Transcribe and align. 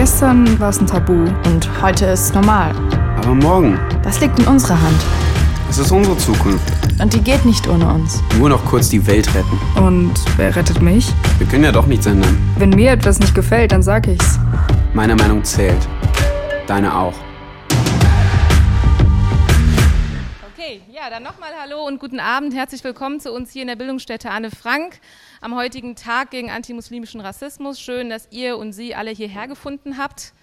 Gestern 0.00 0.58
war 0.58 0.70
es 0.70 0.80
ein 0.80 0.86
Tabu 0.86 1.12
und 1.12 1.82
heute 1.82 2.06
ist 2.06 2.20
es 2.20 2.32
normal. 2.32 2.74
Aber 3.18 3.34
morgen, 3.34 3.78
Das 4.02 4.18
liegt 4.18 4.38
in 4.38 4.46
unserer 4.46 4.80
Hand. 4.80 4.96
es 5.68 5.76
ist 5.76 5.92
unsere 5.92 6.16
Zukunft. 6.16 6.72
Und 6.98 7.12
die 7.12 7.20
geht 7.20 7.44
nicht 7.44 7.68
ohne 7.68 7.86
uns. 7.86 8.22
Nur 8.38 8.48
noch 8.48 8.64
kurz 8.64 8.88
die 8.88 9.06
Welt 9.06 9.28
retten. 9.34 9.60
Und 9.78 10.14
wer 10.38 10.56
rettet 10.56 10.80
mich? 10.80 11.12
Wir 11.36 11.46
können 11.46 11.64
ja 11.64 11.72
doch 11.72 11.84
nichts 11.86 12.06
ändern. 12.06 12.38
Wenn 12.56 12.70
mir 12.70 12.92
etwas 12.92 13.18
nicht 13.20 13.34
gefällt, 13.34 13.72
dann 13.72 13.82
sag 13.82 14.06
ich's. 14.08 14.38
Meine 14.94 15.14
Meinung 15.16 15.44
zählt. 15.44 15.86
Deine 16.66 16.96
auch. 16.96 17.12
Okay, 20.54 20.80
ja, 20.90 21.10
dann 21.10 21.22
nochmal 21.22 21.50
Hallo 21.62 21.86
und 21.86 22.00
guten 22.00 22.20
Abend. 22.20 22.54
Herzlich 22.54 22.82
willkommen 22.84 23.20
zu 23.20 23.32
uns 23.34 23.50
hier 23.50 23.60
in 23.60 23.68
der 23.68 23.76
Bildungsstätte 23.76 24.30
Anne 24.30 24.50
Frank 24.50 24.94
am 25.40 25.54
heutigen 25.54 25.96
Tag 25.96 26.30
gegen 26.30 26.50
antimuslimischen 26.50 27.20
Rassismus. 27.20 27.80
Schön, 27.80 28.10
dass 28.10 28.28
ihr 28.30 28.58
und 28.58 28.72
Sie 28.72 28.94
alle 28.94 29.10
hierher 29.10 29.48
gefunden 29.48 29.96
habt. 29.96 30.34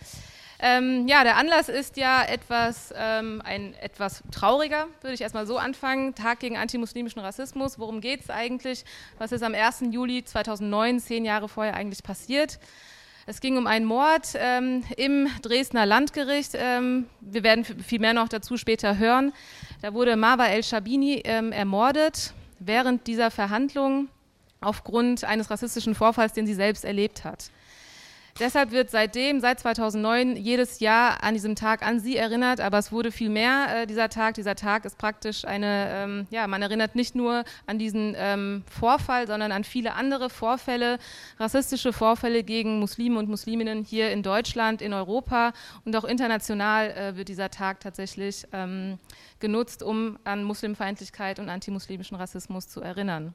Ähm, 0.59 1.07
ja, 1.07 1.23
der 1.23 1.37
Anlass 1.37 1.69
ist 1.69 1.97
ja 1.97 2.23
etwas, 2.23 2.91
ähm, 2.97 3.43
ein 3.45 3.75
etwas 3.75 4.23
trauriger, 4.31 4.87
würde 5.01 5.13
ich 5.13 5.21
erstmal 5.21 5.45
so 5.45 5.59
anfangen. 5.59 6.15
Tag 6.15 6.39
gegen 6.39 6.57
antimuslimischen 6.57 7.21
Rassismus. 7.21 7.77
Worum 7.77 8.01
geht 8.01 8.21
es 8.21 8.31
eigentlich? 8.31 8.83
Was 9.19 9.31
ist 9.31 9.43
am 9.43 9.53
1. 9.53 9.83
Juli 9.91 10.23
2009, 10.23 10.99
zehn 10.99 11.25
Jahre 11.25 11.47
vorher, 11.47 11.75
eigentlich 11.75 12.01
passiert? 12.01 12.59
Es 13.27 13.39
ging 13.39 13.57
um 13.57 13.67
einen 13.67 13.85
Mord 13.85 14.29
ähm, 14.35 14.83
im 14.95 15.27
Dresdner 15.43 15.85
Landgericht. 15.85 16.53
Ähm, 16.55 17.07
wir 17.19 17.43
werden 17.43 17.63
viel 17.63 17.99
mehr 17.99 18.13
noch 18.13 18.29
dazu 18.29 18.57
später 18.57 18.97
hören. 18.97 19.33
Da 19.81 19.93
wurde 19.93 20.15
Marwa 20.15 20.47
El-Shabini 20.47 21.21
ähm, 21.25 21.51
ermordet 21.51 22.33
während 22.59 23.05
dieser 23.05 23.29
Verhandlung 23.29 24.07
aufgrund 24.61 25.23
eines 25.23 25.49
rassistischen 25.49 25.95
Vorfalls, 25.95 26.33
den 26.33 26.47
sie 26.47 26.53
selbst 26.53 26.85
erlebt 26.85 27.23
hat. 27.23 27.51
Deshalb 28.39 28.69
wird 28.71 28.91
seitdem, 28.91 29.39
seit 29.39 29.59
2009, 29.59 30.35
jedes 30.35 30.79
Jahr 30.79 31.23
an 31.23 31.33
diesem 31.33 31.55
Tag 31.55 31.81
an 31.81 31.99
sie 31.99 32.17
erinnert, 32.17 32.59
aber 32.59 32.77
es 32.77 32.91
wurde 32.91 33.11
viel 33.11 33.29
mehr 33.29 33.81
äh, 33.81 33.87
dieser 33.87 34.09
Tag. 34.09 34.35
Dieser 34.35 34.55
Tag 34.55 34.85
ist 34.85 34.99
praktisch 34.99 35.43
eine, 35.43 35.89
ähm, 35.91 36.27
ja, 36.29 36.45
man 36.45 36.61
erinnert 36.61 36.93
nicht 36.93 37.15
nur 37.15 37.43
an 37.65 37.79
diesen 37.79 38.13
ähm, 38.15 38.63
Vorfall, 38.69 39.25
sondern 39.25 39.51
an 39.51 39.63
viele 39.63 39.93
andere 39.93 40.29
Vorfälle, 40.29 40.99
rassistische 41.39 41.93
Vorfälle 41.93 42.43
gegen 42.43 42.79
Muslime 42.79 43.17
und 43.17 43.27
Musliminnen 43.27 43.83
hier 43.83 44.11
in 44.11 44.21
Deutschland, 44.21 44.83
in 44.83 44.93
Europa 44.93 45.51
und 45.83 45.95
auch 45.95 46.03
international 46.03 46.91
äh, 46.91 47.17
wird 47.17 47.29
dieser 47.29 47.49
Tag 47.49 47.79
tatsächlich 47.79 48.45
ähm, 48.53 48.99
genutzt, 49.39 49.81
um 49.81 50.19
an 50.25 50.43
Muslimfeindlichkeit 50.43 51.39
und 51.39 51.49
antimuslimischen 51.49 52.17
Rassismus 52.17 52.67
zu 52.67 52.81
erinnern. 52.81 53.33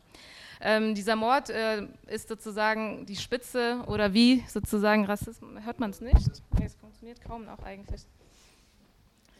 Ähm, 0.65 0.95
dieser 0.95 1.17
Mord 1.17 1.51
äh, 1.51 1.89
ist 2.07 2.29
sozusagen 2.29 3.05
die 3.07 3.17
Spitze 3.17 3.83
oder 3.89 4.15
wie 4.15 4.45
sozusagen 4.49 5.05
Rassismus. 5.05 5.51
Hört 5.65 5.81
man 5.81 5.91
es 5.91 6.01
nicht? 6.01 6.31
Nee, 6.59 6.67
es 6.67 6.77
funktioniert 6.77 7.21
kaum 7.21 7.45
noch 7.45 7.59
eigentlich. 7.65 8.03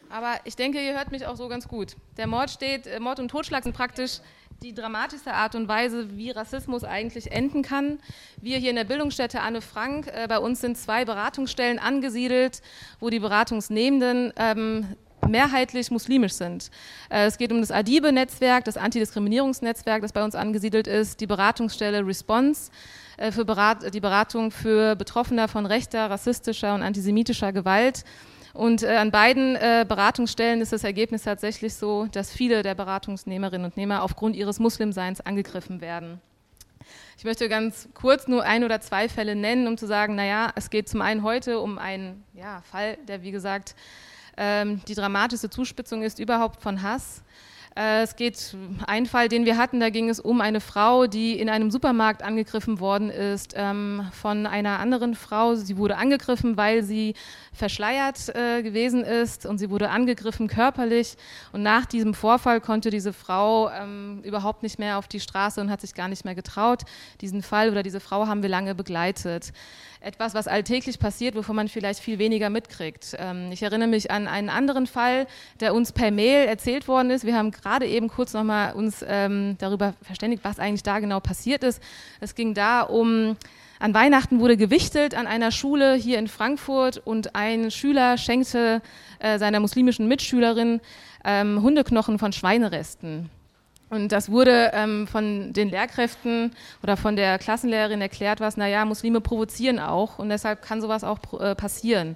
Aber 0.09 0.35
ich 0.43 0.55
denke, 0.55 0.85
ihr 0.85 0.93
hört 0.93 1.11
mich 1.11 1.25
auch 1.25 1.37
so 1.37 1.47
ganz 1.47 1.67
gut. 1.67 1.95
Der 2.17 2.27
Mord 2.27 2.51
steht, 2.51 2.87
äh, 2.87 2.99
Mord 2.99 3.19
und 3.19 3.29
Totschlag 3.29 3.63
sind 3.63 3.75
praktisch 3.75 4.19
die 4.61 4.73
dramatischste 4.73 5.33
Art 5.33 5.55
und 5.55 5.67
Weise, 5.67 6.17
wie 6.17 6.31
Rassismus 6.31 6.83
eigentlich 6.83 7.31
enden 7.31 7.63
kann. 7.63 7.99
Wir 8.41 8.57
hier 8.57 8.69
in 8.69 8.75
der 8.75 8.83
Bildungsstätte 8.83 9.41
Anne 9.41 9.61
Frank, 9.61 10.07
äh, 10.07 10.27
bei 10.27 10.39
uns 10.39 10.61
sind 10.61 10.77
zwei 10.77 11.05
Beratungsstellen 11.05 11.79
angesiedelt, 11.79 12.61
wo 12.99 13.09
die 13.09 13.19
Beratungsnehmenden 13.19 14.33
ähm, 14.35 14.95
mehrheitlich 15.27 15.91
muslimisch 15.91 16.33
sind. 16.33 16.69
Äh, 17.09 17.25
es 17.25 17.37
geht 17.37 17.51
um 17.51 17.61
das 17.61 17.71
ADIBE-Netzwerk, 17.71 18.63
das 18.65 18.77
Antidiskriminierungsnetzwerk, 18.77 20.01
das 20.01 20.11
bei 20.11 20.23
uns 20.23 20.35
angesiedelt 20.35 20.87
ist, 20.87 21.19
die 21.19 21.27
Beratungsstelle 21.27 22.05
Response 22.05 22.71
äh, 23.17 23.31
für 23.31 23.45
Berat 23.45 23.93
die 23.93 23.99
Beratung 23.99 24.51
für 24.51 24.95
Betroffener 24.95 25.47
von 25.47 25.65
rechter, 25.65 26.09
rassistischer 26.09 26.75
und 26.75 26.83
antisemitischer 26.83 27.53
Gewalt. 27.53 28.03
Und 28.53 28.83
äh, 28.83 28.97
an 28.97 29.09
beiden 29.09 29.55
Beratungsstellen 29.87 30.61
ist 30.61 30.73
das 30.73 30.83
Ergebnis 30.83 31.23
tatsächlich 31.23 31.73
so, 31.73 32.05
dass 32.11 32.31
viele 32.31 32.61
der 32.61 32.75
Beratungsnehmerinnen 32.75 33.65
und 33.65 33.77
Nehmer 33.77 34.03
aufgrund 34.03 34.35
ihres 34.35 34.59
Muslimseins 34.59 35.21
angegriffen 35.21 35.81
werden. 35.81 36.21
Ich 37.17 37.23
möchte 37.23 37.47
ganz 37.49 37.87
kurz 37.93 38.27
nur 38.27 38.43
ein 38.43 38.63
oder 38.63 38.81
zwei 38.81 39.07
Fälle 39.09 39.35
nennen, 39.35 39.67
um 39.67 39.77
zu 39.77 39.87
sagen, 39.87 40.15
naja, 40.15 40.51
es 40.55 40.69
geht 40.69 40.89
zum 40.89 41.01
einen 41.01 41.23
heute 41.23 41.59
um 41.59 41.77
einen 41.77 42.23
ja, 42.33 42.61
Fall, 42.69 42.97
der 43.07 43.23
wie 43.23 43.31
gesagt 43.31 43.75
ähm, 44.37 44.81
die 44.87 44.95
dramatischste 44.95 45.49
Zuspitzung 45.49 46.03
ist 46.03 46.19
überhaupt 46.19 46.61
von 46.61 46.81
Hass. 46.81 47.21
Äh, 47.75 48.03
es 48.03 48.15
geht, 48.15 48.55
ein 48.85 49.05
Fall, 49.05 49.29
den 49.29 49.45
wir 49.45 49.57
hatten, 49.57 49.79
da 49.79 49.89
ging 49.89 50.09
es 50.09 50.19
um 50.19 50.41
eine 50.41 50.61
Frau, 50.61 51.07
die 51.07 51.39
in 51.39 51.49
einem 51.49 51.71
Supermarkt 51.71 52.21
angegriffen 52.21 52.79
worden 52.79 53.09
ist 53.09 53.53
ähm, 53.57 54.07
von 54.11 54.45
einer 54.45 54.79
anderen 54.79 55.15
Frau. 55.15 55.55
Sie 55.55 55.77
wurde 55.77 55.97
angegriffen, 55.97 56.55
weil 56.55 56.83
sie 56.83 57.15
verschleiert 57.51 58.29
äh, 58.35 58.61
gewesen 58.61 59.03
ist 59.03 59.45
und 59.45 59.57
sie 59.57 59.69
wurde 59.69 59.89
angegriffen 59.89 60.47
körperlich. 60.47 61.15
Und 61.51 61.63
nach 61.63 61.85
diesem 61.85 62.13
Vorfall 62.13 62.61
konnte 62.61 62.91
diese 62.91 63.13
Frau 63.13 63.69
ähm, 63.69 64.21
überhaupt 64.23 64.61
nicht 64.61 64.77
mehr 64.77 64.99
auf 64.99 65.07
die 65.07 65.19
Straße 65.19 65.59
und 65.59 65.71
hat 65.71 65.81
sich 65.81 65.95
gar 65.95 66.07
nicht 66.07 66.25
mehr 66.25 66.35
getraut. 66.35 66.83
Diesen 67.21 67.41
Fall 67.41 67.69
oder 67.71 67.81
diese 67.81 67.99
Frau 67.99 68.27
haben 68.27 68.43
wir 68.43 68.49
lange 68.49 68.75
begleitet 68.75 69.51
etwas, 70.03 70.33
was 70.33 70.47
alltäglich 70.47 70.99
passiert, 70.99 71.35
wovon 71.35 71.55
man 71.55 71.67
vielleicht 71.69 71.99
viel 71.99 72.19
weniger 72.19 72.49
mitkriegt. 72.49 73.15
Ähm, 73.17 73.51
ich 73.51 73.63
erinnere 73.63 73.87
mich 73.87 74.11
an 74.11 74.27
einen 74.27 74.49
anderen 74.49 74.85
Fall, 74.85 75.27
der 75.59 75.73
uns 75.73 75.91
per 75.91 76.11
Mail 76.11 76.45
erzählt 76.45 76.87
worden 76.87 77.09
ist. 77.09 77.25
Wir 77.25 77.37
haben 77.37 77.51
gerade 77.63 77.87
eben 77.87 78.09
kurz 78.09 78.33
nochmal 78.33 78.73
uns 78.73 79.03
ähm, 79.07 79.55
darüber 79.57 79.93
verständigt, 80.01 80.43
was 80.43 80.59
eigentlich 80.59 80.83
da 80.83 80.99
genau 80.99 81.19
passiert 81.19 81.63
ist. 81.63 81.81
Es 82.19 82.35
ging 82.35 82.53
da 82.53 82.81
um 82.81 83.37
an 83.79 83.93
Weihnachten 83.93 84.39
wurde 84.39 84.55
gewichtelt 84.55 85.13
an 85.13 85.27
einer 85.27 85.51
Schule 85.51 85.95
hier 85.95 86.17
in 86.17 86.29
Frankfurt 86.29 87.01
und 87.03 87.35
ein 87.35 87.69
Schüler 87.69 88.17
schenkte 88.17 88.81
äh, 89.19 89.37
seiner 89.39 89.59
muslimischen 89.59 90.07
Mitschülerin 90.07 90.79
ähm, 91.25 91.61
Hundeknochen 91.61 92.17
von 92.17 92.31
Schweineresten. 92.31 93.29
Und 93.89 94.11
das 94.11 94.31
wurde 94.31 94.71
ähm, 94.73 95.05
von 95.05 95.53
den 95.53 95.69
Lehrkräften 95.69 96.51
oder 96.81 96.95
von 96.95 97.15
der 97.15 97.37
Klassenlehrerin 97.37 98.01
erklärt, 98.01 98.39
was, 98.39 98.55
naja, 98.57 98.85
Muslime 98.85 99.21
provozieren 99.21 99.79
auch 99.79 100.17
und 100.17 100.29
deshalb 100.29 100.61
kann 100.61 100.81
sowas 100.81 101.03
auch 101.03 101.19
äh, 101.39 101.53
passieren. 101.53 102.15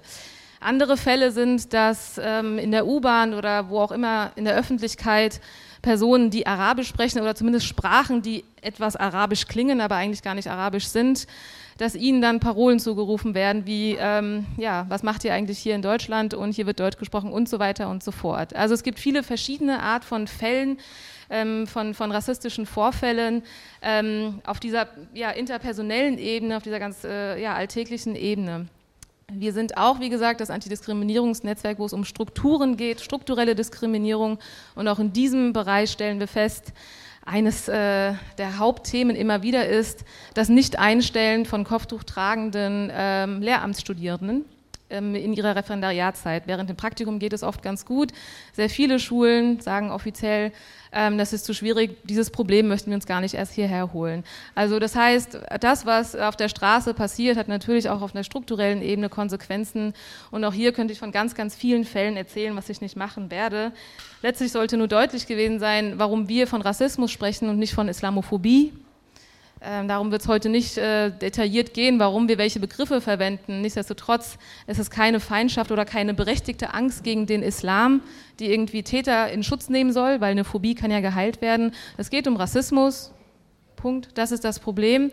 Andere 0.60 0.96
Fälle 0.96 1.30
sind, 1.30 1.72
dass 1.72 2.20
ähm, 2.22 2.58
in 2.58 2.72
der 2.72 2.86
U-Bahn 2.86 3.34
oder 3.34 3.68
wo 3.68 3.80
auch 3.80 3.92
immer 3.92 4.32
in 4.36 4.44
der 4.44 4.56
Öffentlichkeit 4.56 5.40
Personen, 5.82 6.30
die 6.30 6.46
Arabisch 6.46 6.88
sprechen 6.88 7.20
oder 7.20 7.34
zumindest 7.34 7.66
Sprachen, 7.66 8.22
die 8.22 8.44
etwas 8.62 8.96
arabisch 8.96 9.46
klingen, 9.46 9.80
aber 9.80 9.94
eigentlich 9.94 10.22
gar 10.22 10.34
nicht 10.34 10.50
arabisch 10.50 10.86
sind, 10.86 11.26
dass 11.78 11.94
ihnen 11.94 12.20
dann 12.20 12.40
Parolen 12.40 12.80
zugerufen 12.80 13.34
werden 13.34 13.64
wie, 13.64 13.96
ähm, 13.98 14.46
ja, 14.56 14.86
was 14.88 15.04
macht 15.04 15.24
ihr 15.24 15.32
eigentlich 15.32 15.58
hier 15.58 15.76
in 15.76 15.82
Deutschland 15.82 16.34
und 16.34 16.52
hier 16.52 16.66
wird 16.66 16.80
Deutsch 16.80 16.98
gesprochen 16.98 17.32
und 17.32 17.48
so 17.48 17.60
weiter 17.60 17.88
und 17.88 18.02
so 18.02 18.10
fort. 18.10 18.54
Also 18.56 18.74
es 18.74 18.82
gibt 18.82 18.98
viele 18.98 19.22
verschiedene 19.22 19.80
Art 19.80 20.04
von 20.04 20.26
Fällen, 20.26 20.78
ähm, 21.30 21.68
von, 21.68 21.94
von 21.94 22.10
rassistischen 22.10 22.66
Vorfällen 22.66 23.42
ähm, 23.80 24.40
auf 24.44 24.58
dieser 24.58 24.88
ja, 25.14 25.30
interpersonellen 25.30 26.18
Ebene, 26.18 26.56
auf 26.56 26.64
dieser 26.64 26.80
ganz 26.80 27.04
äh, 27.04 27.40
ja, 27.40 27.54
alltäglichen 27.54 28.16
Ebene. 28.16 28.66
Wir 29.30 29.52
sind 29.52 29.76
auch, 29.76 30.00
wie 30.00 30.08
gesagt, 30.08 30.40
das 30.40 30.48
Antidiskriminierungsnetzwerk, 30.48 31.78
wo 31.78 31.84
es 31.84 31.92
um 31.92 32.04
Strukturen 32.04 32.78
geht, 32.78 33.02
strukturelle 33.02 33.54
Diskriminierung. 33.54 34.38
Und 34.74 34.88
auch 34.88 34.98
in 34.98 35.12
diesem 35.12 35.52
Bereich 35.52 35.90
stellen 35.90 36.18
wir 36.18 36.28
fest, 36.28 36.72
eines 37.26 37.68
äh, 37.68 38.14
der 38.38 38.58
Hauptthemen 38.58 39.14
immer 39.14 39.42
wieder 39.42 39.68
ist 39.68 40.04
das 40.32 40.48
Nicht-Einstellen 40.48 41.44
von 41.44 41.64
Kopftuch 41.64 42.04
tragenden 42.04 42.90
ähm, 42.90 43.42
Lehramtsstudierenden 43.42 44.46
in 44.90 45.32
ihrer 45.32 45.54
Referendariatzeit. 45.54 46.46
Während 46.46 46.70
dem 46.70 46.76
Praktikum 46.76 47.18
geht 47.18 47.32
es 47.32 47.42
oft 47.42 47.62
ganz 47.62 47.84
gut. 47.84 48.12
Sehr 48.52 48.70
viele 48.70 48.98
Schulen 48.98 49.60
sagen 49.60 49.90
offiziell, 49.90 50.52
ähm, 50.92 51.18
das 51.18 51.32
ist 51.32 51.44
zu 51.44 51.54
schwierig, 51.54 51.98
dieses 52.04 52.30
Problem 52.30 52.68
möchten 52.68 52.90
wir 52.90 52.94
uns 52.94 53.06
gar 53.06 53.20
nicht 53.20 53.34
erst 53.34 53.52
hierher 53.52 53.92
holen. 53.92 54.24
Also 54.54 54.78
das 54.78 54.94
heißt, 54.94 55.38
das, 55.60 55.86
was 55.86 56.16
auf 56.16 56.36
der 56.36 56.48
Straße 56.48 56.94
passiert, 56.94 57.36
hat 57.36 57.48
natürlich 57.48 57.90
auch 57.90 58.00
auf 58.00 58.14
einer 58.14 58.24
strukturellen 58.24 58.82
Ebene 58.82 59.08
Konsequenzen. 59.08 59.92
Und 60.30 60.44
auch 60.44 60.54
hier 60.54 60.72
könnte 60.72 60.92
ich 60.92 60.98
von 60.98 61.12
ganz, 61.12 61.34
ganz 61.34 61.54
vielen 61.54 61.84
Fällen 61.84 62.16
erzählen, 62.16 62.56
was 62.56 62.68
ich 62.68 62.80
nicht 62.80 62.96
machen 62.96 63.30
werde. 63.30 63.72
Letztlich 64.22 64.52
sollte 64.52 64.76
nur 64.76 64.88
deutlich 64.88 65.26
gewesen 65.26 65.58
sein, 65.58 65.94
warum 65.98 66.28
wir 66.28 66.46
von 66.46 66.62
Rassismus 66.62 67.10
sprechen 67.10 67.48
und 67.48 67.58
nicht 67.58 67.74
von 67.74 67.88
Islamophobie. 67.88 68.72
Ähm, 69.60 69.88
darum 69.88 70.12
wird 70.12 70.22
es 70.22 70.28
heute 70.28 70.48
nicht 70.48 70.78
äh, 70.78 71.10
detailliert 71.10 71.74
gehen, 71.74 71.98
warum 71.98 72.28
wir 72.28 72.38
welche 72.38 72.60
Begriffe 72.60 73.00
verwenden. 73.00 73.60
Nichtsdestotrotz 73.60 74.38
ist 74.66 74.78
es 74.78 74.90
keine 74.90 75.18
Feindschaft 75.18 75.72
oder 75.72 75.84
keine 75.84 76.14
berechtigte 76.14 76.74
Angst 76.74 77.02
gegen 77.02 77.26
den 77.26 77.42
Islam, 77.42 78.02
die 78.38 78.52
irgendwie 78.52 78.82
Täter 78.82 79.30
in 79.30 79.42
Schutz 79.42 79.68
nehmen 79.68 79.92
soll, 79.92 80.20
weil 80.20 80.30
eine 80.30 80.44
Phobie 80.44 80.74
kann 80.74 80.90
ja 80.90 81.00
geheilt 81.00 81.42
werden. 81.42 81.72
Es 81.96 82.10
geht 82.10 82.28
um 82.28 82.36
Rassismus. 82.36 83.12
Punkt. 83.74 84.10
Das 84.14 84.32
ist 84.32 84.44
das 84.44 84.58
Problem. 84.58 85.10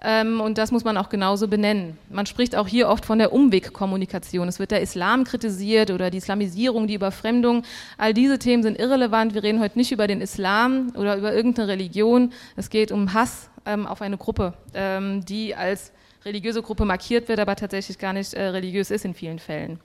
Ähm, 0.00 0.40
und 0.40 0.58
das 0.58 0.70
muss 0.70 0.84
man 0.84 0.96
auch 0.96 1.08
genauso 1.08 1.48
benennen. 1.48 1.98
Man 2.08 2.26
spricht 2.26 2.54
auch 2.54 2.68
hier 2.68 2.88
oft 2.88 3.04
von 3.04 3.18
der 3.18 3.32
Umwegkommunikation. 3.32 4.46
Es 4.46 4.58
wird 4.58 4.70
der 4.70 4.80
Islam 4.80 5.24
kritisiert 5.24 5.90
oder 5.90 6.10
die 6.10 6.18
Islamisierung, 6.18 6.86
die 6.86 6.94
Überfremdung. 6.94 7.64
All 7.96 8.14
diese 8.14 8.38
Themen 8.38 8.62
sind 8.62 8.78
irrelevant. 8.78 9.34
Wir 9.34 9.42
reden 9.42 9.60
heute 9.60 9.76
nicht 9.76 9.90
über 9.90 10.06
den 10.06 10.20
Islam 10.20 10.92
oder 10.94 11.16
über 11.16 11.34
irgendeine 11.34 11.68
Religion. 11.68 12.32
Es 12.54 12.70
geht 12.70 12.92
um 12.92 13.12
Hass 13.12 13.50
ähm, 13.68 13.86
auf 13.86 14.02
eine 14.02 14.16
Gruppe, 14.16 14.54
ähm, 14.74 15.24
die 15.24 15.54
als 15.54 15.92
religiöse 16.24 16.62
Gruppe 16.62 16.84
markiert 16.84 17.28
wird, 17.28 17.38
aber 17.38 17.54
tatsächlich 17.54 17.98
gar 17.98 18.12
nicht 18.12 18.34
äh, 18.34 18.48
religiös 18.48 18.90
ist 18.90 19.04
in 19.04 19.14
vielen 19.14 19.38
Fällen. 19.38 19.78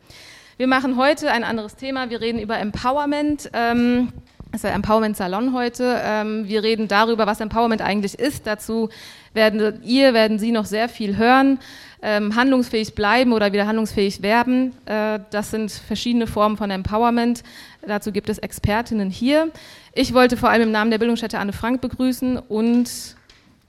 Wir 0.57 0.67
machen 0.67 0.97
heute 0.97 1.31
ein 1.31 1.43
anderes 1.43 1.75
Thema. 1.75 2.09
Wir 2.09 2.21
reden 2.21 2.39
über 2.39 2.57
Empowerment. 2.57 3.49
Ähm, 3.53 4.13
das 4.51 4.59
ist 4.59 4.63
der 4.65 4.73
Empowerment 4.73 5.17
Salon 5.17 5.53
heute. 5.53 5.99
Ähm, 6.03 6.47
wir 6.47 6.61
reden 6.61 6.87
darüber, 6.87 7.25
was 7.25 7.39
Empowerment 7.39 7.81
eigentlich 7.81 8.19
ist. 8.19 8.45
Dazu 8.45 8.89
werden 9.33 9.81
ihr, 9.83 10.13
werden 10.13 10.37
Sie 10.37 10.51
noch 10.51 10.65
sehr 10.65 10.89
viel 10.89 11.17
hören. 11.17 11.59
Ähm, 12.03 12.35
handlungsfähig 12.35 12.93
bleiben 12.93 13.33
oder 13.33 13.51
wieder 13.51 13.65
handlungsfähig 13.65 14.21
werden. 14.21 14.73
Äh, 14.85 15.21
das 15.31 15.49
sind 15.49 15.71
verschiedene 15.71 16.27
Formen 16.27 16.57
von 16.57 16.69
Empowerment. 16.69 17.41
Dazu 17.87 18.11
gibt 18.11 18.29
es 18.29 18.37
Expertinnen 18.37 19.09
hier. 19.09 19.49
Ich 19.93 20.13
wollte 20.13 20.37
vor 20.37 20.49
allem 20.49 20.63
im 20.63 20.71
Namen 20.71 20.91
der 20.91 20.99
Bildungsstätte 20.99 21.39
Anne 21.39 21.53
Frank 21.53 21.81
begrüßen 21.81 22.37
und 22.37 23.15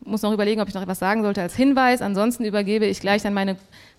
muss 0.04 0.22
noch 0.22 0.32
überlegen, 0.32 0.60
ob 0.60 0.68
ich 0.68 0.74
noch 0.74 0.82
etwas 0.82 0.98
sagen 0.98 1.22
sollte 1.22 1.42
als 1.42 1.54
Hinweis. 1.54 2.02
Ansonsten 2.02 2.44
übergebe 2.44 2.86
ich 2.86 3.00
gleich 3.00 3.26
an 3.26 3.34
meine 3.34 3.56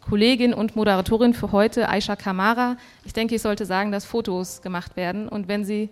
Kollegin 0.08 0.54
und 0.54 0.76
Moderatorin 0.76 1.34
für 1.34 1.52
heute, 1.52 1.90
Aisha 1.90 2.16
Kamara. 2.16 2.78
Ich 3.06 3.14
denke, 3.14 3.36
ich 3.36 3.42
sollte 3.42 3.66
sagen, 3.66 3.92
dass 3.92 4.06
Fotos 4.06 4.62
gemacht 4.62 4.96
werden. 4.96 5.28
Und 5.28 5.48
wenn 5.48 5.66
Sie 5.66 5.90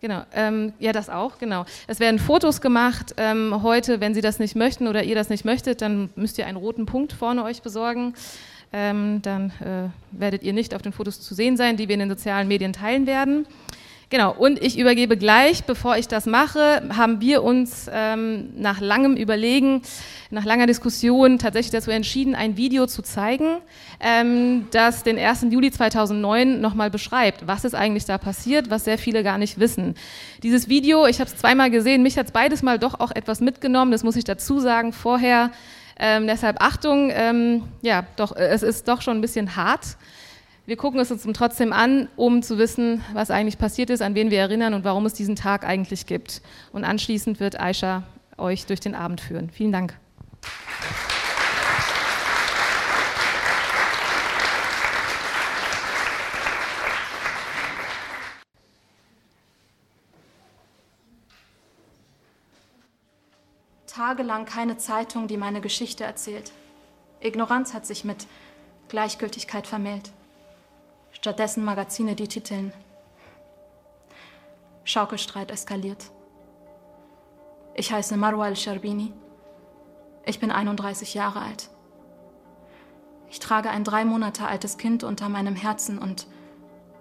Genau, 0.00 0.24
ähm, 0.34 0.72
ja, 0.80 0.90
das 0.90 1.08
auch, 1.08 1.38
genau. 1.38 1.64
Es 1.86 2.00
werden 2.00 2.18
Fotos 2.18 2.60
gemacht. 2.60 3.14
Ähm, 3.18 3.62
heute, 3.62 4.00
wenn 4.00 4.14
Sie 4.14 4.20
das 4.20 4.40
nicht 4.40 4.56
möchten 4.56 4.88
oder 4.88 5.04
ihr 5.04 5.14
das 5.14 5.28
nicht 5.28 5.44
möchtet, 5.44 5.80
dann 5.80 6.10
müsst 6.16 6.38
ihr 6.38 6.46
einen 6.46 6.56
roten 6.56 6.86
Punkt 6.86 7.12
vorne 7.12 7.44
euch 7.44 7.62
besorgen. 7.62 8.14
Ähm, 8.72 9.22
dann 9.22 9.50
äh, 9.60 9.90
werdet 10.10 10.42
ihr 10.42 10.54
nicht 10.54 10.74
auf 10.74 10.82
den 10.82 10.92
Fotos 10.92 11.20
zu 11.20 11.34
sehen 11.36 11.56
sein, 11.56 11.76
die 11.76 11.86
wir 11.86 11.94
in 11.94 12.00
den 12.00 12.08
sozialen 12.08 12.48
Medien 12.48 12.72
teilen 12.72 13.06
werden. 13.06 13.46
Genau, 14.12 14.30
und 14.30 14.62
ich 14.62 14.78
übergebe 14.78 15.16
gleich, 15.16 15.64
bevor 15.64 15.96
ich 15.96 16.06
das 16.06 16.26
mache, 16.26 16.82
haben 16.94 17.22
wir 17.22 17.42
uns 17.42 17.86
ähm, 17.90 18.50
nach 18.58 18.78
langem 18.78 19.16
Überlegen, 19.16 19.80
nach 20.28 20.44
langer 20.44 20.66
Diskussion 20.66 21.38
tatsächlich 21.38 21.70
dazu 21.72 21.90
entschieden, 21.90 22.34
ein 22.34 22.58
Video 22.58 22.86
zu 22.86 23.00
zeigen, 23.00 23.56
ähm, 24.00 24.66
das 24.70 25.02
den 25.02 25.18
1. 25.18 25.46
Juli 25.48 25.70
2009 25.70 26.60
nochmal 26.60 26.90
beschreibt, 26.90 27.46
was 27.46 27.64
ist 27.64 27.74
eigentlich 27.74 28.04
da 28.04 28.18
passiert, 28.18 28.68
was 28.68 28.84
sehr 28.84 28.98
viele 28.98 29.22
gar 29.22 29.38
nicht 29.38 29.58
wissen. 29.58 29.94
Dieses 30.42 30.68
Video, 30.68 31.06
ich 31.06 31.18
habe 31.18 31.30
es 31.30 31.36
zweimal 31.38 31.70
gesehen, 31.70 32.02
mich 32.02 32.18
hat 32.18 32.26
es 32.26 32.32
beides 32.32 32.62
mal 32.62 32.78
doch 32.78 33.00
auch 33.00 33.12
etwas 33.12 33.40
mitgenommen, 33.40 33.92
das 33.92 34.04
muss 34.04 34.16
ich 34.16 34.24
dazu 34.24 34.60
sagen 34.60 34.92
vorher. 34.92 35.52
Ähm, 35.98 36.26
deshalb 36.26 36.62
Achtung, 36.62 37.10
ähm, 37.14 37.62
ja, 37.80 38.04
doch, 38.16 38.36
es 38.36 38.62
ist 38.62 38.88
doch 38.88 39.00
schon 39.00 39.16
ein 39.16 39.22
bisschen 39.22 39.56
hart. 39.56 39.96
Wir 40.64 40.76
gucken 40.76 41.00
es 41.00 41.10
uns 41.10 41.26
trotzdem 41.34 41.72
an, 41.72 42.08
um 42.14 42.40
zu 42.40 42.56
wissen, 42.56 43.02
was 43.14 43.32
eigentlich 43.32 43.58
passiert 43.58 43.90
ist, 43.90 44.00
an 44.00 44.14
wen 44.14 44.30
wir 44.30 44.38
erinnern 44.38 44.74
und 44.74 44.84
warum 44.84 45.04
es 45.06 45.12
diesen 45.12 45.34
Tag 45.34 45.64
eigentlich 45.64 46.06
gibt. 46.06 46.40
Und 46.70 46.84
anschließend 46.84 47.40
wird 47.40 47.58
Aisha 47.58 48.04
euch 48.38 48.66
durch 48.66 48.78
den 48.78 48.94
Abend 48.94 49.20
führen. 49.20 49.50
Vielen 49.50 49.72
Dank. 49.72 49.98
Tagelang 63.88 64.46
keine 64.46 64.76
Zeitung, 64.78 65.26
die 65.26 65.36
meine 65.36 65.60
Geschichte 65.60 66.04
erzählt. 66.04 66.52
Ignoranz 67.20 67.74
hat 67.74 67.84
sich 67.84 68.04
mit 68.04 68.28
Gleichgültigkeit 68.88 69.66
vermählt. 69.66 70.12
Stattdessen 71.22 71.64
Magazine, 71.64 72.16
die 72.16 72.26
titeln 72.26 72.72
Schaukelstreit 74.82 75.52
eskaliert. 75.52 76.10
Ich 77.76 77.92
heiße 77.92 78.16
Marwa 78.16 78.46
al-Sharbini. 78.46 79.12
Ich 80.26 80.40
bin 80.40 80.50
31 80.50 81.14
Jahre 81.14 81.42
alt. 81.42 81.70
Ich 83.30 83.38
trage 83.38 83.70
ein 83.70 83.84
drei 83.84 84.04
Monate 84.04 84.48
altes 84.48 84.78
Kind 84.78 85.04
unter 85.04 85.28
meinem 85.28 85.54
Herzen 85.54 85.98
und 85.98 86.26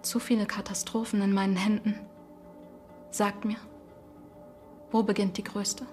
zu 0.03 0.19
viele 0.19 0.45
Katastrophen 0.45 1.23
in 1.23 1.33
meinen 1.33 1.55
Händen. 1.55 1.99
Sagt 3.09 3.43
mir, 3.43 3.57
wo 4.91 5.01
beginnt 5.01 5.37
die 5.37 5.43
größte? 5.43 5.87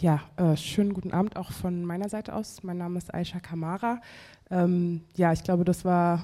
Ja, 0.00 0.20
äh, 0.36 0.56
schönen 0.56 0.94
guten 0.94 1.12
Abend 1.12 1.36
auch 1.36 1.50
von 1.50 1.84
meiner 1.84 2.08
Seite 2.08 2.32
aus. 2.32 2.62
Mein 2.62 2.78
Name 2.78 2.98
ist 2.98 3.12
Aisha 3.12 3.40
Kamara. 3.40 4.00
Ähm, 4.48 5.00
ja, 5.16 5.32
ich 5.32 5.42
glaube, 5.42 5.64
das 5.64 5.84
war 5.84 6.22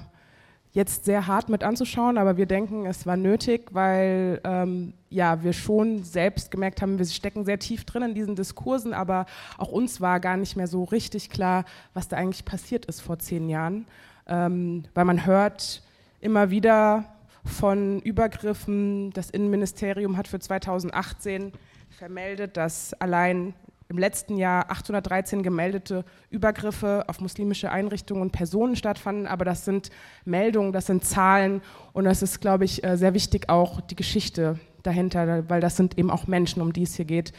jetzt 0.71 1.07
sehr 1.07 1.27
hart 1.27 1.49
mit 1.49 1.65
anzuschauen, 1.65 2.17
aber 2.17 2.37
wir 2.37 2.47
denken, 2.47 2.87
es 2.87 3.05
war 3.05 3.17
nötig, 3.17 3.75
weil 3.75 4.41
ähm, 4.45 4.93
ja, 5.11 5.43
wir 5.43 5.53
schon 5.53 6.05
selbst 6.05 6.53
gemerkt 6.53 6.83
haben, 6.83 6.99
wir 6.99 7.07
stecken 7.07 7.45
sehr 7.45 7.59
tief 7.59 7.85
drin 7.85 8.05
in 8.05 8.15
diesen 8.15 8.37
Diskursen, 8.37 8.95
aber 8.95 9.27
auch 9.59 9.73
uns 9.73 10.01
war 10.01 10.21
gar 10.21 10.37
nicht 10.37 10.55
mehr 10.55 10.69
so 10.69 10.85
richtig 10.85 11.31
klar, 11.31 11.65
was 11.95 12.07
da 12.07 12.17
eigentlich 12.17 12.45
passiert 12.45 12.85
ist 12.87 13.01
vor 13.01 13.19
zehn 13.19 13.49
Jahren. 13.49 13.87
Ähm, 14.29 14.85
weil 14.95 15.05
man 15.05 15.27
hört 15.27 15.83
immer 16.21 16.51
wieder 16.51 17.07
von 17.45 17.99
Übergriffen. 18.03 19.11
Das 19.15 19.31
Innenministerium 19.31 20.17
hat 20.17 20.29
für 20.29 20.39
2018 20.39 21.53
vermeldet, 21.91 22.57
dass 22.57 22.95
allein 22.95 23.55
im 23.95 23.99
letzten 23.99 24.37
Jahr 24.37 24.73
813 24.73 25.45
gemeldete 25.45 26.05
Übergriffe 26.29 27.05
auf 27.07 27.21
muslimische 27.21 27.71
Einrichtungen 27.71 28.23
und 28.23 28.33
Personen 28.33 28.75
stattfanden. 28.75 29.29
Aber 29.29 29.45
das 29.45 29.65
sind 29.65 29.91
Meldungen, 30.25 30.73
das 30.73 30.87
sind 30.87 31.05
Zahlen 31.05 31.63
und 31.93 32.05
das 32.05 32.21
ist, 32.21 32.41
glaube 32.41 32.65
ich, 32.65 32.83
äh, 32.83 32.97
sehr 32.97 33.15
wichtig 33.15 33.49
auch 33.49 33.81
die 33.81 33.95
Geschichte 33.95 34.59
dahinter, 34.83 35.49
weil 35.49 35.61
das 35.61 35.77
sind 35.77 35.97
eben 35.97 36.11
auch 36.11 36.27
Menschen, 36.27 36.61
um 36.61 36.73
die 36.73 36.83
es 36.83 36.97
hier 36.97 37.05
geht, 37.05 37.33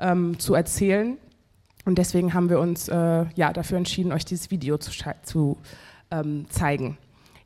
ähm, 0.00 0.36
zu 0.40 0.54
erzählen. 0.54 1.16
Und 1.84 1.96
deswegen 1.96 2.34
haben 2.34 2.50
wir 2.50 2.58
uns 2.58 2.88
äh, 2.88 3.26
ja, 3.36 3.52
dafür 3.52 3.78
entschieden, 3.78 4.10
euch 4.10 4.24
dieses 4.24 4.50
Video 4.50 4.78
zu, 4.78 4.90
zu 5.22 5.58
ähm, 6.10 6.46
zeigen. 6.50 6.98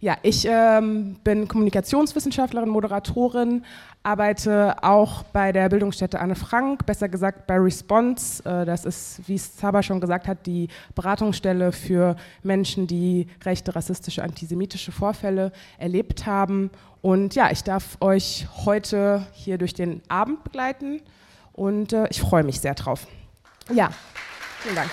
Ja, 0.04 0.18
ich 0.20 0.46
ähm, 0.46 1.16
bin 1.24 1.48
Kommunikationswissenschaftlerin, 1.48 2.68
Moderatorin, 2.68 3.64
arbeite 4.02 4.76
auch 4.84 5.22
bei 5.22 5.50
der 5.50 5.70
Bildungsstätte 5.70 6.20
Anne 6.20 6.34
Frank, 6.34 6.84
besser 6.84 7.08
gesagt 7.08 7.46
bei 7.46 7.56
Response. 7.56 8.44
Äh, 8.44 8.66
das 8.66 8.84
ist, 8.84 9.22
wie 9.26 9.38
Saba 9.38 9.82
schon 9.82 10.02
gesagt 10.02 10.28
hat, 10.28 10.44
die 10.44 10.68
Beratungsstelle 10.94 11.72
für 11.72 12.16
Menschen, 12.42 12.86
die 12.86 13.28
rechte, 13.46 13.74
rassistische, 13.74 14.22
antisemitische 14.22 14.92
Vorfälle 14.92 15.52
erlebt 15.78 16.26
haben. 16.26 16.70
Und 17.00 17.34
ja, 17.34 17.50
ich 17.50 17.64
darf 17.64 17.96
euch 18.00 18.46
heute 18.66 19.26
hier 19.32 19.56
durch 19.56 19.72
den 19.72 20.02
Abend 20.08 20.44
begleiten 20.44 21.00
und 21.54 21.94
äh, 21.94 22.08
ich 22.10 22.20
freue 22.20 22.44
mich 22.44 22.60
sehr 22.60 22.74
drauf. 22.74 23.06
Ja, 23.72 23.88
vielen 24.60 24.74
Dank. 24.74 24.90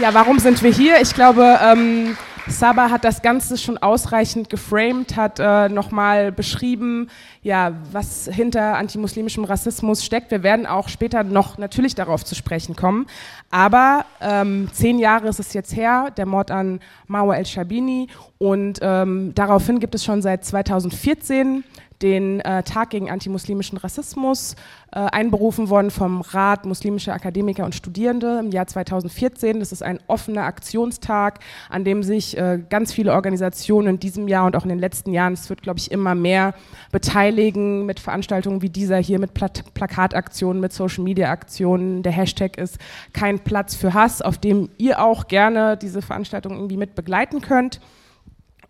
Ja, 0.00 0.14
warum 0.14 0.38
sind 0.38 0.62
wir 0.62 0.70
hier? 0.70 1.00
Ich 1.00 1.12
glaube, 1.12 1.58
ähm, 1.60 2.16
Saba 2.46 2.88
hat 2.88 3.04
das 3.04 3.20
Ganze 3.20 3.58
schon 3.58 3.78
ausreichend 3.78 4.48
geframed, 4.48 5.16
hat 5.16 5.40
äh, 5.40 5.68
nochmal 5.68 6.30
beschrieben, 6.30 7.10
ja, 7.42 7.72
was 7.90 8.28
hinter 8.32 8.76
antimuslimischem 8.76 9.42
Rassismus 9.42 10.04
steckt. 10.04 10.30
Wir 10.30 10.44
werden 10.44 10.66
auch 10.66 10.88
später 10.88 11.24
noch 11.24 11.58
natürlich 11.58 11.96
darauf 11.96 12.24
zu 12.24 12.36
sprechen 12.36 12.76
kommen. 12.76 13.06
Aber 13.50 14.04
ähm, 14.20 14.68
zehn 14.72 15.00
Jahre 15.00 15.26
ist 15.26 15.40
es 15.40 15.52
jetzt 15.52 15.74
her, 15.74 16.12
der 16.16 16.26
Mord 16.26 16.52
an 16.52 16.78
Marwa 17.08 17.34
el-Shabini. 17.34 18.06
Und 18.38 18.78
ähm, 18.82 19.32
daraufhin 19.34 19.80
gibt 19.80 19.96
es 19.96 20.04
schon 20.04 20.22
seit 20.22 20.44
2014 20.44 21.64
den 22.02 22.40
äh, 22.40 22.62
Tag 22.62 22.90
gegen 22.90 23.10
antimuslimischen 23.10 23.78
Rassismus, 23.78 24.54
äh, 24.92 25.00
einberufen 25.00 25.68
worden 25.68 25.90
vom 25.90 26.20
Rat 26.20 26.64
muslimischer 26.64 27.12
Akademiker 27.12 27.64
und 27.64 27.74
Studierende 27.74 28.38
im 28.38 28.50
Jahr 28.50 28.66
2014. 28.66 29.60
Das 29.60 29.72
ist 29.72 29.82
ein 29.82 29.98
offener 30.06 30.44
Aktionstag, 30.44 31.40
an 31.68 31.84
dem 31.84 32.02
sich 32.02 32.36
äh, 32.38 32.60
ganz 32.68 32.92
viele 32.92 33.12
Organisationen 33.12 33.88
in 33.88 34.00
diesem 34.00 34.28
Jahr 34.28 34.46
und 34.46 34.56
auch 34.56 34.62
in 34.62 34.68
den 34.68 34.78
letzten 34.78 35.12
Jahren, 35.12 35.32
es 35.32 35.48
wird, 35.50 35.62
glaube 35.62 35.78
ich, 35.78 35.90
immer 35.90 36.14
mehr 36.14 36.54
beteiligen 36.92 37.84
mit 37.86 38.00
Veranstaltungen 38.00 38.62
wie 38.62 38.70
dieser 38.70 38.98
hier, 38.98 39.18
mit 39.18 39.34
Pla 39.34 39.48
Plakataktionen, 39.74 40.60
mit 40.60 40.72
Social-Media-Aktionen. 40.72 42.02
Der 42.02 42.12
Hashtag 42.12 42.58
ist 42.58 42.78
kein 43.12 43.38
Platz 43.40 43.74
für 43.74 43.94
Hass, 43.94 44.22
auf 44.22 44.38
dem 44.38 44.68
ihr 44.76 45.02
auch 45.02 45.26
gerne 45.26 45.76
diese 45.76 46.02
Veranstaltung 46.02 46.54
irgendwie 46.54 46.76
mit 46.76 46.94
begleiten 46.94 47.40
könnt. 47.40 47.80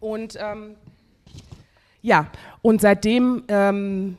Und 0.01 0.39
ähm, 0.41 0.77
ja, 2.09 2.27
und 2.63 2.81
seitdem 2.81 3.45
ähm, 3.49 4.17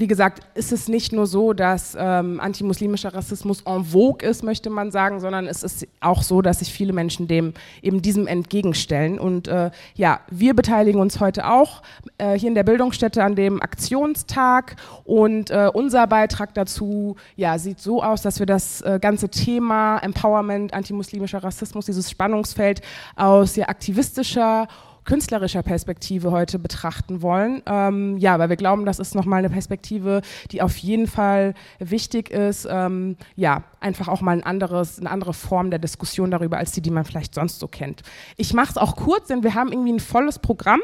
wie 0.00 0.06
gesagt, 0.06 0.40
ist 0.54 0.72
es 0.72 0.88
nicht 0.88 1.12
nur 1.12 1.26
so, 1.26 1.52
dass 1.52 1.96
ähm, 1.98 2.38
antimuslimischer 2.40 3.12
Rassismus 3.12 3.62
en 3.66 3.84
vogue 3.84 4.26
ist, 4.26 4.44
möchte 4.44 4.70
man 4.70 4.92
sagen, 4.92 5.18
sondern 5.18 5.46
es 5.46 5.64
ist 5.64 5.86
auch 6.00 6.22
so, 6.22 6.42
dass 6.42 6.60
sich 6.60 6.72
viele 6.72 6.92
Menschen 6.92 7.26
dem 7.26 7.54
eben 7.82 8.00
diesem 8.00 8.28
entgegenstellen. 8.28 9.18
Und 9.18 9.48
äh, 9.48 9.70
ja, 9.96 10.20
wir 10.30 10.54
beteiligen 10.54 11.00
uns 11.00 11.18
heute 11.18 11.50
auch 11.50 11.82
äh, 12.18 12.38
hier 12.38 12.48
in 12.48 12.54
der 12.54 12.62
Bildungsstätte 12.62 13.22
an 13.22 13.34
dem 13.34 13.60
Aktionstag 13.60 14.76
und 15.04 15.50
äh, 15.50 15.68
unser 15.74 16.06
Beitrag 16.06 16.54
dazu 16.54 17.16
ja, 17.34 17.58
sieht 17.58 17.80
so 17.80 18.02
aus, 18.02 18.22
dass 18.22 18.38
wir 18.38 18.46
das 18.46 18.82
äh, 18.82 19.00
ganze 19.02 19.28
Thema 19.28 19.98
Empowerment, 19.98 20.72
antimuslimischer 20.72 21.42
Rassismus, 21.42 21.86
dieses 21.86 22.10
Spannungsfeld 22.10 22.80
aus 23.16 23.56
ja, 23.56 23.68
aktivistischer 23.68 24.68
künstlerischer 25.04 25.62
Perspektive 25.62 26.30
heute 26.30 26.58
betrachten 26.58 27.22
wollen. 27.22 27.62
Ähm, 27.66 28.16
ja, 28.18 28.38
weil 28.38 28.48
wir 28.48 28.56
glauben, 28.56 28.84
das 28.84 28.98
ist 28.98 29.14
nochmal 29.14 29.40
eine 29.40 29.50
Perspektive, 29.50 30.22
die 30.50 30.62
auf 30.62 30.76
jeden 30.78 31.06
Fall 31.06 31.54
wichtig 31.78 32.30
ist. 32.30 32.66
Ähm, 32.70 33.16
ja, 33.36 33.64
einfach 33.80 34.08
auch 34.08 34.20
mal 34.20 34.32
ein 34.32 34.42
anderes, 34.42 34.98
eine 34.98 35.10
andere 35.10 35.34
Form 35.34 35.70
der 35.70 35.78
Diskussion 35.78 36.30
darüber, 36.30 36.58
als 36.58 36.72
die, 36.72 36.80
die 36.80 36.90
man 36.90 37.04
vielleicht 37.04 37.34
sonst 37.34 37.58
so 37.58 37.68
kennt. 37.68 38.02
Ich 38.36 38.54
mache 38.54 38.70
es 38.70 38.76
auch 38.76 38.96
kurz, 38.96 39.28
denn 39.28 39.42
wir 39.42 39.54
haben 39.54 39.72
irgendwie 39.72 39.92
ein 39.92 40.00
volles 40.00 40.38
Programm. 40.38 40.80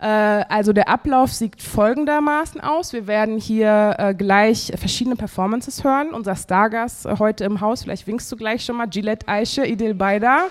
Äh, 0.00 0.06
also 0.06 0.72
der 0.72 0.88
Ablauf 0.88 1.32
sieht 1.32 1.60
folgendermaßen 1.60 2.60
aus. 2.60 2.92
Wir 2.92 3.06
werden 3.06 3.38
hier 3.38 3.96
äh, 3.98 4.14
gleich 4.14 4.72
verschiedene 4.76 5.16
Performances 5.16 5.82
hören. 5.82 6.10
Unser 6.14 6.36
Stargast 6.36 7.06
äh, 7.06 7.16
heute 7.18 7.44
im 7.44 7.60
Haus, 7.60 7.82
vielleicht 7.82 8.06
winkst 8.06 8.30
du 8.30 8.36
gleich 8.36 8.64
schon 8.64 8.76
mal, 8.76 8.86
Gillette 8.86 9.26
Aische, 9.26 9.66
Idil 9.66 9.94
Baida. 9.94 10.46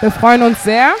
Wir 0.00 0.10
freuen 0.10 0.42
uns 0.42 0.62
sehr. 0.62 0.92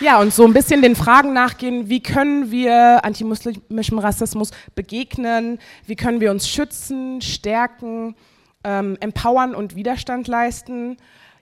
Ja, 0.00 0.20
und 0.20 0.32
so 0.32 0.44
ein 0.44 0.52
bisschen 0.52 0.80
den 0.80 0.94
Fragen 0.94 1.32
nachgehen, 1.32 1.88
wie 1.88 2.00
können 2.00 2.52
wir 2.52 3.04
antimuslimischem 3.04 3.98
Rassismus 3.98 4.52
begegnen, 4.76 5.58
wie 5.86 5.96
können 5.96 6.20
wir 6.20 6.30
uns 6.30 6.48
schützen, 6.48 7.20
stärken, 7.20 8.14
ähm, 8.62 8.96
empowern 9.00 9.56
und 9.56 9.74
Widerstand 9.74 10.28
leisten. 10.28 10.98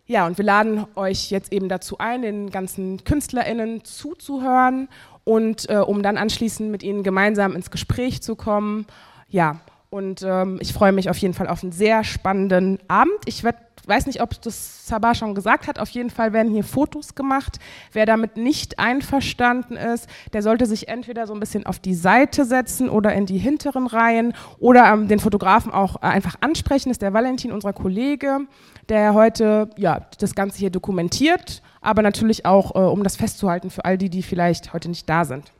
Ja, 0.07 0.27
und 0.27 0.39
wir 0.39 0.45
laden 0.47 0.87
euch 0.95 1.31
jetzt 1.31 1.53
eben 1.53 1.69
dazu 1.69 1.99
ein, 1.99 2.23
den 2.23 2.51
ganzen 2.51 3.05
KünstlerInnen 3.05 3.85
zuzuhören 3.85 4.89
und 5.25 5.69
äh, 5.69 5.77
um 5.77 6.03
dann 6.03 6.17
anschließend 6.17 6.71
mit 6.71 6.83
ihnen 6.83 7.03
gemeinsam 7.03 7.55
ins 7.57 7.71
Gespräch 7.71 8.23
zu 8.23 8.37
kommen. 8.37 8.87
Ja, 9.29 9.61
und 9.97 10.23
ähm, 10.23 10.59
ich 10.61 10.75
freue 10.75 10.93
mich 10.93 11.09
auf 11.09 11.17
jeden 11.17 11.33
Fall 11.33 11.49
auf 11.49 11.63
einen 11.63 11.73
sehr 11.73 12.05
spannenden 12.05 12.79
Abend. 12.87 13.17
Ich 13.25 13.43
werde 13.43 13.59
weiß 13.87 14.07
nicht, 14.07 14.21
ob 14.21 14.41
das 14.43 14.89
Sabah 14.89 15.15
schon 15.15 15.37
gesagt 15.37 15.69
hat, 15.69 15.79
auf 15.79 15.89
jeden 15.91 16.11
Fall 16.11 16.33
werden 16.33 16.53
hier 16.53 16.65
Fotos 16.65 17.15
gemacht. 17.15 17.61
Wer 17.93 18.05
damit 18.05 18.37
nicht 18.37 18.81
einverstanden 18.81 19.77
ist, 19.77 20.09
der 20.33 20.43
sollte 20.43 20.67
sich 20.67 20.89
entweder 20.89 21.29
so 21.29 21.33
ein 21.33 21.39
bisschen 21.39 21.67
auf 21.67 21.79
die 21.79 21.95
Seite 21.95 22.45
setzen 22.45 22.89
oder 22.89 23.15
in 23.15 23.27
die 23.27 23.39
hinteren 23.39 23.87
Reihen 23.87 24.35
oder 24.59 24.93
ähm, 24.93 25.07
den 25.07 25.21
Fotografen 25.21 25.73
auch 25.73 26.03
äh, 26.03 26.07
einfach 26.07 26.35
ansprechen. 26.41 26.89
Das 26.89 26.97
ist 26.97 27.03
der 27.03 27.13
Valentin, 27.13 27.53
unser 27.53 27.73
Kollege, 27.73 28.41
der 28.89 29.15
heute 29.15 29.71
ja, 29.77 30.01
das 30.19 30.35
Ganze 30.35 30.59
hier 30.59 30.71
dokumentiert, 30.71 31.63
aber 31.81 32.03
natürlich 32.03 32.45
auch, 32.45 32.75
äh, 32.75 32.79
um 32.79 33.05
das 33.05 33.15
festzuhalten 33.15 33.71
für 33.71 33.85
all 33.85 33.99
die, 33.99 34.11
die 34.11 34.25
vielleicht 34.25 34.73
heute 34.73 34.89
nicht 34.89 35.09
da 35.09 35.25
sind. 35.25 35.53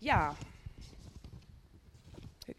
Ja. 0.00 0.34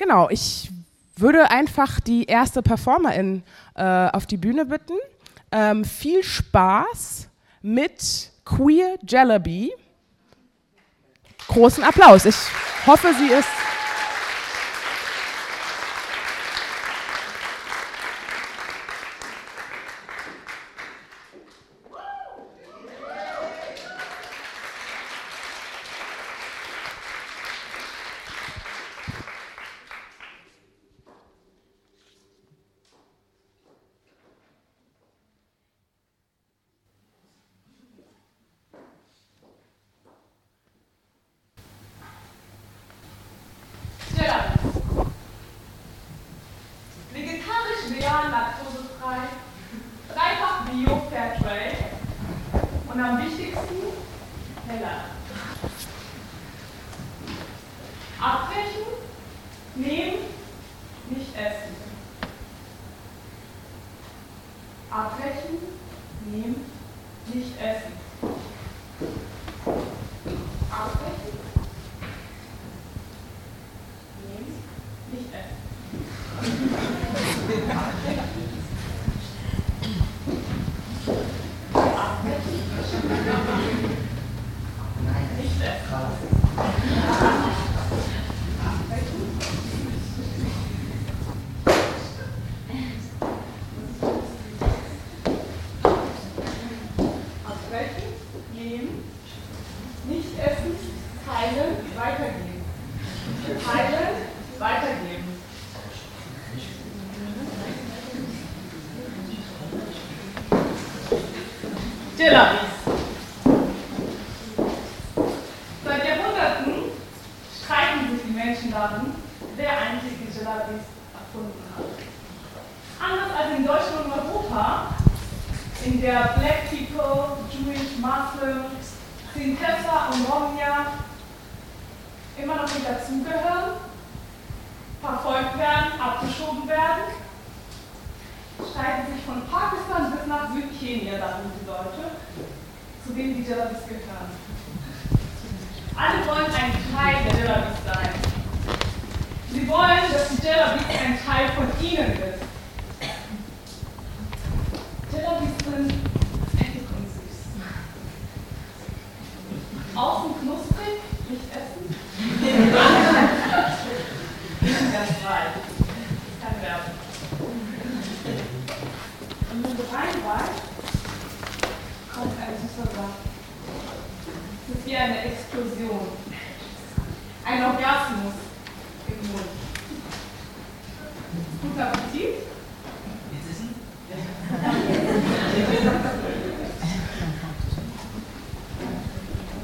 Genau, 0.01 0.31
ich 0.31 0.71
würde 1.15 1.51
einfach 1.51 1.99
die 1.99 2.23
erste 2.23 2.63
Performerin 2.63 3.43
äh, 3.75 4.07
auf 4.07 4.25
die 4.25 4.37
Bühne 4.37 4.65
bitten. 4.65 4.97
Ähm, 5.51 5.85
viel 5.85 6.23
Spaß 6.23 7.27
mit 7.61 8.31
Queer 8.43 8.97
Jalaby. 9.07 9.71
Großen 11.49 11.83
Applaus. 11.83 12.25
Ich 12.25 12.35
hoffe, 12.87 13.13
sie 13.13 13.27
ist 13.31 13.47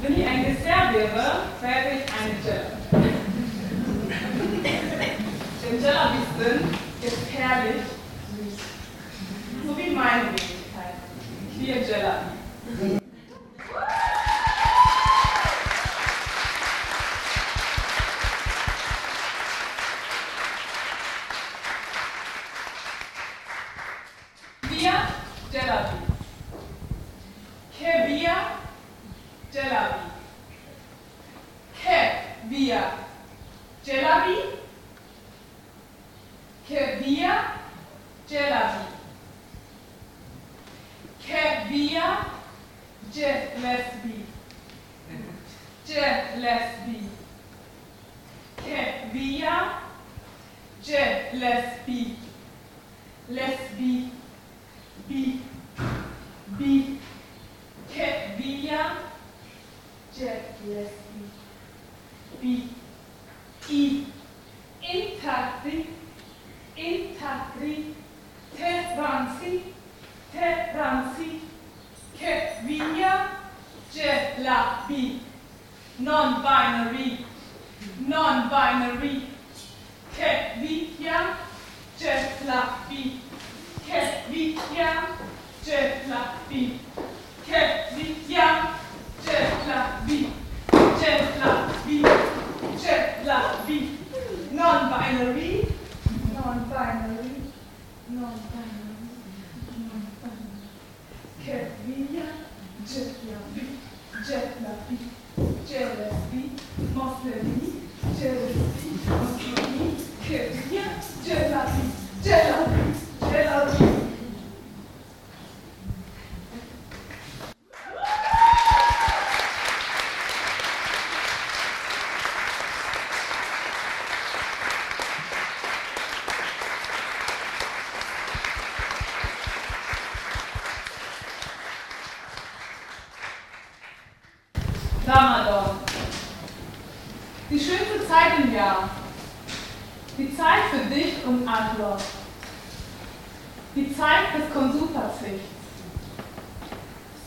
Wenn 0.00 0.20
ich 0.20 0.26
ein 0.26 0.44
Dessert 0.44 0.94
wäre, 0.94 1.42
wäre 1.60 1.88
ich 1.96 2.04
eine 2.14 2.34
Jell. 2.44 2.66
Denn 5.62 5.82
Jellabys 5.82 6.28
sind 6.38 6.62
gefährlich 7.02 7.82
süß. 8.30 8.58
So 9.66 9.76
wie 9.76 9.90
meine 9.90 10.22
Wenigkeit. 10.26 10.94
Wir 11.58 11.74
Jelly. 11.74 12.37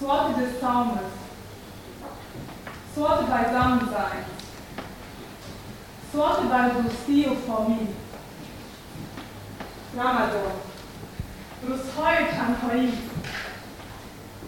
Sorte 0.02 0.42
des 0.42 0.60
Saumes. 0.60 1.00
Sorte 2.96 3.24
Beisammenseins. 3.26 4.26
Sorte 6.12 6.42
bei 6.48 6.70
Gustio 6.70 7.36
for 7.46 7.70
me. 7.70 7.88
Ramadan. 9.96 10.52
Rushoi 11.64 12.26
Tanhoi. 12.36 12.94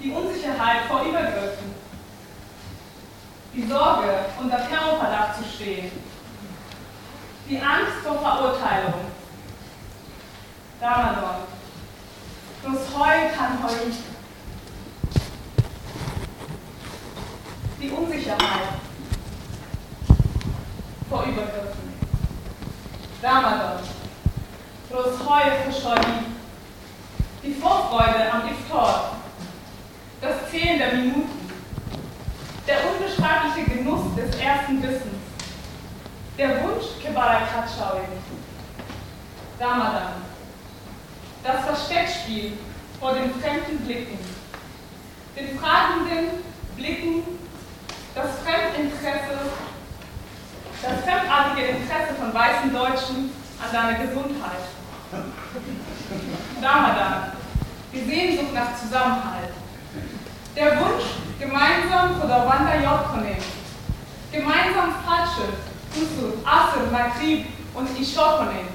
Die 0.01 0.11
Unsicherheit 0.11 0.81
vor 0.89 1.03
Übergriffen 1.03 1.83
die 3.53 3.67
Sorge, 3.67 4.25
unter 4.39 4.67
Terrorverdacht 4.67 5.37
zu 5.37 5.43
stehen, 5.43 5.91
die 7.47 7.59
Angst 7.59 7.97
vor 8.03 8.19
Verurteilung. 8.19 8.93
Ramadan. 10.81 11.41
Das 12.63 12.97
Heu 12.97 13.29
kann 13.37 13.63
Heu. 13.63 13.91
Die 17.83 17.89
Unsicherheit 17.89 18.79
vor 21.09 21.23
Übergriffen. 21.23 21.93
Ramadan. 23.21 23.79
Heu 24.89 25.43
für 25.65 25.95
Die 27.43 27.53
Vorfreude 27.55 28.31
am 28.31 28.43
Iftar. 28.47 29.17
Das 30.21 30.49
Zählen 30.49 30.77
der 30.79 30.93
Minuten. 30.93 31.51
Der 32.65 32.77
unbeschreibliche 32.89 33.69
Genuss 33.69 34.15
des 34.15 34.33
ersten 34.39 34.81
Wissens. 34.81 35.19
Der 36.37 36.63
Wunsch 36.63 36.85
Kebarakat-Schauing. 37.03 38.07
Ramadan. 39.59 40.13
Das 41.43 41.65
Versteckspiel 41.65 42.53
vor 43.01 43.13
den 43.13 43.33
fremden 43.41 43.85
Blicken. 43.85 44.19
Den 45.35 45.59
fragenden 45.59 46.43
Blicken, 46.77 47.23
das 48.15 48.29
Fremdinteresse, 48.43 49.49
das 50.81 50.93
fremdartige 51.03 51.67
Interesse 51.67 52.13
von 52.19 52.33
weißen 52.33 52.73
Deutschen 52.73 53.31
an 53.61 53.71
deiner 53.71 54.05
Gesundheit. 54.05 54.63
Ramadan. 56.61 57.31
Die 57.91 58.03
Sehnsucht 58.03 58.53
nach 58.53 58.75
Zusammenhalt. 58.75 59.53
Der 60.55 60.79
Wunsch, 60.79 61.03
gemeinsam 61.39 62.19
vor 62.19 62.27
der 62.27 62.45
Wanda 62.47 62.75
Jokone, 62.75 63.37
gemeinsam 64.31 64.95
Fatsche, 65.05 65.49
Usur, 65.95 66.33
Asr, 66.43 66.91
Maghrib 66.91 67.45
und 67.73 67.99
Ishokone, 67.99 68.67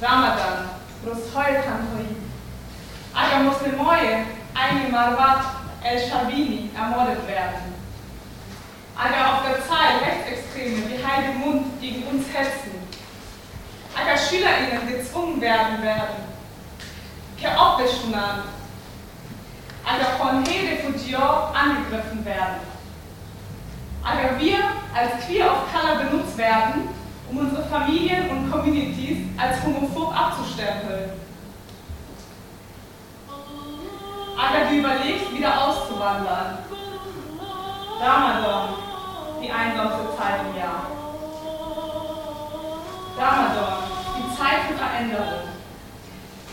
Ramadan, 0.00 0.70
Roshoy 1.04 1.54
Kanhoi, 1.62 2.16
Aga 3.14 3.42
Muslimoye, 3.42 4.24
eine 4.54 4.88
Marwat 4.90 5.44
El-Shabini 5.82 6.70
ermordet 6.76 7.26
werden. 7.26 7.79
Aga 9.02 9.32
auf 9.32 9.42
der 9.46 9.66
Zahl 9.66 9.96
Rechtsextreme 10.04 10.90
wie 10.90 11.02
Heide 11.02 11.32
Mund 11.38 11.80
gegen 11.80 12.02
uns 12.06 12.26
hetzen. 12.34 12.72
Aga 13.96 14.14
SchülerInnen 14.14 14.86
gezwungen 14.86 15.40
werden 15.40 15.82
werden. 15.82 16.16
Keopbeschunan, 17.40 18.42
Aga 19.86 20.04
von 20.18 20.44
Refugior 20.44 21.50
angegriffen 21.54 22.22
werden. 22.26 22.60
Aga 24.04 24.38
wir 24.38 24.58
als 24.94 25.24
Queer 25.24 25.50
of 25.50 25.72
Color 25.72 26.04
benutzt 26.04 26.36
werden, 26.36 26.90
um 27.30 27.38
unsere 27.38 27.64
Familien 27.68 28.28
und 28.28 28.50
Communities 28.50 29.28
als 29.38 29.62
homophob 29.64 30.14
abzustempeln. 30.14 31.12
Aga 34.36 34.68
du 34.68 34.76
überlegst, 34.76 35.32
wieder 35.32 35.68
auszuwandern. 35.68 36.58
Ramadan, 37.98 38.89
die 39.42 39.50
einsamste 39.50 40.16
Zeit 40.16 40.40
im 40.48 40.58
Jahr. 40.58 40.86
Ramadan, 43.16 43.84
die 44.16 44.36
Zeit 44.36 44.68
für 44.68 44.76
Veränderung. 44.76 45.48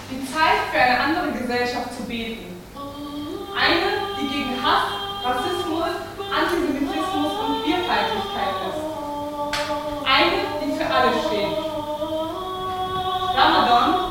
Die 0.09 0.25
Zeit 0.31 0.71
für 0.71 0.79
eine 0.79 0.99
andere 0.99 1.31
Gesellschaft 1.33 1.93
zu 1.93 2.03
beten. 2.03 2.61
Eine, 3.55 4.15
die 4.19 4.27
gegen 4.27 4.63
Hass, 4.63 4.87
Rassismus, 5.23 5.91
Antisemitismus 6.31 7.33
und 7.43 7.63
Queerfeindlichkeit 7.63 8.55
ist. 8.71 8.81
Eine, 10.07 10.39
die 10.63 10.71
für 10.77 10.87
alle 10.93 11.11
steht. 11.27 11.57
Ramadan 13.35 14.06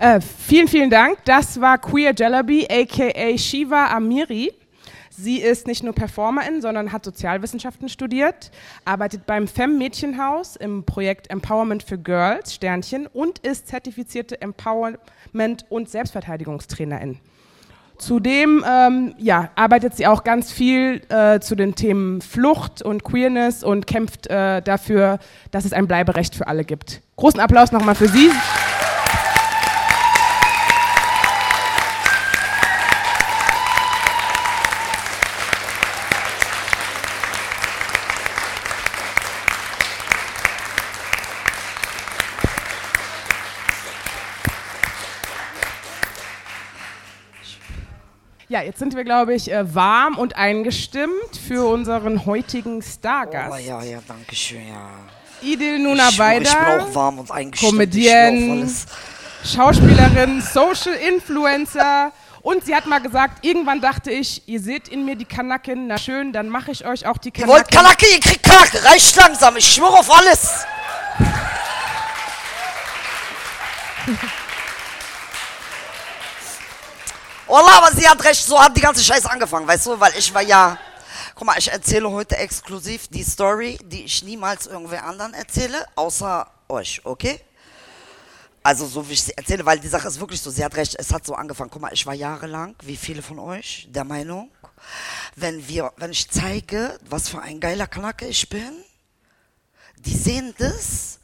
äh, 0.00 0.20
vielen, 0.20 0.66
vielen 0.66 0.90
Dank. 0.90 1.18
Das 1.26 1.60
war 1.60 1.78
Queer 1.78 2.14
Jalabi, 2.16 2.66
aka 2.70 3.36
Shiva 3.36 3.86
Amiri. 3.94 4.52
Sie 5.10 5.36
ist 5.36 5.66
nicht 5.66 5.82
nur 5.82 5.92
Performerin, 5.92 6.62
sondern 6.62 6.92
hat 6.92 7.04
Sozialwissenschaften 7.04 7.90
studiert, 7.90 8.50
arbeitet 8.86 9.26
beim 9.26 9.46
Fem 9.46 9.76
Mädchenhaus 9.76 10.56
im 10.56 10.84
Projekt 10.84 11.30
Empowerment 11.30 11.82
für 11.82 11.98
Girls, 11.98 12.54
Sternchen, 12.54 13.06
und 13.06 13.40
ist 13.40 13.68
zertifizierte 13.68 14.40
Empowerment- 14.40 15.66
und 15.68 15.90
Selbstverteidigungstrainerin. 15.90 17.18
Zudem 17.98 18.64
ähm, 18.66 19.14
ja, 19.18 19.50
arbeitet 19.56 19.94
sie 19.94 20.06
auch 20.06 20.24
ganz 20.24 20.50
viel 20.50 21.02
äh, 21.10 21.40
zu 21.40 21.54
den 21.54 21.74
Themen 21.74 22.22
Flucht 22.22 22.80
und 22.80 23.04
Queerness 23.04 23.62
und 23.62 23.86
kämpft 23.86 24.28
äh, 24.28 24.62
dafür, 24.62 25.18
dass 25.50 25.66
es 25.66 25.74
ein 25.74 25.86
Bleiberecht 25.86 26.34
für 26.34 26.46
alle 26.46 26.64
gibt. 26.64 27.02
Großen 27.16 27.40
Applaus 27.40 27.72
nochmal 27.72 27.94
für 27.94 28.08
Sie. 28.08 28.30
Ja, 48.50 48.60
jetzt 48.62 48.80
sind 48.80 48.96
wir, 48.96 49.04
glaube 49.04 49.32
ich, 49.32 49.48
äh, 49.52 49.74
warm 49.76 50.18
und 50.18 50.34
eingestimmt 50.34 51.36
für 51.46 51.68
unseren 51.68 52.26
heutigen 52.26 52.82
Stargast. 52.82 53.52
Oh 53.52 53.56
ja, 53.56 53.80
ja, 53.84 54.00
danke 54.08 54.34
schön, 54.34 54.66
ja. 54.66 54.90
Idil 55.40 55.78
Nuna 55.78 56.08
ich, 56.08 56.18
ich 56.18 56.18
bin 56.18 56.48
auch 56.48 56.92
warm 56.92 57.20
und 57.20 57.30
eingestimmt. 57.30 57.94
Alles. 57.94 58.86
Schauspielerin, 59.44 60.42
Social 60.42 60.94
Influencer. 60.94 62.10
Und 62.42 62.64
sie 62.64 62.74
hat 62.74 62.86
mal 62.86 62.98
gesagt, 62.98 63.44
irgendwann 63.44 63.80
dachte 63.80 64.10
ich, 64.10 64.42
ihr 64.48 64.58
seht 64.58 64.88
in 64.88 65.04
mir 65.04 65.14
die 65.14 65.26
Kanaken, 65.26 65.86
na 65.86 65.96
schön, 65.96 66.32
dann 66.32 66.48
mache 66.48 66.72
ich 66.72 66.84
euch 66.84 67.06
auch 67.06 67.18
die 67.18 67.28
Ihr 67.28 67.46
wollt 67.46 67.70
Kanaken. 67.70 67.98
Kanake, 67.98 68.06
ihr 68.12 68.20
kriegt 68.20 68.42
Kanake. 68.42 68.84
Reicht 68.84 69.14
langsam, 69.14 69.56
ich 69.58 69.72
schwöre 69.72 69.96
auf 69.96 70.10
alles. 70.10 70.64
Wallah, 77.50 77.78
aber 77.78 77.96
sie 77.96 78.08
hat 78.08 78.22
recht, 78.24 78.44
so 78.44 78.60
hat 78.60 78.76
die 78.76 78.80
ganze 78.80 79.02
Scheiße 79.02 79.28
angefangen, 79.28 79.66
weißt 79.66 79.86
du, 79.86 79.98
weil 79.98 80.12
ich 80.16 80.32
war 80.32 80.42
ja... 80.42 80.78
Guck 81.34 81.46
mal, 81.46 81.58
ich 81.58 81.70
erzähle 81.70 82.08
heute 82.08 82.36
exklusiv 82.36 83.08
die 83.08 83.24
Story, 83.24 83.76
die 83.82 84.04
ich 84.04 84.22
niemals 84.22 84.68
irgendwer 84.68 85.04
anderen 85.04 85.34
erzähle, 85.34 85.84
außer 85.96 86.46
euch, 86.68 87.00
okay? 87.04 87.40
Also 88.62 88.86
so 88.86 89.08
wie 89.08 89.14
ich 89.14 89.22
sie 89.22 89.36
erzähle, 89.36 89.66
weil 89.66 89.80
die 89.80 89.88
Sache 89.88 90.06
ist 90.06 90.20
wirklich 90.20 90.40
so, 90.40 90.50
sie 90.50 90.64
hat 90.64 90.76
recht, 90.76 90.94
es 90.96 91.12
hat 91.12 91.26
so 91.26 91.34
angefangen. 91.34 91.70
Guck 91.70 91.82
mal, 91.82 91.92
ich 91.92 92.06
war 92.06 92.14
jahrelang, 92.14 92.76
wie 92.82 92.96
viele 92.96 93.22
von 93.22 93.38
euch, 93.38 93.88
der 93.90 94.04
Meinung, 94.04 94.50
wenn 95.34 95.66
wir, 95.66 95.92
wenn 95.96 96.12
ich 96.12 96.30
zeige, 96.30 96.98
was 97.08 97.30
für 97.30 97.40
ein 97.40 97.58
geiler 97.58 97.86
Kanake 97.88 98.26
ich 98.26 98.48
bin, 98.48 98.84
die 99.96 100.16
sehen 100.16 100.54
das 100.58 101.18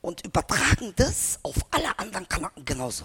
und 0.00 0.24
übertragen 0.24 0.92
das 0.96 1.38
auf 1.42 1.56
alle 1.70 1.96
anderen 1.98 2.28
Kanaken 2.28 2.64
genauso. 2.64 3.04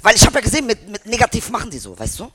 Weil 0.00 0.16
ich 0.16 0.24
habe 0.24 0.34
ja 0.36 0.40
gesehen, 0.40 0.66
mit, 0.66 0.88
mit 0.88 1.06
negativ 1.06 1.50
machen 1.50 1.70
die 1.70 1.78
so, 1.78 1.98
weißt 1.98 2.20
du? 2.20 2.32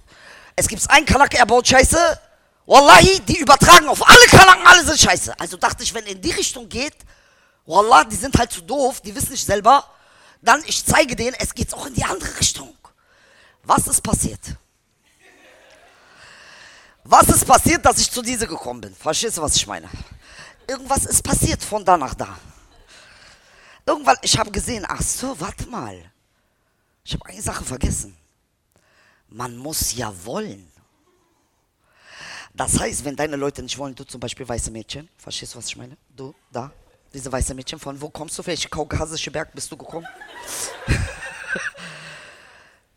Es 0.55 0.67
gibt 0.67 0.87
einen 0.89 1.05
Kanake, 1.05 1.37
er 1.37 1.45
baut 1.45 1.67
Scheiße, 1.67 2.19
Wallahi, 2.65 3.19
die 3.27 3.39
übertragen 3.39 3.87
auf 3.87 4.07
alle 4.07 4.25
Kanaken, 4.27 4.65
alle 4.65 4.85
sind 4.85 4.99
Scheiße. 4.99 5.39
Also 5.39 5.57
dachte 5.57 5.83
ich, 5.83 5.93
wenn 5.93 6.05
in 6.05 6.21
die 6.21 6.31
Richtung 6.31 6.69
geht, 6.69 6.95
Wallah, 7.65 8.03
die 8.03 8.15
sind 8.15 8.37
halt 8.37 8.51
zu 8.51 8.61
doof, 8.61 9.01
die 9.01 9.15
wissen 9.15 9.31
nicht 9.31 9.45
selber, 9.45 9.85
dann 10.41 10.61
ich 10.65 10.85
zeige 10.85 11.15
denen, 11.15 11.35
es 11.39 11.53
geht 11.53 11.73
auch 11.73 11.85
in 11.85 11.93
die 11.93 12.03
andere 12.03 12.37
Richtung. 12.39 12.75
Was 13.63 13.87
ist 13.87 14.01
passiert? 14.01 14.41
Was 17.05 17.27
ist 17.27 17.45
passiert, 17.45 17.85
dass 17.85 17.97
ich 17.97 18.09
zu 18.09 18.21
dieser 18.21 18.47
gekommen 18.47 18.81
bin? 18.81 18.95
Verstehst 18.95 19.37
du, 19.37 19.41
was 19.41 19.55
ich 19.55 19.67
meine? 19.67 19.89
Irgendwas 20.67 21.05
ist 21.05 21.21
passiert 21.21 21.61
von 21.61 21.83
da 21.83 21.97
nach 21.97 22.13
da. 22.13 22.37
Irgendwann, 23.85 24.15
ich 24.21 24.37
habe 24.37 24.51
gesehen, 24.51 24.85
ach 24.87 25.01
so, 25.01 25.37
warte 25.39 25.67
mal. 25.67 26.12
Ich 27.03 27.13
habe 27.13 27.25
eine 27.25 27.41
Sache 27.41 27.63
vergessen. 27.65 28.15
Man 29.27 29.57
muss 29.57 29.93
ja 29.95 30.13
wollen. 30.23 30.71
Das 32.53 32.79
heißt, 32.79 33.03
wenn 33.03 33.15
deine 33.15 33.35
Leute 33.35 33.63
nicht 33.63 33.77
wollen, 33.77 33.95
du 33.95 34.03
zum 34.03 34.19
Beispiel 34.19 34.47
weiße 34.47 34.69
Mädchen, 34.71 35.09
verstehst 35.17 35.53
du, 35.53 35.57
was 35.57 35.67
ich 35.67 35.75
meine? 35.75 35.97
Du, 36.15 36.35
da, 36.51 36.71
diese 37.11 37.31
weiße 37.31 37.53
Mädchen, 37.55 37.79
von 37.79 37.99
wo 37.99 38.09
kommst 38.09 38.37
du? 38.37 38.45
Welche 38.45 38.69
kaukasische 38.69 39.31
Berg 39.31 39.51
bist 39.53 39.71
du 39.71 39.77
gekommen? 39.77 40.07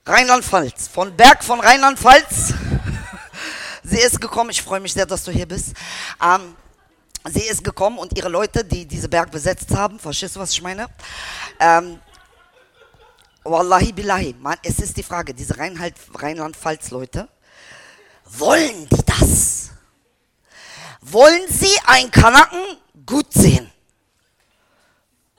Rheinland-Pfalz, 0.07 0.89
von 0.89 1.17
Berg 1.17 1.43
von 1.43 1.59
Rheinland-Pfalz. 1.59 2.55
Sie 3.83 3.99
ist 3.99 4.21
gekommen, 4.21 4.51
ich 4.51 4.63
freue 4.63 4.81
mich 4.81 4.93
sehr, 4.93 5.07
dass 5.07 5.25
du 5.25 5.33
hier 5.33 5.47
bist. 5.47 5.75
Ähm, 6.23 6.55
sie 7.29 7.43
ist 7.43 7.63
gekommen 7.63 7.99
und 7.99 8.17
ihre 8.17 8.29
Leute, 8.29 8.65
die 8.65 8.85
diese 8.85 9.09
Berg 9.09 9.31
besetzt 9.31 9.71
haben, 9.75 9.99
verstehst 9.99 10.37
du, 10.37 10.41
was 10.41 10.53
ich 10.53 10.63
meine? 10.63 10.89
Ähm, 11.61 12.01
Wallahi 13.51 13.93
billahi, 13.93 14.35
man, 14.41 14.57
es 14.63 14.81
ist 14.81 14.97
die 14.97 15.03
Frage, 15.03 15.33
diese 15.33 15.57
Rheinland-Pfalz-Leute, 15.57 17.29
wollen 18.25 18.89
die 18.89 19.05
das? 19.05 19.71
Wollen 21.01 21.43
sie 21.49 21.71
einen 21.87 22.11
Kanaken 22.11 22.65
gut 23.07 23.33
sehen? 23.33 23.71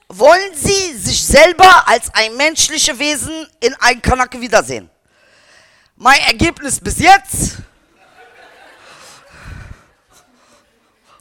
Wollen 0.08 0.54
sie 0.54 0.96
sich 0.96 1.22
selber 1.22 1.86
als 1.86 2.12
ein 2.14 2.34
menschliches 2.36 2.98
Wesen 2.98 3.46
in 3.60 3.74
einen 3.74 4.00
Kanake 4.00 4.40
wiedersehen? 4.40 4.88
Mein 5.96 6.20
Ergebnis 6.20 6.80
bis 6.80 6.98
jetzt. 6.98 7.58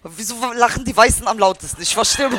Wieso 0.03 0.53
lachen 0.53 0.85
die 0.85 0.95
Weißen 0.95 1.27
am 1.27 1.37
lautesten? 1.37 1.81
Ich 1.81 1.93
verstehe. 1.93 2.29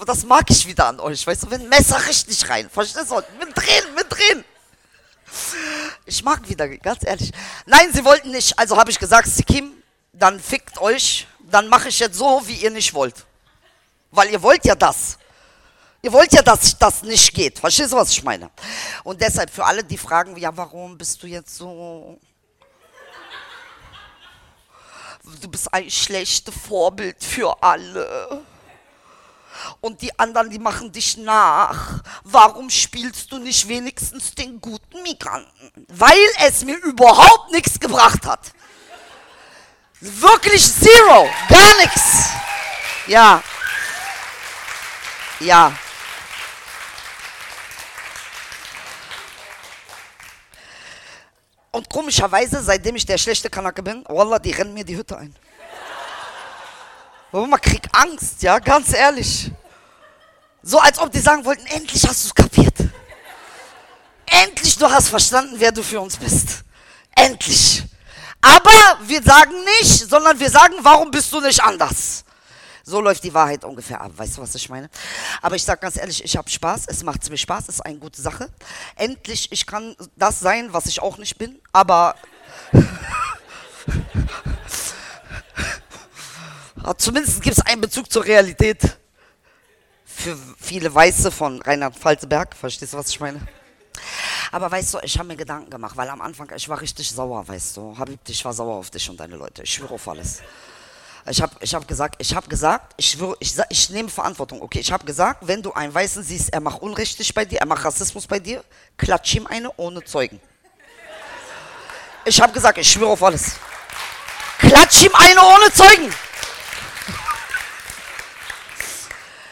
Aber 0.00 0.06
das 0.06 0.24
mag 0.24 0.48
ich 0.48 0.66
wieder 0.66 0.86
an 0.86 0.98
euch, 0.98 1.26
weißt 1.26 1.42
du, 1.42 1.50
wenn 1.50 1.68
Messer 1.68 2.02
richtig 2.06 2.48
rein, 2.48 2.70
verstehst 2.70 3.10
du? 3.10 3.16
Mit 3.38 3.54
drehen, 3.54 3.94
mit 3.94 4.06
drehen. 4.08 4.42
Ich 6.06 6.24
mag 6.24 6.48
wieder, 6.48 6.66
ganz 6.78 7.04
ehrlich. 7.04 7.30
Nein, 7.66 7.92
sie 7.92 8.02
wollten 8.02 8.30
nicht, 8.30 8.58
also 8.58 8.78
habe 8.78 8.90
ich 8.90 8.98
gesagt, 8.98 9.28
Sikim, 9.28 9.74
dann 10.14 10.40
fickt 10.40 10.78
euch, 10.78 11.26
dann 11.50 11.68
mache 11.68 11.90
ich 11.90 11.98
jetzt 11.98 12.16
so, 12.16 12.40
wie 12.46 12.54
ihr 12.54 12.70
nicht 12.70 12.94
wollt. 12.94 13.26
Weil 14.10 14.30
ihr 14.30 14.40
wollt 14.40 14.64
ja 14.64 14.74
das. 14.74 15.18
Ihr 16.00 16.14
wollt 16.14 16.32
ja, 16.32 16.40
dass 16.40 16.78
das 16.78 17.02
nicht 17.02 17.34
geht. 17.34 17.58
Verstehst 17.58 17.92
du, 17.92 17.96
was 17.96 18.10
ich 18.10 18.22
meine? 18.22 18.50
Und 19.04 19.20
deshalb 19.20 19.50
für 19.50 19.66
alle, 19.66 19.84
die 19.84 19.98
fragen, 19.98 20.34
ja, 20.38 20.56
warum 20.56 20.96
bist 20.96 21.22
du 21.22 21.26
jetzt 21.26 21.54
so... 21.56 22.18
Du 25.42 25.48
bist 25.50 25.70
ein 25.74 25.90
schlechtes 25.90 26.54
Vorbild 26.54 27.22
für 27.22 27.62
alle 27.62 28.42
und 29.80 30.02
die 30.02 30.18
anderen, 30.18 30.50
die 30.50 30.58
machen 30.58 30.92
dich 30.92 31.16
nach. 31.16 32.02
Warum 32.24 32.70
spielst 32.70 33.30
du 33.32 33.38
nicht 33.38 33.68
wenigstens 33.68 34.34
den 34.34 34.60
guten 34.60 35.02
Migranten? 35.02 35.72
Weil 35.88 36.18
es 36.46 36.64
mir 36.64 36.76
überhaupt 36.78 37.52
nichts 37.52 37.78
gebracht 37.78 38.26
hat. 38.26 38.52
Wirklich 40.00 40.62
zero, 40.62 41.28
gar 41.48 41.76
nichts. 41.78 42.30
Ja. 43.06 43.42
Ja. 45.40 45.72
Und 51.72 51.88
komischerweise, 51.88 52.62
seitdem 52.62 52.96
ich 52.96 53.06
der 53.06 53.18
schlechte 53.18 53.48
Kanake 53.48 53.82
bin, 53.82 54.04
Wallah, 54.08 54.38
die 54.38 54.50
rennen 54.50 54.74
mir 54.74 54.84
die 54.84 54.96
Hütte 54.96 55.16
ein. 55.16 55.34
Man 57.32 57.60
kriegt 57.60 57.88
Angst, 57.94 58.42
ja, 58.42 58.58
ganz 58.58 58.92
ehrlich. 58.92 59.50
So 60.62 60.78
als 60.78 60.98
ob 60.98 61.10
die 61.12 61.20
sagen 61.20 61.44
wollten, 61.44 61.64
endlich 61.66 62.06
hast 62.06 62.24
du 62.24 62.28
es 62.28 62.34
kapiert. 62.34 62.74
Endlich 64.26 64.76
du 64.76 64.90
hast 64.90 65.08
verstanden, 65.08 65.54
wer 65.58 65.72
du 65.72 65.82
für 65.82 66.00
uns 66.00 66.16
bist. 66.16 66.64
Endlich. 67.16 67.84
Aber 68.40 68.98
wir 69.02 69.22
sagen 69.22 69.52
nicht, 69.80 70.08
sondern 70.08 70.38
wir 70.38 70.50
sagen, 70.50 70.74
warum 70.80 71.10
bist 71.10 71.32
du 71.32 71.40
nicht 71.40 71.62
anders? 71.62 72.24
So 72.82 73.00
läuft 73.00 73.22
die 73.24 73.34
Wahrheit 73.34 73.64
ungefähr 73.64 74.00
ab. 74.00 74.12
Weißt 74.16 74.36
du, 74.36 74.42
was 74.42 74.54
ich 74.54 74.68
meine? 74.68 74.88
Aber 75.42 75.54
ich 75.54 75.62
sage 75.62 75.80
ganz 75.80 75.96
ehrlich, 75.96 76.24
ich 76.24 76.36
habe 76.36 76.50
Spaß. 76.50 76.84
Es 76.86 77.04
macht 77.04 77.28
mir 77.28 77.36
Spaß. 77.36 77.64
Es 77.68 77.76
ist 77.76 77.80
eine 77.82 77.98
gute 77.98 78.20
Sache. 78.20 78.48
Endlich, 78.96 79.52
ich 79.52 79.66
kann 79.66 79.94
das 80.16 80.40
sein, 80.40 80.72
was 80.72 80.86
ich 80.86 81.00
auch 81.00 81.18
nicht 81.18 81.38
bin. 81.38 81.60
Aber 81.72 82.16
Zumindest 86.96 87.42
gibt 87.42 87.58
es 87.58 87.66
einen 87.66 87.80
Bezug 87.80 88.10
zur 88.10 88.24
Realität. 88.24 88.96
Für 90.04 90.36
viele 90.58 90.92
Weiße 90.92 91.30
von 91.30 91.60
Rheinland-Pfalzberg. 91.62 92.54
Verstehst 92.54 92.92
du, 92.92 92.98
was 92.98 93.08
ich 93.08 93.20
meine? 93.20 93.40
Aber 94.52 94.70
weißt 94.70 94.94
du, 94.94 94.98
ich 95.02 95.16
habe 95.18 95.28
mir 95.28 95.36
Gedanken 95.36 95.70
gemacht, 95.70 95.96
weil 95.96 96.08
am 96.08 96.20
Anfang, 96.20 96.50
ich 96.56 96.68
war 96.68 96.80
richtig 96.80 97.10
sauer, 97.10 97.46
weißt 97.46 97.76
du. 97.76 97.96
Habib, 97.96 98.20
ich 98.28 98.44
war 98.44 98.52
sauer 98.52 98.76
auf 98.76 98.90
dich 98.90 99.08
und 99.08 99.18
deine 99.20 99.36
Leute. 99.36 99.62
Ich 99.62 99.74
schwöre 99.74 99.94
auf 99.94 100.08
alles. 100.08 100.42
Ich 101.28 101.40
habe 101.40 101.54
ich 101.60 101.74
hab 101.74 101.86
gesagt, 101.86 102.16
ich 102.18 102.34
habe 102.34 102.48
gesagt, 102.48 102.94
ich, 102.96 103.16
ich, 103.38 103.54
ich 103.68 103.90
nehme 103.90 104.08
Verantwortung, 104.08 104.62
okay? 104.62 104.80
Ich 104.80 104.90
habe 104.90 105.04
gesagt, 105.04 105.46
wenn 105.46 105.62
du 105.62 105.72
einen 105.72 105.94
Weißen 105.94 106.22
siehst, 106.24 106.52
er 106.52 106.60
macht 106.60 106.82
unrichtig 106.82 107.32
bei 107.34 107.44
dir, 107.44 107.60
er 107.60 107.66
macht 107.66 107.84
Rassismus 107.84 108.26
bei 108.26 108.40
dir, 108.40 108.64
klatsch 108.96 109.34
ihm 109.34 109.46
eine 109.46 109.70
ohne 109.76 110.02
Zeugen. 110.02 110.40
Ich 112.24 112.40
habe 112.40 112.52
gesagt, 112.52 112.78
ich 112.78 112.90
schwöre 112.90 113.10
auf 113.10 113.22
alles. 113.22 113.52
Klatsch 114.58 115.04
ihm 115.04 115.14
eine 115.14 115.40
ohne 115.40 115.72
Zeugen. 115.72 116.12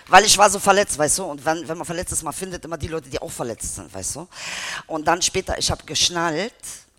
Weil 0.08 0.24
ich 0.24 0.36
war 0.38 0.48
so 0.48 0.58
verletzt, 0.58 0.98
weißt 0.98 1.18
du? 1.18 1.24
Und 1.24 1.44
wenn, 1.44 1.68
wenn 1.68 1.76
man 1.76 1.86
verletzt 1.86 2.12
ist, 2.12 2.22
man 2.22 2.32
findet 2.32 2.64
immer 2.64 2.78
die 2.78 2.88
Leute, 2.88 3.10
die 3.10 3.20
auch 3.20 3.30
verletzt 3.30 3.76
sind, 3.76 3.92
weißt 3.92 4.16
du? 4.16 4.28
Und 4.86 5.06
dann 5.06 5.20
später, 5.20 5.58
ich 5.58 5.70
habe 5.70 5.84
geschnallt, 5.84 6.54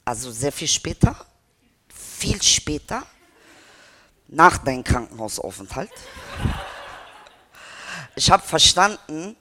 also 0.06 0.32
sehr 0.32 0.52
viel 0.52 0.68
später, 0.68 1.16
viel 1.94 2.42
später, 2.42 3.04
nach 4.28 4.60
deinem 4.60 4.84
Krankenhausaufenthalt. 4.84 5.92
Ich 8.16 8.30
habe 8.30 8.44
verstanden, 8.44 9.36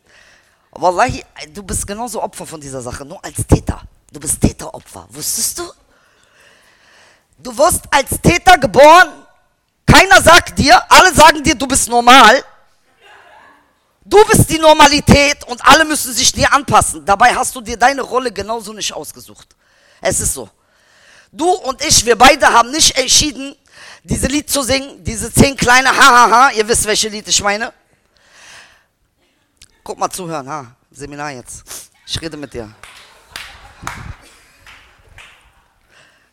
Wallahi, 0.71 1.25
du 1.53 1.63
bist 1.63 1.87
genauso 1.87 2.23
Opfer 2.23 2.47
von 2.47 2.61
dieser 2.61 2.81
Sache, 2.81 3.05
nur 3.05 3.23
als 3.25 3.47
Täter. 3.47 3.83
Du 4.11 4.21
bist 4.21 4.41
Täteropfer. 4.41 5.07
Wusstest 5.11 5.59
du? 5.59 5.71
Du 7.39 7.57
wirst 7.57 7.83
als 7.91 8.21
Täter 8.23 8.57
geboren. 8.57 9.27
Keiner 9.85 10.23
sagt 10.23 10.59
dir, 10.59 10.81
alle 10.91 11.13
sagen 11.15 11.43
dir, 11.43 11.55
du 11.55 11.67
bist 11.67 11.89
normal. 11.89 12.43
Du 14.09 14.25
bist 14.25 14.49
die 14.49 14.59
Normalität 14.59 15.45
und 15.45 15.63
alle 15.63 15.85
müssen 15.85 16.15
sich 16.15 16.33
dir 16.33 16.51
anpassen. 16.51 17.05
Dabei 17.05 17.35
hast 17.35 17.55
du 17.55 17.61
dir 17.61 17.77
deine 17.77 18.01
Rolle 18.01 18.33
genauso 18.33 18.73
nicht 18.73 18.91
ausgesucht. 18.91 19.55
Es 20.01 20.19
ist 20.21 20.33
so. 20.33 20.49
Du 21.31 21.51
und 21.51 21.85
ich, 21.85 22.07
wir 22.07 22.17
beide 22.17 22.47
haben 22.51 22.71
nicht 22.71 22.97
entschieden, 22.97 23.55
diese 24.03 24.27
Lied 24.29 24.49
zu 24.49 24.63
singen, 24.63 25.05
diese 25.05 25.31
zehn 25.31 25.55
kleine 25.55 25.91
Hahaha, 25.91 26.53
ihr 26.53 26.67
wisst, 26.67 26.87
welche 26.87 27.11
Lied 27.11 27.29
ich 27.29 27.43
meine. 27.43 27.71
Guck 29.85 29.99
mal 29.99 30.09
zuhören, 30.09 30.49
ha, 30.49 30.75
Seminar 30.91 31.33
jetzt. 31.33 31.65
Ich 32.07 32.19
rede 32.19 32.39
mit 32.39 32.55
dir. 32.55 32.75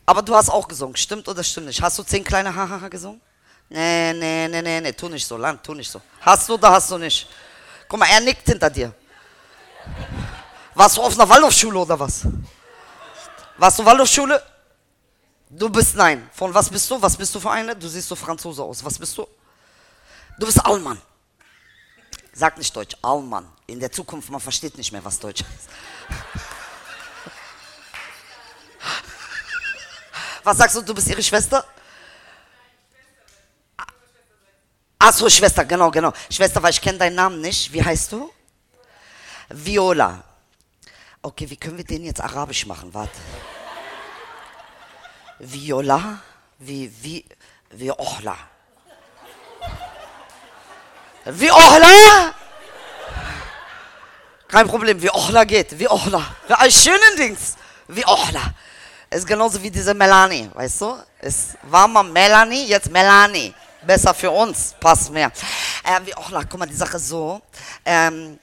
Aber 0.06 0.22
du 0.22 0.34
hast 0.34 0.50
auch 0.50 0.66
gesungen, 0.66 0.96
stimmt 0.96 1.28
oder 1.28 1.44
stimmt 1.44 1.68
nicht? 1.68 1.82
Hast 1.82 2.00
du 2.00 2.04
zehn 2.04 2.24
kleine 2.24 2.56
Hahaha 2.56 2.88
gesungen? 2.88 3.20
Nee, 3.68 4.14
nee, 4.14 4.48
nee, 4.48 4.62
nee, 4.62 4.80
nee, 4.80 4.94
tu 4.94 5.10
nicht 5.10 5.28
so, 5.28 5.36
Land, 5.36 5.62
tu 5.62 5.74
nicht 5.74 5.92
so. 5.92 6.02
Hast 6.22 6.48
du 6.48 6.54
oder 6.54 6.72
hast 6.72 6.90
du 6.90 6.98
nicht? 6.98 7.28
Guck 7.96 8.02
mal, 8.02 8.10
er 8.10 8.20
nickt 8.20 8.46
hinter 8.46 8.70
dir. 8.70 8.94
Warst 10.74 10.98
du 10.98 11.02
auf 11.02 11.18
einer 11.18 11.30
Waldorfschule 11.30 11.80
oder 11.80 11.98
was? 11.98 12.28
Warst 13.56 13.80
du 13.80 13.86
Waldorfschule? 13.86 14.44
Du 15.50 15.70
bist 15.70 15.96
nein. 15.96 16.30
Von 16.34 16.54
was 16.54 16.70
bist 16.70 16.92
du? 16.92 17.02
Was 17.02 17.16
bist 17.16 17.34
du 17.34 17.40
für 17.40 17.50
eine? 17.50 17.74
Du 17.74 17.88
siehst 17.88 18.10
so 18.10 18.16
Franzose 18.18 18.62
aus. 18.62 18.84
Was 18.84 19.00
bist 19.00 19.18
du? 19.18 19.26
Du 20.38 20.46
bist 20.46 20.60
Allmann. 20.66 21.02
Sag 22.34 22.58
nicht 22.58 22.76
Deutsch, 22.76 22.98
Allmann. 23.02 23.50
In 23.66 23.80
der 23.80 23.90
Zukunft, 23.90 24.30
man 24.30 24.42
versteht 24.42 24.78
nicht 24.78 24.92
mehr, 24.92 25.06
was 25.06 25.18
Deutsch 25.18 25.42
heißt. 25.42 25.70
Was 30.44 30.58
sagst 30.58 30.76
du, 30.76 30.82
du 30.82 30.94
bist 30.94 31.08
ihre 31.08 31.24
Schwester? 31.24 31.66
Ach 35.08 35.14
so, 35.14 35.30
Schwester, 35.30 35.64
genau, 35.66 35.92
genau. 35.92 36.12
Schwester, 36.32 36.64
weil 36.64 36.72
ich 36.72 36.82
kenne 36.82 36.98
deinen 36.98 37.14
Namen 37.14 37.40
nicht. 37.40 37.72
Wie 37.72 37.84
heißt 37.84 38.12
du? 38.12 38.32
Viola. 39.50 40.24
Okay, 41.22 41.48
wie 41.48 41.58
können 41.58 41.78
wir 41.78 41.86
den 41.86 42.06
jetzt 42.06 42.20
arabisch 42.20 42.66
machen? 42.66 42.92
Warte. 42.92 43.20
Viola, 45.38 46.22
wie, 46.58 46.92
wie, 47.04 47.24
wie 47.70 47.92
Ohla. 47.92 48.36
Wie 51.26 51.52
Ohla? 51.52 52.34
Kein 54.48 54.68
Problem, 54.68 55.00
wie 55.00 55.12
Ohla 55.12 55.44
geht, 55.44 55.78
wie. 55.78 55.86
Wie 55.86 56.54
ein 56.56 56.72
schönen 56.72 57.16
Dings. 57.16 57.58
Wie 57.88 58.04
Ohla. 58.06 58.56
Ist 59.12 59.28
genauso 59.28 59.62
wie 59.62 59.70
diese 59.70 59.94
Melanie, 59.94 60.50
weißt 60.52 60.82
du? 60.82 60.98
Es 61.20 61.50
war 61.62 61.88
mal 61.88 62.02
Melanie, 62.02 62.66
jetzt 62.66 62.90
Melanie. 62.90 63.54
Besser 63.86 64.14
für 64.14 64.32
uns, 64.32 64.76
passt 64.80 65.12
mehr. 65.12 65.32
Äh, 65.84 66.06
wie 66.06 66.16
Ohla, 66.16 66.44
guck 66.44 66.60
mal, 66.60 66.66
die 66.66 66.76
Sache 66.76 66.98
so. 66.98 67.42
Ähm, 67.86 68.40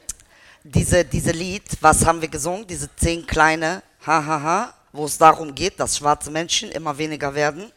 diese, 0.62 1.04
diese 1.04 1.32
Lied, 1.32 1.64
was 1.80 2.04
haben 2.06 2.20
wir 2.20 2.28
gesungen? 2.28 2.66
Diese 2.66 2.94
zehn 2.94 3.26
kleine, 3.26 3.82
hahaha, 4.06 4.72
wo 4.92 5.04
es 5.04 5.18
darum 5.18 5.54
geht, 5.54 5.80
dass 5.80 5.96
schwarze 5.96 6.30
Menschen 6.30 6.70
immer 6.70 6.96
weniger 6.96 7.34
werden. 7.34 7.72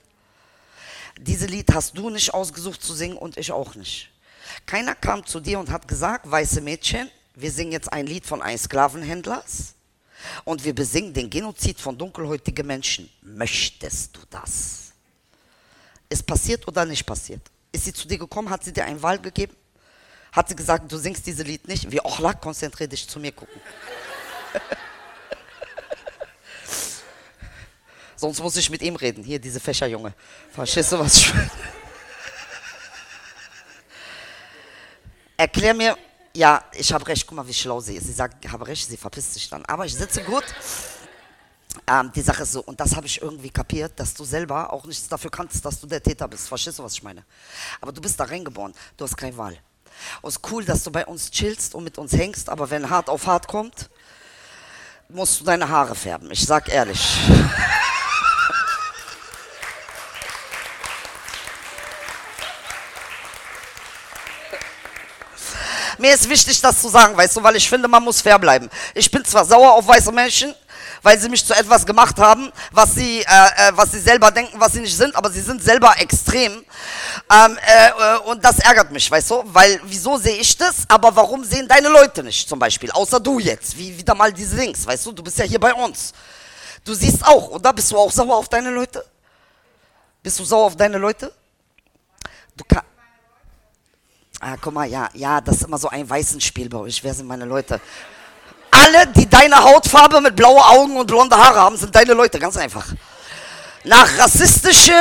Diese 1.20 1.48
Lied 1.48 1.74
hast 1.74 1.98
du 1.98 2.10
nicht 2.10 2.34
ausgesucht 2.34 2.84
zu 2.84 2.94
singen 2.94 3.18
und 3.18 3.38
ich 3.38 3.52
auch 3.52 3.74
nicht. 3.76 4.12
Keiner 4.66 4.94
kam 4.94 5.26
zu 5.26 5.40
dir 5.40 5.60
und 5.60 5.72
hat 5.72 5.88
gesagt, 5.88 6.30
weiße 6.30 6.62
Mädchen, 6.62 7.10
wir 7.34 7.52
singen 7.52 7.72
jetzt 7.72 7.92
ein 7.92 8.06
Lied 8.06 8.26
von 8.26 8.42
einem 8.42 8.58
Sklavenhändlers 8.58 9.74
und 10.44 10.64
wir 10.64 10.76
besingen 10.76 11.14
den 11.14 11.30
Genozid 11.30 11.80
von 11.80 11.98
dunkelhäutigen 11.98 12.68
Menschen. 12.68 13.10
Möchtest 13.22 14.16
du 14.16 14.22
das? 14.30 14.92
Ist 16.10 16.26
passiert 16.26 16.68
oder 16.68 16.86
nicht 16.86 17.06
passiert? 17.06 17.42
Ist 17.76 17.84
sie 17.84 17.92
zu 17.92 18.08
dir 18.08 18.18
gekommen, 18.18 18.50
hat 18.50 18.64
sie 18.64 18.72
dir 18.72 18.86
einen 18.86 19.04
Wahl 19.04 19.20
gegeben? 19.20 19.54
Hat 20.32 20.48
sie 20.48 20.56
gesagt, 20.56 20.90
du 20.90 20.96
singst 20.96 21.28
dieses 21.28 21.46
Lied 21.46 21.68
nicht? 21.68 21.92
Wie 21.92 22.00
Ochla, 22.00 22.32
konzentrier 22.32 22.88
dich 22.88 23.06
zu 23.06 23.20
mir 23.20 23.34
gucken. 23.34 23.60
Sonst 28.16 28.40
muss 28.40 28.56
ich 28.56 28.70
mit 28.70 28.82
ihm 28.82 28.96
reden. 28.96 29.26
Hier, 29.26 29.40
diese 29.40 29.60
Fächerjunge. 29.60 30.14
Verstehst 30.54 30.94
du, 30.94 31.00
was? 31.00 31.26
Erklär 35.36 35.74
mir, 35.74 35.98
ja, 36.34 36.64
ich 36.72 36.94
habe 36.94 37.06
recht, 37.06 37.28
guck 37.28 37.36
mal, 37.36 37.46
wie 37.46 37.54
schlau 37.54 37.82
sie 37.82 37.98
ist. 37.98 38.08
Sie 38.08 38.14
sagt, 38.14 38.46
ich 38.46 38.50
habe 38.50 38.66
recht, 38.66 38.88
sie 38.88 38.96
verpisst 38.96 39.34
sich 39.34 39.50
dann. 39.50 39.66
Aber 39.66 39.86
ich 39.86 39.96
sitze 39.96 40.24
gut. 40.24 40.46
Ähm, 41.88 42.12
die 42.14 42.22
Sache 42.22 42.44
ist 42.44 42.52
so, 42.54 42.62
und 42.62 42.80
das 42.80 42.96
habe 42.96 43.08
ich 43.08 43.22
irgendwie 43.22 43.50
kapiert, 43.50 44.00
dass 44.00 44.14
du 44.14 44.24
selber 44.24 44.72
auch 44.72 44.86
nichts 44.86 45.08
dafür 45.08 45.32
kannst, 45.32 45.64
dass 45.66 45.80
du 45.80 45.88
der 45.88 46.02
Täter 46.02 46.28
bist. 46.28 46.48
Verstehst 46.48 46.80
du, 46.80 46.84
was 46.84 46.94
ich 46.94 47.04
meine? 47.04 47.24
Aber 47.82 47.92
du 47.92 48.02
bist 48.02 48.20
da 48.20 48.24
reingeboren, 48.26 48.74
du 48.98 49.04
hast 49.04 49.16
keine 49.16 49.38
Wahl. 49.38 49.58
Und 50.22 50.30
es 50.30 50.36
ist 50.38 50.52
cool, 50.52 50.66
dass 50.66 50.84
du 50.84 50.92
bei 50.92 51.06
uns 51.06 51.32
chillst 51.32 51.74
und 51.76 51.84
mit 51.84 51.98
uns 51.98 52.14
hängst, 52.14 52.50
aber 52.50 52.70
wenn 52.70 52.90
hart 52.90 53.10
auf 53.10 53.28
hart 53.28 53.48
kommt, 53.48 53.90
musst 55.10 55.40
du 55.40 55.46
deine 55.46 55.70
Haare 55.70 55.96
färben. 55.96 56.32
Ich 56.32 56.46
sag 56.46 56.70
ehrlich. 56.70 57.00
Mir 65.98 66.14
ist 66.14 66.30
wichtig, 66.30 66.60
das 66.62 66.82
zu 66.82 66.90
sagen, 66.90 67.16
weißt 67.16 67.38
du, 67.38 67.44
weil 67.44 67.56
ich 67.56 67.70
finde, 67.70 67.88
man 67.88 68.04
muss 68.04 68.20
fair 68.22 68.38
bleiben. 68.38 68.70
Ich 68.94 69.10
bin 69.10 69.24
zwar 69.24 69.46
sauer 69.46 69.74
auf 69.74 69.88
weiße 69.88 70.12
Menschen, 70.12 70.54
weil 71.02 71.20
sie 71.20 71.30
mich 71.30 71.46
zu 71.46 71.54
etwas 71.54 71.86
gemacht 71.86 72.18
haben, 72.18 72.52
was 72.72 72.96
sie, 72.96 73.20
äh, 73.20 73.24
äh, 73.24 73.72
was 73.76 73.92
sie 73.92 74.00
selber 74.00 74.32
denken, 74.32 74.60
was 74.60 74.74
sie 74.74 74.82
nicht 74.82 74.96
sind, 74.96 75.16
aber 75.16 75.30
sie 75.30 75.42
sind 75.42 75.64
selber 75.64 75.94
extrem. 76.00 76.54
Ähm, 76.54 77.58
äh, 77.66 78.18
und 78.26 78.44
das 78.44 78.60
ärgert 78.60 78.92
mich, 78.92 79.10
weißt 79.10 79.32
du, 79.32 79.44
weil 79.46 79.80
wieso 79.86 80.18
sehe 80.18 80.38
ich 80.38 80.58
das, 80.58 80.84
aber 80.88 81.16
warum 81.16 81.44
sehen 81.44 81.68
deine 81.68 81.90
Leute 81.90 82.24
nicht 82.24 82.48
zum 82.48 82.60
Beispiel, 82.60 82.92
außer 82.92 83.20
du 83.20 83.40
jetzt, 83.40 83.78
wie 83.78 83.98
wieder 83.98 84.16
mal 84.16 84.32
diese 84.32 84.56
Links, 84.56 84.86
weißt 84.86 85.06
du, 85.06 85.12
du 85.12 85.24
bist 85.24 85.38
ja 85.38 85.46
hier 85.46 85.60
bei 85.60 85.74
uns. 85.74 86.14
Du 86.84 86.94
siehst 86.94 87.26
auch, 87.26 87.50
oder? 87.50 87.74
Bist 87.74 87.92
du 87.92 87.98
auch 87.98 88.12
sauer 88.12 88.36
auf 88.38 88.48
deine 88.48 88.70
Leute? 88.70 89.04
Bist 90.22 90.40
du 90.40 90.44
sauer 90.44 90.68
auf 90.68 90.76
deine 90.76 91.00
Leute? 91.00 91.32
Du 92.56 92.64
kannst. 92.68 92.86
Ah, 94.40 94.56
guck 94.62 94.74
mal, 94.74 94.86
ja, 94.86 95.10
ja, 95.14 95.42
das 95.42 95.58
ist 95.58 95.64
immer 95.64 95.78
so 95.78 95.90
ein 95.90 96.08
weißen 96.08 96.40
Spiel 96.42 96.70
bei 96.70 96.78
euch. 96.78 97.04
Wer 97.04 97.14
sind 97.14 97.26
meine 97.26 97.46
Leute? 97.46 97.82
Alle, 98.84 99.08
die 99.08 99.30
deine 99.30 99.64
Hautfarbe 99.64 100.22
mit 100.22 100.36
blauen 100.36 100.62
Augen 100.62 100.98
und 100.98 101.08
blonde 101.08 101.36
Haare 101.36 101.60
haben, 101.60 101.78
sind 101.78 101.96
deine 101.96 102.14
Leute, 102.14 102.40
ganz 102.40 102.58
einfach. 102.58 102.86
Nach 103.84 104.08
rassistischem 104.18 104.94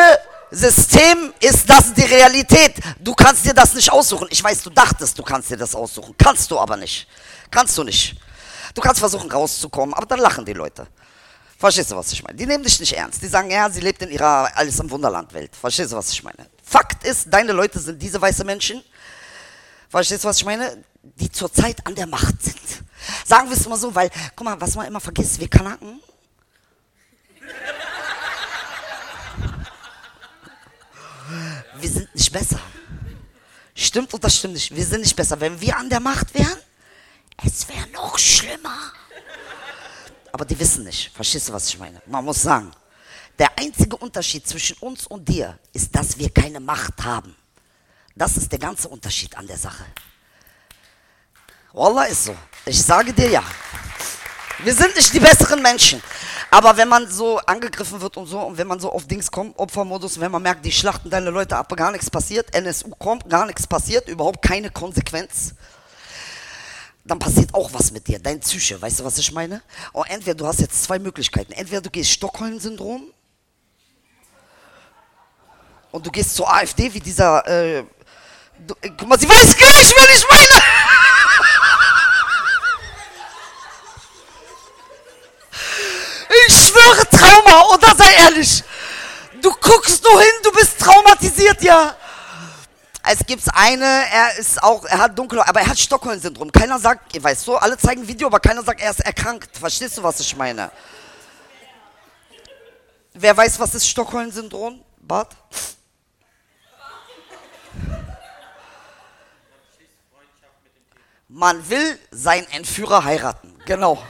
System 0.50 1.32
ist 1.40 1.68
das 1.68 1.92
die 1.92 2.02
Realität. 2.02 2.74
Du 3.00 3.14
kannst 3.14 3.44
dir 3.44 3.54
das 3.54 3.74
nicht 3.74 3.90
aussuchen. 3.90 4.28
Ich 4.30 4.42
weiß, 4.42 4.62
du 4.62 4.70
dachtest, 4.70 5.18
du 5.18 5.22
kannst 5.22 5.50
dir 5.50 5.56
das 5.56 5.74
aussuchen. 5.74 6.14
Kannst 6.16 6.50
du 6.50 6.58
aber 6.58 6.76
nicht. 6.76 7.08
Kannst 7.50 7.76
du 7.76 7.82
nicht. 7.82 8.16
Du 8.74 8.80
kannst 8.80 9.00
versuchen 9.00 9.30
rauszukommen, 9.30 9.94
aber 9.94 10.06
dann 10.06 10.20
lachen 10.20 10.44
die 10.44 10.52
Leute. 10.52 10.86
Verstehst 11.58 11.90
du, 11.90 11.96
was 11.96 12.12
ich 12.12 12.22
meine? 12.22 12.36
Die 12.36 12.46
nehmen 12.46 12.62
dich 12.62 12.78
nicht 12.78 12.92
ernst. 12.92 13.22
Die 13.22 13.28
sagen, 13.28 13.50
ja, 13.50 13.70
sie 13.70 13.80
lebt 13.80 14.02
in 14.02 14.10
ihrer 14.10 14.50
Alles 14.54 14.78
im 14.80 14.90
Wunderland-Welt. 14.90 15.56
Verstehst 15.56 15.92
du, 15.92 15.96
was 15.96 16.10
ich 16.12 16.22
meine? 16.22 16.46
Fakt 16.62 17.04
ist, 17.04 17.26
deine 17.32 17.52
Leute 17.52 17.78
sind 17.78 18.00
diese 18.00 18.20
weiße 18.20 18.44
Menschen, 18.44 18.82
Verstehst 19.94 20.24
du, 20.24 20.28
was 20.28 20.38
ich 20.38 20.44
meine? 20.44 20.82
Die 21.04 21.30
zurzeit 21.30 21.86
an 21.86 21.94
der 21.94 22.08
Macht 22.08 22.42
sind. 22.42 22.58
Sagen 23.24 23.48
wir 23.48 23.56
es 23.56 23.66
mal 23.68 23.76
so, 23.76 23.94
weil, 23.94 24.10
guck 24.34 24.44
mal, 24.44 24.60
was 24.60 24.74
man 24.74 24.86
immer 24.86 25.00
vergisst, 25.00 25.38
wir 25.40 25.48
Kanaken. 25.48 26.00
Wir 31.80 31.88
sind 31.88 32.14
nicht 32.14 32.32
besser. 32.32 32.60
Stimmt 33.74 34.14
oder 34.14 34.30
stimmt 34.30 34.54
nicht? 34.54 34.74
Wir 34.74 34.84
sind 34.84 35.00
nicht 35.00 35.16
besser. 35.16 35.40
Wenn 35.40 35.60
wir 35.60 35.76
an 35.76 35.88
der 35.90 36.00
Macht 36.00 36.32
wären, 36.34 36.58
es 37.44 37.68
wäre 37.68 37.88
noch 37.88 38.18
schlimmer. 38.18 38.92
Aber 40.32 40.44
die 40.44 40.58
wissen 40.58 40.84
nicht. 40.84 41.10
Verstehst 41.14 41.48
du, 41.48 41.52
was 41.52 41.68
ich 41.68 41.78
meine? 41.78 42.00
Man 42.06 42.24
muss 42.24 42.42
sagen, 42.42 42.70
der 43.38 43.58
einzige 43.58 43.96
Unterschied 43.96 44.46
zwischen 44.46 44.76
uns 44.78 45.06
und 45.06 45.28
dir 45.28 45.58
ist, 45.72 45.94
dass 45.94 46.18
wir 46.18 46.30
keine 46.30 46.60
Macht 46.60 47.02
haben. 47.02 47.34
Das 48.14 48.36
ist 48.36 48.50
der 48.50 48.60
ganze 48.60 48.88
Unterschied 48.88 49.36
an 49.36 49.46
der 49.46 49.58
Sache. 49.58 49.84
Wallah 51.72 52.04
ist 52.04 52.24
so. 52.24 52.36
Ich 52.66 52.82
sage 52.82 53.12
dir 53.12 53.30
ja. 53.30 53.42
Wir 54.60 54.74
sind 54.74 54.96
nicht 54.96 55.12
die 55.12 55.20
besseren 55.20 55.60
Menschen. 55.60 56.02
Aber 56.50 56.76
wenn 56.76 56.88
man 56.88 57.10
so 57.10 57.38
angegriffen 57.38 58.00
wird 58.00 58.16
und 58.16 58.26
so, 58.26 58.40
und 58.40 58.56
wenn 58.56 58.66
man 58.66 58.78
so 58.80 58.90
auf 58.90 59.06
Dings 59.06 59.30
kommt, 59.30 59.58
Opfermodus, 59.58 60.20
wenn 60.20 60.30
man 60.30 60.42
merkt, 60.42 60.64
die 60.64 60.72
schlachten 60.72 61.10
deine 61.10 61.30
Leute 61.30 61.56
ab, 61.56 61.74
gar 61.76 61.90
nichts 61.90 62.08
passiert, 62.08 62.54
NSU 62.54 62.90
kommt, 62.90 63.28
gar 63.28 63.44
nichts 63.44 63.66
passiert, 63.66 64.08
überhaupt 64.08 64.40
keine 64.40 64.70
Konsequenz, 64.70 65.54
dann 67.04 67.18
passiert 67.18 67.52
auch 67.52 67.72
was 67.72 67.90
mit 67.90 68.06
dir, 68.06 68.18
dein 68.18 68.40
Psyche, 68.40 68.80
weißt 68.80 69.00
du, 69.00 69.04
was 69.04 69.18
ich 69.18 69.32
meine? 69.32 69.62
Und 69.92 70.08
entweder 70.08 70.36
du 70.36 70.46
hast 70.46 70.60
jetzt 70.60 70.84
zwei 70.84 70.98
Möglichkeiten. 70.98 71.52
Entweder 71.52 71.82
du 71.82 71.90
gehst 71.90 72.10
Stockholm-Syndrom 72.12 73.12
und 75.90 76.06
du 76.06 76.10
gehst 76.10 76.34
zur 76.34 76.50
AfD 76.50 76.94
wie 76.94 77.00
dieser, 77.00 77.46
äh, 77.46 77.84
du, 78.66 78.74
äh, 78.80 78.90
guck 78.96 79.08
mal, 79.08 79.18
sie 79.18 79.28
weiß 79.28 79.56
gleich, 79.56 79.90
wen 79.90 80.16
ich 80.16 80.26
meine! 80.30 80.62
Ich 86.48 86.63
schwöre 86.74 87.08
Trauma, 87.08 87.74
oder 87.74 87.94
sei 87.96 88.12
ehrlich. 88.14 88.64
Du 89.40 89.52
guckst 89.52 90.02
nur 90.02 90.20
hin, 90.20 90.32
du 90.42 90.52
bist 90.52 90.78
traumatisiert, 90.78 91.62
ja. 91.62 91.96
Es 93.06 93.18
gibt 93.26 93.42
eine, 93.52 93.84
er 93.84 94.38
ist 94.38 94.62
auch, 94.62 94.84
er 94.86 94.98
hat 94.98 95.18
dunkel, 95.18 95.40
aber 95.40 95.60
er 95.60 95.68
hat 95.68 95.78
Stockholm-Syndrom. 95.78 96.50
Keiner 96.50 96.78
sagt, 96.78 97.22
weißt 97.22 97.46
du, 97.46 97.56
alle 97.56 97.76
zeigen 97.76 98.08
Video, 98.08 98.28
aber 98.28 98.40
keiner 98.40 98.62
sagt, 98.62 98.80
er 98.80 98.90
ist 98.90 99.00
erkrankt. 99.00 99.54
Verstehst 99.58 99.98
du, 99.98 100.02
was 100.02 100.20
ich 100.20 100.34
meine? 100.36 100.70
Wer 103.12 103.36
weiß, 103.36 103.60
was 103.60 103.74
ist 103.74 103.86
Stockholm-Syndrom? 103.88 104.82
Bart? 104.98 105.36
Man 111.28 111.68
will 111.68 111.98
seinen 112.10 112.48
Entführer 112.52 113.04
heiraten. 113.04 113.58
Genau. 113.66 114.02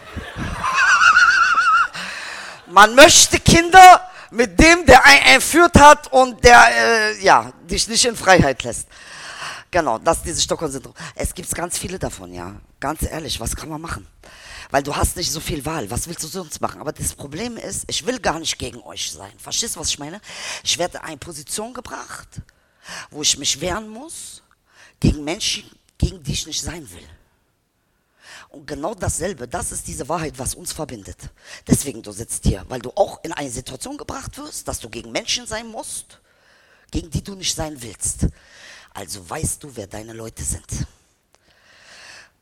Man 2.75 2.97
möchte 2.97 3.39
Kinder 3.39 4.11
mit 4.33 4.59
dem, 4.59 4.85
der 4.85 5.07
einen 5.07 5.27
entführt 5.37 5.79
hat 5.79 6.13
und 6.13 6.43
der, 6.43 6.67
äh, 6.77 7.23
ja, 7.25 7.53
dich 7.71 7.87
nicht 7.87 8.05
in 8.05 8.17
Freiheit 8.17 8.65
lässt. 8.65 8.89
Genau, 9.71 10.01
das 10.01 10.17
ist 10.19 10.27
dieses 10.27 10.43
Stockholm-Syndrom. 10.43 10.93
Es 11.15 11.33
gibt 11.33 11.55
ganz 11.55 11.79
viele 11.79 12.01
davon, 12.01 12.35
ja. 12.35 12.57
Ganz 12.81 13.03
ehrlich, 13.03 13.39
was 13.39 13.55
kann 13.55 13.69
man 13.69 13.81
machen? 13.81 14.09
Weil 14.73 14.83
du 14.83 14.97
hast 14.97 15.17
nicht 15.17 15.31
so 15.31 15.39
viel 15.39 15.65
Wahl. 15.65 15.89
Was 15.89 16.09
willst 16.09 16.25
du 16.25 16.27
sonst 16.27 16.61
machen? 16.61 16.81
Aber 16.81 16.91
das 16.91 17.15
Problem 17.15 17.57
ist, 17.59 17.85
ich 17.87 18.05
will 18.07 18.19
gar 18.19 18.41
nicht 18.41 18.59
gegen 18.59 18.81
euch 18.83 19.13
sein. 19.13 19.33
Verstehst 19.39 19.77
du, 19.77 19.81
was 19.81 19.91
ich 19.91 20.01
meine? 20.01 20.21
Ich 20.65 20.77
werde 20.77 20.99
in 20.99 21.05
eine 21.05 21.17
Position 21.19 21.73
gebracht, 21.75 22.41
wo 23.13 23.23
ich 23.23 23.39
mich 23.39 23.61
wehren 23.61 23.89
muss 23.89 24.43
gegen 24.99 25.23
Menschen, 25.23 25.71
gegen 25.97 26.21
die 26.25 26.33
ich 26.33 26.45
nicht 26.49 26.61
sein 26.61 26.91
will. 26.91 27.09
Und 28.55 28.69
genau 28.69 28.95
dasselbe, 28.95 29.49
das 29.49 29.73
ist 29.73 29.88
diese 29.88 30.09
Wahrheit, 30.09 30.38
was 30.38 30.55
uns 30.55 30.73
verbindet. 30.73 31.19
Deswegen 31.67 32.01
du 32.03 32.12
sitzt 32.12 32.45
hier, 32.45 32.64
weil 32.69 32.79
du 32.81 32.93
auch 32.95 33.19
in 33.25 33.33
eine 33.33 33.51
Situation 33.51 33.97
gebracht 33.97 34.38
wirst, 34.38 34.69
dass 34.69 34.79
du 34.79 34.88
gegen 34.88 35.11
Menschen 35.11 35.45
sein 35.45 35.67
musst, 35.67 36.21
gegen 36.93 37.11
die 37.11 37.25
du 37.25 37.35
nicht 37.35 37.53
sein 37.53 37.83
willst. 37.83 38.29
Also 38.93 39.29
weißt 39.29 39.64
du, 39.64 39.75
wer 39.75 39.88
deine 39.88 40.12
Leute 40.12 40.45
sind. 40.45 40.87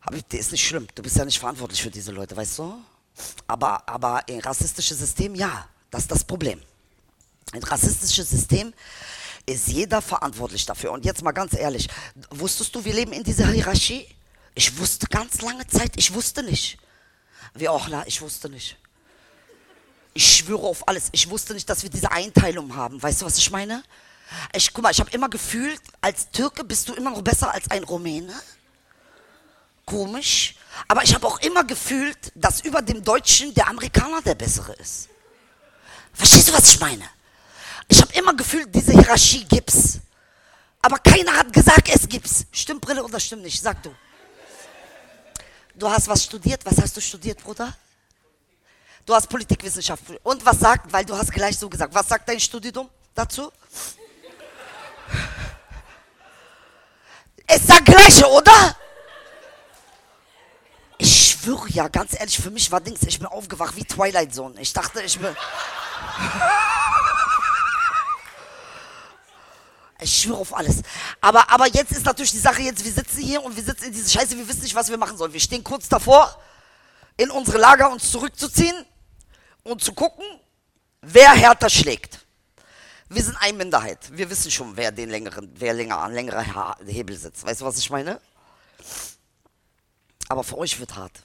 Aber 0.02 0.18
ist 0.32 0.52
nicht 0.52 0.66
schlimm. 0.66 0.86
Du 0.94 1.02
bist 1.02 1.16
ja 1.16 1.24
nicht 1.24 1.38
verantwortlich 1.38 1.82
für 1.82 1.90
diese 1.90 2.12
Leute, 2.12 2.36
weißt 2.36 2.58
du? 2.58 2.74
Aber, 3.46 3.88
aber 3.88 4.22
ein 4.28 4.40
rassistisches 4.40 4.98
System, 4.98 5.34
ja, 5.34 5.66
das 5.90 6.02
ist 6.02 6.10
das 6.10 6.24
Problem. 6.24 6.60
Ein 7.52 7.62
rassistisches 7.62 8.28
System 8.28 8.74
ist 9.46 9.68
jeder 9.68 10.02
verantwortlich 10.02 10.66
dafür. 10.66 10.92
Und 10.92 11.06
jetzt 11.06 11.22
mal 11.22 11.32
ganz 11.32 11.54
ehrlich, 11.54 11.88
wusstest 12.28 12.74
du, 12.74 12.84
wir 12.84 12.92
leben 12.92 13.14
in 13.14 13.24
dieser 13.24 13.46
Hierarchie? 13.46 14.06
Ich 14.54 14.78
wusste 14.78 15.06
ganz 15.06 15.40
lange 15.40 15.66
Zeit, 15.66 15.92
ich 15.96 16.12
wusste 16.12 16.42
nicht. 16.42 16.78
Wie 17.54 17.68
auch 17.68 17.88
la, 17.88 18.04
ich 18.06 18.20
wusste 18.20 18.48
nicht. 18.48 18.76
Ich 20.14 20.36
schwöre 20.36 20.66
auf 20.66 20.88
alles. 20.88 21.08
Ich 21.12 21.30
wusste 21.30 21.54
nicht, 21.54 21.68
dass 21.68 21.82
wir 21.82 21.90
diese 21.90 22.10
Einteilung 22.12 22.76
haben. 22.76 23.02
Weißt 23.02 23.22
du, 23.22 23.26
was 23.26 23.38
ich 23.38 23.50
meine? 23.50 23.82
Ich 24.54 24.72
guck 24.72 24.82
mal, 24.82 24.90
ich 24.90 25.00
habe 25.00 25.10
immer 25.10 25.28
gefühlt, 25.28 25.80
als 26.00 26.30
Türke 26.30 26.64
bist 26.64 26.88
du 26.88 26.94
immer 26.94 27.10
noch 27.10 27.22
besser 27.22 27.52
als 27.52 27.70
ein 27.70 27.84
Rumäne. 27.84 28.34
Komisch. 29.84 30.54
Aber 30.88 31.02
ich 31.02 31.14
habe 31.14 31.26
auch 31.26 31.40
immer 31.40 31.64
gefühlt, 31.64 32.18
dass 32.34 32.60
über 32.60 32.82
dem 32.82 33.02
Deutschen 33.02 33.52
der 33.54 33.68
Amerikaner 33.68 34.22
der 34.22 34.34
Bessere 34.34 34.72
ist. 34.74 35.08
Verstehst 36.12 36.48
du, 36.48 36.52
was 36.52 36.68
ich 36.68 36.80
meine? 36.80 37.08
Ich 37.88 38.00
habe 38.00 38.12
immer 38.14 38.34
gefühlt, 38.34 38.74
diese 38.74 38.92
Hierarchie 38.92 39.44
gibt's. 39.44 39.98
Aber 40.82 40.98
keiner 40.98 41.32
hat 41.36 41.52
gesagt, 41.52 41.88
es 41.88 42.08
gibt's. 42.08 42.46
Stimmt 42.52 42.80
Brille 42.80 43.02
oder 43.02 43.18
stimmt 43.20 43.42
nicht? 43.42 43.60
Sag 43.60 43.82
du. 43.82 43.94
Du 45.74 45.88
hast 45.88 46.08
was 46.08 46.24
studiert. 46.24 46.64
Was 46.64 46.80
hast 46.80 46.96
du 46.96 47.00
studiert, 47.00 47.42
Bruder? 47.42 47.74
Du 49.04 49.14
hast 49.14 49.28
Politikwissenschaft. 49.28 50.04
Und 50.22 50.44
was 50.44 50.60
sagt, 50.60 50.92
weil 50.92 51.04
du 51.04 51.16
hast 51.16 51.32
gleich 51.32 51.58
so 51.58 51.68
gesagt, 51.68 51.94
was 51.94 52.08
sagt 52.08 52.28
dein 52.28 52.38
Studium 52.38 52.88
dazu? 53.14 53.50
Es 57.46 57.66
sagt 57.66 57.84
gleiche, 57.84 58.26
oder? 58.30 58.76
Ich 60.98 61.30
schwöre 61.30 61.68
ja, 61.70 61.88
ganz 61.88 62.18
ehrlich, 62.18 62.38
für 62.38 62.50
mich 62.50 62.70
war 62.70 62.80
Dings, 62.80 63.02
ich 63.02 63.18
bin 63.18 63.26
aufgewacht 63.26 63.74
wie 63.74 63.84
Twilight 63.84 64.32
Zone. 64.32 64.60
Ich 64.60 64.72
dachte, 64.72 65.02
ich 65.02 65.18
bin... 65.18 65.34
Ich 70.02 70.22
schwöre 70.22 70.38
auf 70.38 70.54
alles. 70.54 70.82
Aber, 71.20 71.50
aber 71.50 71.66
jetzt 71.68 71.92
ist 71.92 72.04
natürlich 72.04 72.32
die 72.32 72.38
Sache, 72.38 72.62
jetzt, 72.62 72.84
wir 72.84 72.92
sitzen 72.92 73.20
hier 73.20 73.42
und 73.42 73.56
wir 73.56 73.62
sitzen 73.62 73.84
in 73.84 73.92
dieser 73.92 74.08
Scheiße, 74.08 74.36
wir 74.36 74.48
wissen 74.48 74.62
nicht, 74.62 74.74
was 74.74 74.90
wir 74.90 74.98
machen 74.98 75.16
sollen. 75.16 75.32
Wir 75.32 75.40
stehen 75.40 75.62
kurz 75.62 75.88
davor, 75.88 76.36
in 77.16 77.30
unsere 77.30 77.58
Lager 77.58 77.90
uns 77.90 78.10
zurückzuziehen 78.10 78.84
und 79.62 79.82
zu 79.82 79.92
gucken, 79.92 80.24
wer 81.02 81.30
härter 81.30 81.70
schlägt. 81.70 82.20
Wir 83.08 83.22
sind 83.22 83.36
eine 83.36 83.58
Minderheit. 83.58 83.98
Wir 84.10 84.28
wissen 84.30 84.50
schon, 84.50 84.76
wer 84.76 84.90
den 84.90 85.10
längeren, 85.10 85.52
wer 85.54 85.74
länger 85.74 85.98
an 85.98 86.14
längerer 86.14 86.76
Hebel 86.86 87.16
sitzt. 87.16 87.44
Weißt 87.44 87.60
du, 87.60 87.64
was 87.66 87.76
ich 87.78 87.90
meine? 87.90 88.20
Aber 90.28 90.42
für 90.42 90.56
euch 90.56 90.80
wird 90.80 90.96
hart. 90.96 91.22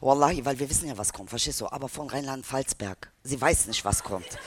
Wallahi, 0.00 0.42
weil 0.44 0.58
wir 0.58 0.70
wissen 0.70 0.88
ja, 0.88 0.96
was 0.96 1.12
kommt, 1.12 1.28
verstehst 1.28 1.60
du? 1.60 1.66
Aber 1.70 1.88
von 1.88 2.08
Rheinland-Pfalzberg, 2.08 3.12
sie 3.22 3.38
weiß 3.38 3.66
nicht, 3.66 3.84
was 3.84 4.02
kommt. 4.02 4.26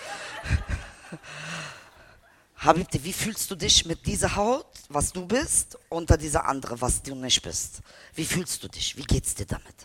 Habibti, 2.64 3.04
wie 3.04 3.12
fühlst 3.12 3.52
du 3.52 3.56
dich 3.56 3.86
mit 3.86 4.06
dieser 4.06 4.36
Haut, 4.38 4.66
was 4.88 5.12
du 5.12 5.26
bist, 5.26 5.78
unter 5.90 6.16
dieser 6.16 6.46
andere, 6.46 6.80
was 6.80 7.02
du 7.02 7.14
nicht 7.14 7.42
bist? 7.42 7.82
Wie 8.16 8.24
fühlst 8.24 8.64
du 8.64 8.70
dich? 8.70 8.96
Wie 8.96 9.04
geht's 9.04 9.36
dir 9.36 9.46
damit? 9.46 9.76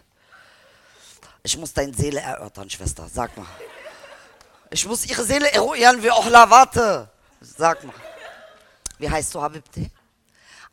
Ich 1.42 1.56
muss 1.56 1.72
deine 1.72 1.92
Seele 1.92 2.20
erörtern, 2.20 2.70
Schwester. 2.70 3.08
Sag 3.12 3.36
mal. 3.36 3.46
Ich 4.70 4.86
muss 4.86 5.06
ihre 5.06 5.24
Seele 5.24 5.50
eruieren, 5.50 6.00
wie 6.02 6.10
auch 6.10 6.28
la 6.28 6.48
warte. 6.48 7.10
Sag 7.40 7.82
mal. 7.82 7.94
Wie 8.98 9.10
heißt 9.10 9.34
du, 9.34 9.42
Habibti? 9.42 9.90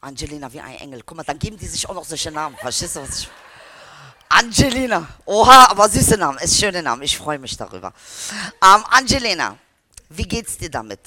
Angelina, 0.02 0.52
wie 0.54 0.62
ein 0.62 0.76
Engel. 0.76 1.02
Guck 1.04 1.18
mal, 1.18 1.24
dann 1.24 1.40
geben 1.40 1.58
die 1.58 1.68
sich 1.68 1.90
auch 1.90 1.96
noch 1.96 2.06
solche 2.06 2.32
Namen. 2.32 2.56
Verstehst 2.58 2.98
du, 2.98 3.02
was 3.02 3.20
ich... 3.20 3.30
Angelina. 4.30 5.08
Oha, 5.26 5.72
aber 5.72 5.90
süße 5.90 6.18
Namen. 6.18 6.38
Ist 6.40 6.60
schöne 6.60 6.84
Namen. 6.84 7.02
Ich 7.02 7.18
freue 7.18 7.40
mich 7.40 7.58
darüber. 7.58 7.94
Ähm, 8.62 8.84
Angelina, 8.92 9.58
wie 10.10 10.28
geht's 10.28 10.58
dir 10.58 10.70
damit? 10.70 11.00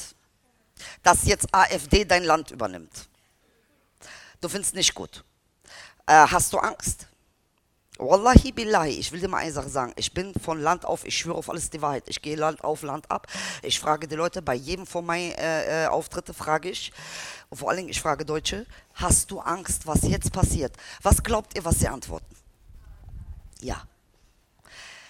Dass 1.02 1.24
jetzt 1.24 1.46
AfD 1.52 2.04
dein 2.04 2.24
Land 2.24 2.50
übernimmt. 2.50 3.08
Du 4.40 4.48
findest 4.48 4.74
nicht 4.74 4.94
gut. 4.94 5.24
Äh, 6.06 6.26
hast 6.26 6.52
du 6.52 6.58
Angst? 6.58 7.06
Wallahi 8.00 8.52
billahi, 8.52 8.92
ich 8.92 9.10
will 9.10 9.18
dir 9.18 9.26
mal 9.26 9.38
eine 9.38 9.50
Sache 9.50 9.68
sagen. 9.68 9.92
Ich 9.96 10.14
bin 10.14 10.32
von 10.34 10.60
Land 10.60 10.84
auf, 10.84 11.04
ich 11.04 11.18
schwöre 11.18 11.36
auf 11.36 11.50
alles 11.50 11.68
die 11.68 11.82
Wahrheit. 11.82 12.04
Ich 12.06 12.22
gehe 12.22 12.36
Land 12.36 12.62
auf 12.62 12.82
Land 12.82 13.10
ab. 13.10 13.26
Ich 13.60 13.80
frage 13.80 14.06
die 14.06 14.14
Leute, 14.14 14.40
bei 14.40 14.54
jedem 14.54 14.86
von 14.86 15.04
meinen 15.04 15.32
äh, 15.32 15.84
äh, 15.84 15.86
Auftritte 15.88 16.32
frage 16.32 16.70
ich, 16.70 16.92
und 17.50 17.58
vor 17.58 17.68
allen 17.68 17.78
Dingen 17.78 17.88
ich 17.88 18.00
frage 18.00 18.24
Deutsche, 18.24 18.66
hast 18.94 19.32
du 19.32 19.40
Angst, 19.40 19.84
was 19.88 20.02
jetzt 20.02 20.32
passiert? 20.32 20.76
Was 21.02 21.24
glaubt 21.24 21.56
ihr, 21.56 21.64
was 21.64 21.80
sie 21.80 21.88
antworten? 21.88 22.36
Ja. 23.60 23.82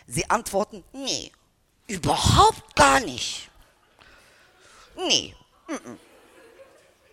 Sie 0.06 0.28
antworten, 0.30 0.82
nee, 0.94 1.30
überhaupt 1.86 2.74
gar 2.74 3.00
nicht. 3.00 3.50
Nee, 4.96 5.36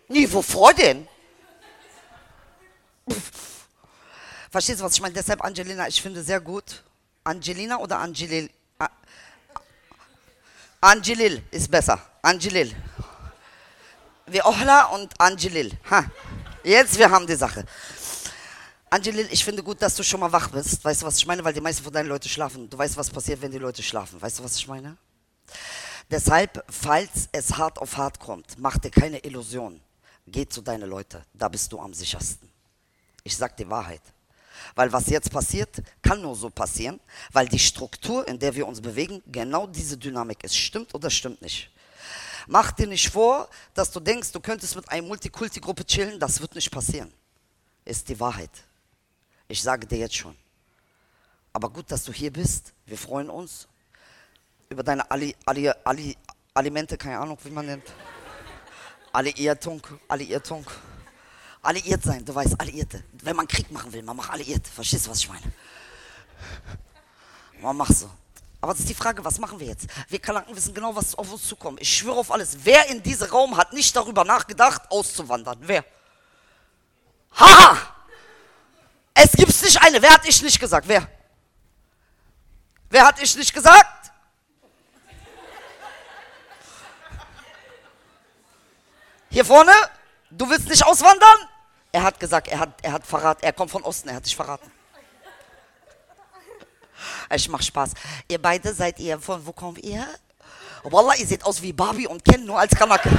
Nee, 0.08 0.32
wovor 0.32 0.72
denn? 0.72 1.08
Verstehst 4.50 4.80
du, 4.80 4.84
was 4.84 4.94
ich 4.94 5.00
meine? 5.00 5.14
Deshalb 5.14 5.42
Angelina, 5.44 5.86
ich 5.88 6.00
finde 6.00 6.22
sehr 6.22 6.40
gut. 6.40 6.82
Angelina 7.24 7.78
oder 7.78 7.98
Angelil? 7.98 8.50
Angelil 10.80 11.42
ist 11.50 11.70
besser. 11.70 12.00
Angelil. 12.22 12.74
Wie 14.26 14.42
Ohla 14.42 14.84
und 14.86 15.20
Angelil. 15.20 15.72
Ha. 15.90 16.04
Jetzt, 16.62 16.98
wir 16.98 17.10
haben 17.10 17.26
die 17.26 17.34
Sache. 17.34 17.64
Angelil, 18.88 19.28
ich 19.30 19.44
finde 19.44 19.62
gut, 19.62 19.82
dass 19.82 19.94
du 19.96 20.02
schon 20.02 20.20
mal 20.20 20.30
wach 20.32 20.48
bist. 20.50 20.84
Weißt 20.84 21.02
du, 21.02 21.06
was 21.06 21.18
ich 21.18 21.26
meine? 21.26 21.42
Weil 21.44 21.52
die 21.52 21.60
meisten 21.60 21.82
von 21.82 21.92
deinen 21.92 22.08
Leuten 22.08 22.28
schlafen. 22.28 22.70
Du 22.70 22.78
weißt, 22.78 22.96
was 22.96 23.10
passiert, 23.10 23.42
wenn 23.42 23.50
die 23.50 23.58
Leute 23.58 23.82
schlafen. 23.82 24.20
Weißt 24.20 24.38
du, 24.38 24.44
was 24.44 24.56
ich 24.56 24.66
meine? 24.68 24.96
Deshalb, 26.10 26.64
falls 26.68 27.28
es 27.32 27.56
hart 27.56 27.78
auf 27.78 27.96
hart 27.96 28.20
kommt, 28.20 28.58
mach 28.58 28.78
dir 28.78 28.90
keine 28.90 29.18
Illusion. 29.18 29.80
Geh 30.26 30.46
zu 30.46 30.60
deinen 30.60 30.88
Leuten. 30.88 31.22
Da 31.34 31.48
bist 31.48 31.72
du 31.72 31.80
am 31.80 31.92
sichersten. 31.92 32.48
Ich 33.24 33.36
sag 33.36 33.56
die 33.56 33.68
Wahrheit. 33.68 34.02
Weil 34.74 34.92
was 34.92 35.06
jetzt 35.08 35.30
passiert, 35.30 35.82
kann 36.02 36.22
nur 36.22 36.34
so 36.34 36.48
passieren, 36.48 37.00
weil 37.32 37.48
die 37.48 37.58
Struktur, 37.58 38.26
in 38.26 38.38
der 38.38 38.54
wir 38.54 38.66
uns 38.66 38.80
bewegen, 38.80 39.22
genau 39.26 39.66
diese 39.66 39.96
Dynamik 39.96 40.42
ist. 40.44 40.56
Stimmt 40.56 40.94
oder 40.94 41.10
stimmt 41.10 41.42
nicht? 41.42 41.70
Mach 42.46 42.70
dir 42.72 42.86
nicht 42.86 43.10
vor, 43.10 43.48
dass 43.74 43.90
du 43.90 43.98
denkst, 43.98 44.30
du 44.30 44.40
könntest 44.40 44.76
mit 44.76 44.88
einer 44.88 45.06
Multikulti-Gruppe 45.06 45.84
chillen. 45.84 46.20
Das 46.20 46.40
wird 46.40 46.54
nicht 46.54 46.70
passieren. 46.70 47.12
Ist 47.84 48.08
die 48.08 48.18
Wahrheit. 48.18 48.50
Ich 49.48 49.60
sage 49.60 49.86
dir 49.86 49.98
jetzt 49.98 50.14
schon. 50.14 50.36
Aber 51.52 51.68
gut, 51.70 51.90
dass 51.90 52.04
du 52.04 52.12
hier 52.12 52.32
bist. 52.32 52.72
Wir 52.86 52.98
freuen 52.98 53.30
uns 53.30 53.66
über 54.68 54.82
deine 54.82 55.08
Ali, 55.10 55.34
Ali, 55.44 55.70
Ali, 55.84 56.16
Alimente, 56.54 56.96
keine 56.96 57.18
Ahnung, 57.18 57.38
wie 57.42 57.50
man 57.50 57.66
nennt. 57.66 57.84
Alliiertung, 59.12 59.86
Alliiertung. 60.08 60.66
Alliiert 61.62 62.02
sein, 62.02 62.24
du 62.24 62.34
weißt, 62.34 62.60
Alliierte. 62.60 63.02
Wenn 63.22 63.34
man 63.34 63.48
Krieg 63.48 63.70
machen 63.70 63.92
will, 63.92 64.02
man 64.02 64.16
macht 64.16 64.30
alliiert. 64.30 64.66
Verstehst 64.68 65.06
du, 65.06 65.10
was 65.10 65.18
ich 65.18 65.28
meine? 65.28 65.52
Man 67.60 67.76
macht 67.76 67.96
so. 67.96 68.10
Aber 68.60 68.72
das 68.72 68.80
ist 68.80 68.88
die 68.88 68.94
Frage, 68.94 69.24
was 69.24 69.38
machen 69.38 69.58
wir 69.58 69.66
jetzt? 69.66 69.86
Wir 70.08 70.18
Kalanken 70.18 70.54
wissen 70.54 70.74
genau, 70.74 70.94
was 70.94 71.14
auf 71.14 71.32
uns 71.32 71.46
zukommt. 71.46 71.80
Ich 71.80 71.96
schwöre 71.96 72.18
auf 72.18 72.30
alles. 72.30 72.58
Wer 72.62 72.88
in 72.90 73.02
diesem 73.02 73.28
Raum 73.28 73.56
hat 73.56 73.72
nicht 73.72 73.94
darüber 73.96 74.24
nachgedacht, 74.24 74.82
auszuwandern? 74.90 75.58
Wer? 75.60 75.84
Haha! 77.34 77.78
Es 79.14 79.32
gibt 79.32 79.62
nicht 79.62 79.82
eine. 79.82 80.00
Wer 80.00 80.10
hat 80.10 80.26
ich 80.26 80.42
nicht 80.42 80.60
gesagt? 80.60 80.86
Wer? 80.86 81.08
Wer 82.90 83.06
hat 83.06 83.20
ich 83.20 83.34
nicht 83.36 83.52
gesagt? 83.52 84.12
Hier 89.36 89.44
vorne? 89.44 89.72
Du 90.30 90.48
willst 90.48 90.66
nicht 90.66 90.82
auswandern? 90.86 91.36
Er 91.92 92.04
hat 92.04 92.18
gesagt, 92.18 92.48
er 92.48 92.58
hat, 92.58 92.70
er 92.80 92.92
hat 92.92 93.06
verraten, 93.06 93.44
er 93.44 93.52
kommt 93.52 93.70
von 93.70 93.82
Osten, 93.82 94.08
er 94.08 94.14
hat 94.14 94.24
dich 94.24 94.34
verraten. 94.34 94.72
Ich 97.34 97.46
mach 97.50 97.60
Spaß. 97.60 97.90
Ihr 98.28 98.40
beide 98.40 98.72
seid 98.72 98.98
ihr, 98.98 99.20
von 99.20 99.44
wo 99.44 99.52
kommt 99.52 99.84
ihr? 99.84 100.08
Wallah, 100.84 101.16
ihr 101.16 101.26
seht 101.26 101.44
aus 101.44 101.60
wie 101.60 101.74
Barbie 101.74 102.06
und 102.06 102.24
Ken, 102.24 102.46
nur 102.46 102.58
als 102.58 102.74
Kanake. 102.74 103.10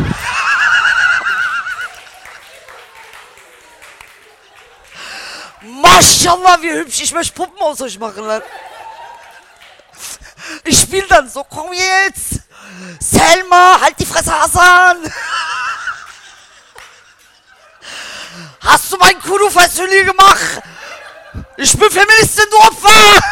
Maschallah, 5.62 6.58
wie 6.64 6.72
hübsch. 6.72 7.00
Ich 7.00 7.14
möchte 7.14 7.36
Puppen 7.36 7.62
aus 7.62 7.80
euch 7.80 8.00
machen. 8.00 8.26
Ne? 8.26 8.42
Ich 10.64 10.82
spiele 10.82 11.06
dann 11.06 11.30
so, 11.30 11.44
komm 11.44 11.74
jetzt. 11.74 12.42
Selma, 13.00 13.80
halt 13.80 14.00
die 14.00 14.06
Fresse, 14.08 14.34
Hassan. 14.34 15.14
Hast 18.68 18.87
mein 19.00 19.20
Kudu 19.22 19.50
Fasuli 19.50 20.04
gemacht? 20.04 20.62
Ich 21.58 21.78
bin 21.78 21.90
Feministin, 21.90 22.46
du 22.50 22.58
Opfer! 22.58 23.24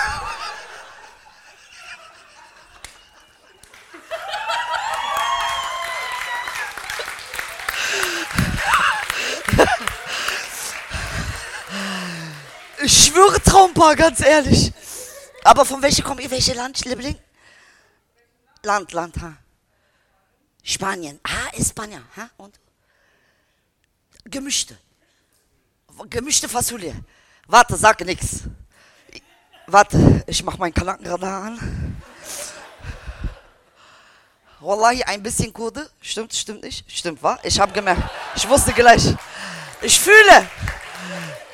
Ich 12.83 13.05
schwöre 13.05 13.41
Traumpaar, 13.41 13.95
ganz 13.95 14.19
ehrlich. 14.19 14.71
Aber 15.43 15.65
von 15.65 15.81
welchem 15.81 16.03
kommt 16.03 16.21
ihr? 16.21 16.29
Welche 16.29 16.53
Land, 16.53 16.85
Liebling? 16.85 17.17
Land, 18.63 18.91
Land, 18.91 19.21
ha? 19.21 19.37
Spanien. 20.63 21.19
Ah, 21.23 21.63
Spanien, 21.63 22.03
ha? 22.15 22.29
Und? 22.37 22.59
Gemischte. 24.25 24.77
Gemischte 26.09 26.49
Fasulie. 26.49 26.93
Warte, 27.47 27.75
sag 27.75 28.03
nix. 28.05 28.41
Warte, 29.67 30.23
ich 30.27 30.43
mach 30.43 30.57
meinen 30.57 30.73
Kalankenradar 30.73 31.43
an. 31.43 32.01
Wallahi, 34.59 35.03
ein 35.03 35.23
bisschen 35.23 35.53
Kurde. 35.53 35.89
Stimmt, 36.01 36.33
stimmt 36.33 36.63
nicht? 36.63 36.89
Stimmt, 36.91 37.21
wa? 37.23 37.39
Ich 37.43 37.59
hab 37.59 37.73
gemerkt. 37.73 38.03
Ich 38.35 38.47
wusste 38.47 38.73
gleich. 38.73 39.15
Ich 39.81 39.99
fühle. 39.99 40.47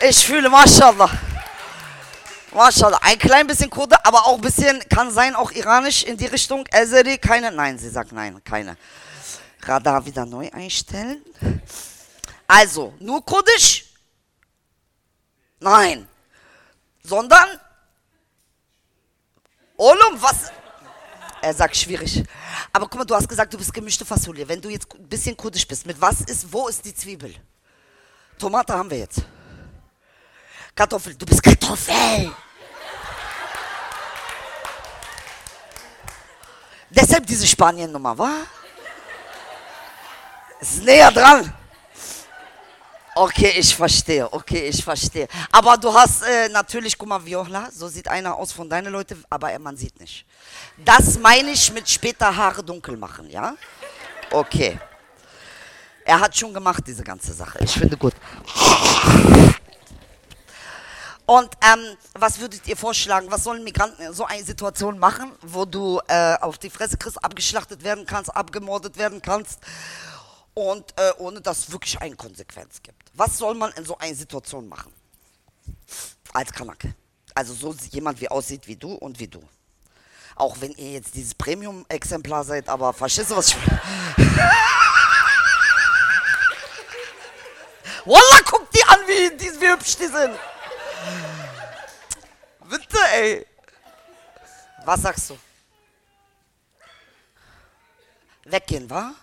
Ich 0.02 0.26
fühle, 0.26 0.50
mashallah. 0.50 1.10
Mashallah. 2.54 3.00
Ein 3.02 3.20
klein 3.20 3.48
bisschen 3.48 3.70
Kurde, 3.70 4.04
aber 4.06 4.26
auch 4.26 4.36
ein 4.36 4.42
bisschen, 4.42 4.82
kann 4.90 5.12
sein, 5.12 5.36
auch 5.36 5.52
iranisch 5.52 6.04
in 6.04 6.18
die 6.18 6.26
Richtung. 6.26 6.66
Azeri, 6.74 7.18
keine. 7.18 7.52
Nein, 7.52 7.78
sie 7.78 7.90
sagt 7.90 8.12
nein, 8.12 8.42
keine. 8.44 8.78
Radar 9.62 10.06
wieder 10.06 10.26
neu 10.26 10.50
einstellen. 10.52 11.22
Also, 12.48 12.94
nur 13.00 13.24
Kurdisch? 13.24 13.91
Nein. 15.62 16.08
Sondern? 17.04 17.60
Olum, 19.78 20.22
was? 20.22 20.52
Er 21.42 21.54
sagt 21.54 21.78
schwierig. 21.78 22.24
Aber 22.74 22.88
guck 22.88 23.00
mal, 23.00 23.06
du 23.06 23.16
hast 23.16 23.30
gesagt, 23.30 23.54
du 23.54 23.58
bist 23.58 23.74
gemischte 23.74 24.04
Fasolie. 24.04 24.48
Wenn 24.48 24.62
du 24.62 24.70
jetzt 24.70 24.94
ein 24.94 25.08
bisschen 25.08 25.38
kurdisch 25.38 25.68
bist, 25.68 25.86
mit 25.86 26.00
was 26.02 26.22
ist, 26.22 26.52
wo 26.52 26.68
ist 26.68 26.84
die 26.84 26.94
Zwiebel? 26.94 27.34
Tomate 28.38 28.74
haben 28.74 28.90
wir 28.90 29.00
jetzt. 29.00 29.22
Kartoffel, 30.76 31.16
du 31.16 31.26
bist 31.26 31.44
Kartoffel. 31.44 32.32
Deshalb 36.90 37.26
diese 37.26 37.48
Spanien-Nummer, 37.48 38.18
wa? 38.18 38.32
Ist 40.60 40.84
näher 40.84 41.12
dran. 41.12 41.54
Okay, 43.14 43.54
ich 43.58 43.76
verstehe. 43.76 44.32
Okay, 44.32 44.70
ich 44.70 44.84
verstehe. 44.84 45.28
Aber 45.52 45.78
du 45.78 45.94
hast 45.94 46.24
äh, 46.24 46.48
natürlich, 46.50 46.98
guck 46.98 47.10
mal, 47.10 47.24
Viola, 47.26 47.70
so 47.72 47.90
sieht 47.90 48.08
einer 48.08 48.36
aus 48.38 48.54
von 48.54 48.70
deinen 48.70 48.92
Leuten, 48.92 49.24
aber 49.30 49.58
man 49.60 49.76
sieht 49.76 50.00
nicht. 50.00 50.26
Das 50.78 51.20
meine 51.20 51.52
ich 51.52 51.74
mit 51.74 51.90
später 51.90 52.34
Haare 52.36 52.64
dunkel 52.64 52.96
machen, 52.96 53.30
ja? 53.30 53.56
Okay. 54.32 54.80
Er 56.06 56.20
hat 56.20 56.36
schon 56.36 56.54
gemacht, 56.54 56.84
diese 56.88 57.04
ganze 57.04 57.34
Sache. 57.34 57.60
Ich 57.62 57.74
finde 57.74 57.98
gut. 57.98 58.14
Und 61.26 61.50
ähm, 61.62 61.98
was 62.14 62.40
würdet 62.40 62.68
ihr 62.68 62.76
vorschlagen? 62.76 63.28
Was 63.30 63.44
sollen 63.44 63.64
Migranten 63.64 64.02
in 64.02 64.14
so 64.14 64.26
einer 64.26 64.44
Situation 64.44 64.98
machen, 64.98 65.32
wo 65.42 65.66
du 65.66 66.00
äh, 66.08 66.36
auf 66.42 66.58
die 66.58 66.70
Fresse 66.70 66.98
kriegst, 66.98 67.24
abgeschlachtet 67.24 67.84
werden 67.84 68.06
kannst, 68.06 68.36
abgemordet 68.36 68.98
werden 68.98 69.22
kannst 69.22 69.60
und 70.54 70.92
äh, 70.98 71.12
ohne 71.20 71.40
dass 71.40 71.60
es 71.60 71.72
wirklich 71.72 72.02
eine 72.02 72.16
Konsequenz 72.16 72.82
gibt? 72.82 73.01
Was 73.14 73.38
soll 73.38 73.56
man 73.56 73.72
in 73.74 73.86
so 73.86 73.98
einer 73.98 74.16
Situation 74.16 74.68
machen? 74.68 74.94
Als 76.34 76.52
Kanake. 76.52 76.96
Also 77.36 77.54
so 77.54 77.76
jemand 77.92 78.20
wie 78.22 78.30
aussieht 78.30 78.68
wie 78.68 78.76
du 78.76 78.94
und 78.94 79.20
wie 79.20 79.28
du. 79.28 79.42
Auch 80.36 80.60
wenn 80.62 80.72
ihr 80.72 80.94
jetzt 80.94 81.14
dieses 81.16 81.36
Premium-Exemplar 81.36 82.44
seid, 82.44 82.70
aber 82.70 82.94
verstehst 82.94 83.32
du, 83.32 83.36
was 83.36 83.50
ich 83.50 83.58
meine? 83.58 83.82
Wallah, 88.06 88.42
guck 88.46 88.70
die 88.72 88.84
an, 88.84 89.00
wie, 89.06 89.38
die, 89.38 89.62
wie 89.62 89.70
hübsch 89.70 89.98
die 89.98 90.08
sind. 90.08 90.40
Bitte, 92.70 92.98
ey. 93.14 93.46
Was 94.86 95.02
sagst 95.02 95.30
du? 95.30 95.38
Weggehen, 98.46 98.90
wa? 98.90 99.14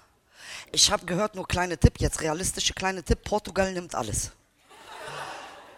Ich 0.73 0.91
habe 0.91 1.07
gehört, 1.07 1.35
nur 1.35 1.49
kleine 1.49 1.79
Tipp, 1.79 1.95
jetzt 1.99 2.21
realistische 2.21 2.75
kleine 2.75 3.03
Tipp, 3.03 3.23
Portugal 3.25 3.73
nimmt 3.73 3.95
alles. 3.95 4.31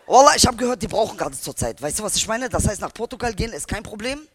Wallah, 0.07 0.35
ich 0.35 0.47
habe 0.47 0.57
gehört, 0.57 0.83
die 0.83 0.89
brauchen 0.89 1.17
gerade 1.17 1.39
zur 1.39 1.55
Zeit. 1.55 1.81
Weißt 1.81 2.01
du, 2.01 2.03
was 2.03 2.17
ich 2.17 2.27
meine? 2.27 2.49
Das 2.49 2.67
heißt, 2.67 2.81
nach 2.81 2.93
Portugal 2.93 3.33
gehen 3.33 3.53
ist 3.53 3.69
kein 3.69 3.85
Problem. 3.85 4.27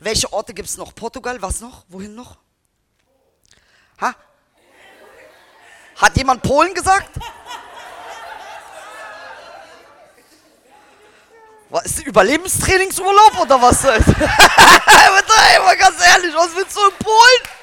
Welche 0.00 0.32
Orte 0.32 0.54
gibt 0.54 0.68
es 0.68 0.78
noch? 0.78 0.94
Portugal, 0.94 1.40
was 1.42 1.60
noch? 1.60 1.84
Wohin 1.88 2.14
noch? 2.14 2.38
Ha? 4.00 4.14
Hat 5.96 6.16
jemand 6.16 6.42
Polen 6.42 6.72
gesagt? 6.72 7.10
Was 11.68 11.84
ist 11.84 12.06
Überlebenstrainingsurlaub 12.06 13.40
oder 13.40 13.60
was? 13.60 13.82
Bitte, 13.82 14.00
ey, 15.52 15.58
mal 15.60 15.76
ganz 15.76 15.96
ehrlich, 16.02 16.34
was 16.34 16.56
willst 16.56 16.74
du 16.74 16.80
in 16.80 16.96
Polen? 16.96 17.57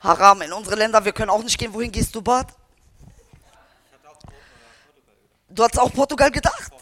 Haram, 0.00 0.42
in 0.42 0.52
unsere 0.52 0.76
Länder, 0.76 1.04
wir 1.04 1.12
können 1.12 1.30
auch 1.30 1.42
nicht 1.42 1.58
gehen. 1.58 1.72
Wohin 1.74 1.90
gehst 1.90 2.14
du, 2.14 2.22
Bad? 2.22 2.48
Du 5.48 5.64
hast 5.64 5.78
auch 5.78 5.92
Portugal 5.92 6.30
gedacht? 6.30 6.72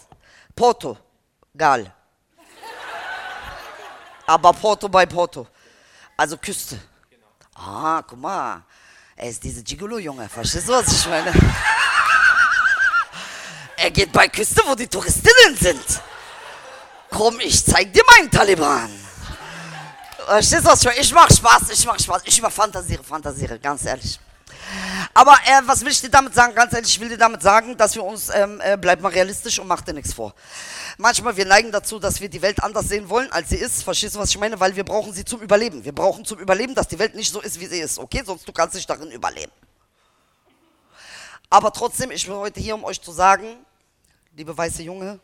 Porto. 0.54 0.96
Gal. 1.56 1.92
Aber 4.26 4.52
Porto 4.52 4.88
bei 4.88 5.06
Porto. 5.06 5.46
Also 6.16 6.36
Küste. 6.36 6.80
Ah, 7.54 8.02
guck 8.06 8.18
mal. 8.18 8.62
Er 9.14 9.30
ist 9.30 9.42
diese 9.42 9.62
Gigolo-Junge. 9.62 10.28
Verstehst 10.28 10.68
du, 10.68 10.72
was 10.72 10.92
ich 10.92 11.06
meine? 11.08 11.32
Er 13.78 13.90
geht 13.90 14.12
bei 14.12 14.28
Küste, 14.28 14.62
wo 14.66 14.74
die 14.74 14.88
Touristinnen 14.88 15.56
sind. 15.56 16.02
Komm, 17.10 17.40
ich 17.40 17.64
zeig 17.64 17.92
dir 17.92 18.02
meinen 18.16 18.30
Taliban. 18.30 19.05
Verstehst 20.26 20.64
du 20.66 20.70
was? 20.70 20.84
ich- 20.84 21.12
mach 21.14 21.30
Spaß, 21.30 21.70
ich 21.70 21.86
mach 21.86 21.98
Spaß. 21.98 22.22
Ich 22.24 22.38
überfantasiere, 22.38 23.04
fantasiere, 23.04 23.58
ganz 23.60 23.84
ehrlich. 23.84 24.18
Aber 25.14 25.32
äh, 25.44 25.62
was 25.66 25.82
will 25.82 25.92
ich 25.92 26.00
dir 26.00 26.10
damit 26.10 26.34
sagen? 26.34 26.52
Ganz 26.54 26.72
ehrlich, 26.72 26.90
ich 26.90 27.00
will 27.00 27.08
dir 27.08 27.16
damit 27.16 27.40
sagen, 27.42 27.76
dass 27.76 27.94
wir 27.94 28.02
uns, 28.02 28.28
ähm, 28.30 28.60
äh, 28.60 28.76
bleib 28.76 29.00
mal 29.00 29.12
realistisch 29.12 29.60
und 29.60 29.68
mach 29.68 29.82
dir 29.82 29.92
nichts 29.94 30.12
vor. 30.12 30.34
Manchmal, 30.98 31.36
wir 31.36 31.46
neigen 31.46 31.70
dazu, 31.70 32.00
dass 32.00 32.20
wir 32.20 32.28
die 32.28 32.42
Welt 32.42 32.60
anders 32.62 32.88
sehen 32.88 33.08
wollen, 33.08 33.30
als 33.30 33.50
sie 33.50 33.56
ist. 33.56 33.84
Verstehst 33.84 34.16
du, 34.16 34.18
was 34.18 34.30
ich 34.30 34.38
meine? 34.38 34.58
Weil 34.58 34.74
wir 34.74 34.84
brauchen 34.84 35.12
sie 35.12 35.24
zum 35.24 35.40
Überleben. 35.42 35.84
Wir 35.84 35.92
brauchen 35.94 36.24
zum 36.24 36.40
Überleben, 36.40 36.74
dass 36.74 36.88
die 36.88 36.98
Welt 36.98 37.14
nicht 37.14 37.32
so 37.32 37.40
ist, 37.40 37.60
wie 37.60 37.66
sie 37.66 37.78
ist. 37.78 37.98
Okay? 37.98 38.22
Sonst 38.26 38.48
du 38.48 38.52
kannst 38.52 38.74
nicht 38.74 38.90
darin 38.90 39.10
überleben. 39.12 39.52
Aber 41.48 41.72
trotzdem, 41.72 42.10
ich 42.10 42.26
bin 42.26 42.34
heute 42.34 42.58
hier, 42.58 42.74
um 42.74 42.82
euch 42.84 43.00
zu 43.00 43.12
sagen, 43.12 43.46
liebe 44.34 44.56
weiße 44.56 44.82
Junge, 44.82 45.20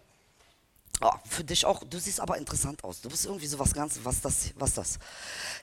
oh, 1.02 1.12
für 1.28 1.44
dich 1.44 1.64
auch, 1.66 1.82
du 1.84 1.98
siehst 1.98 2.20
aber 2.20 2.38
interessant 2.38 2.82
aus. 2.84 3.00
Du 3.00 3.08
bist 3.08 3.26
irgendwie 3.26 3.46
so 3.46 3.58
was 3.58 3.72
ganz, 3.72 3.98
was 4.02 4.20
das, 4.20 4.50
was 4.56 4.74
das? 4.74 4.98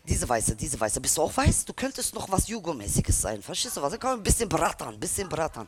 Diese 0.03 0.27
Weiße, 0.27 0.55
diese 0.55 0.79
Weiße. 0.79 1.01
Bist 1.01 1.17
du 1.17 1.23
auch 1.23 1.35
weiß? 1.35 1.65
Du 1.65 1.73
könntest 1.73 2.13
noch 2.13 2.29
was 2.29 2.47
Jugo-mäßiges 2.47 3.21
sein. 3.21 3.41
Verstehst 3.41 3.77
du 3.77 3.81
was? 3.81 3.97
Man 3.99 4.19
ein 4.19 4.23
bisschen 4.23 4.49
brattern, 4.49 4.95
ein 4.95 4.99
bisschen 4.99 5.29
brattern. 5.29 5.67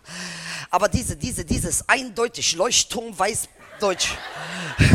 Aber 0.70 0.88
diese, 0.88 1.16
diese, 1.16 1.46
dieses 1.46 1.88
eindeutig 1.88 2.56
Leuchtturm-Weiß 2.56 3.48
Deutsch. 3.80 4.16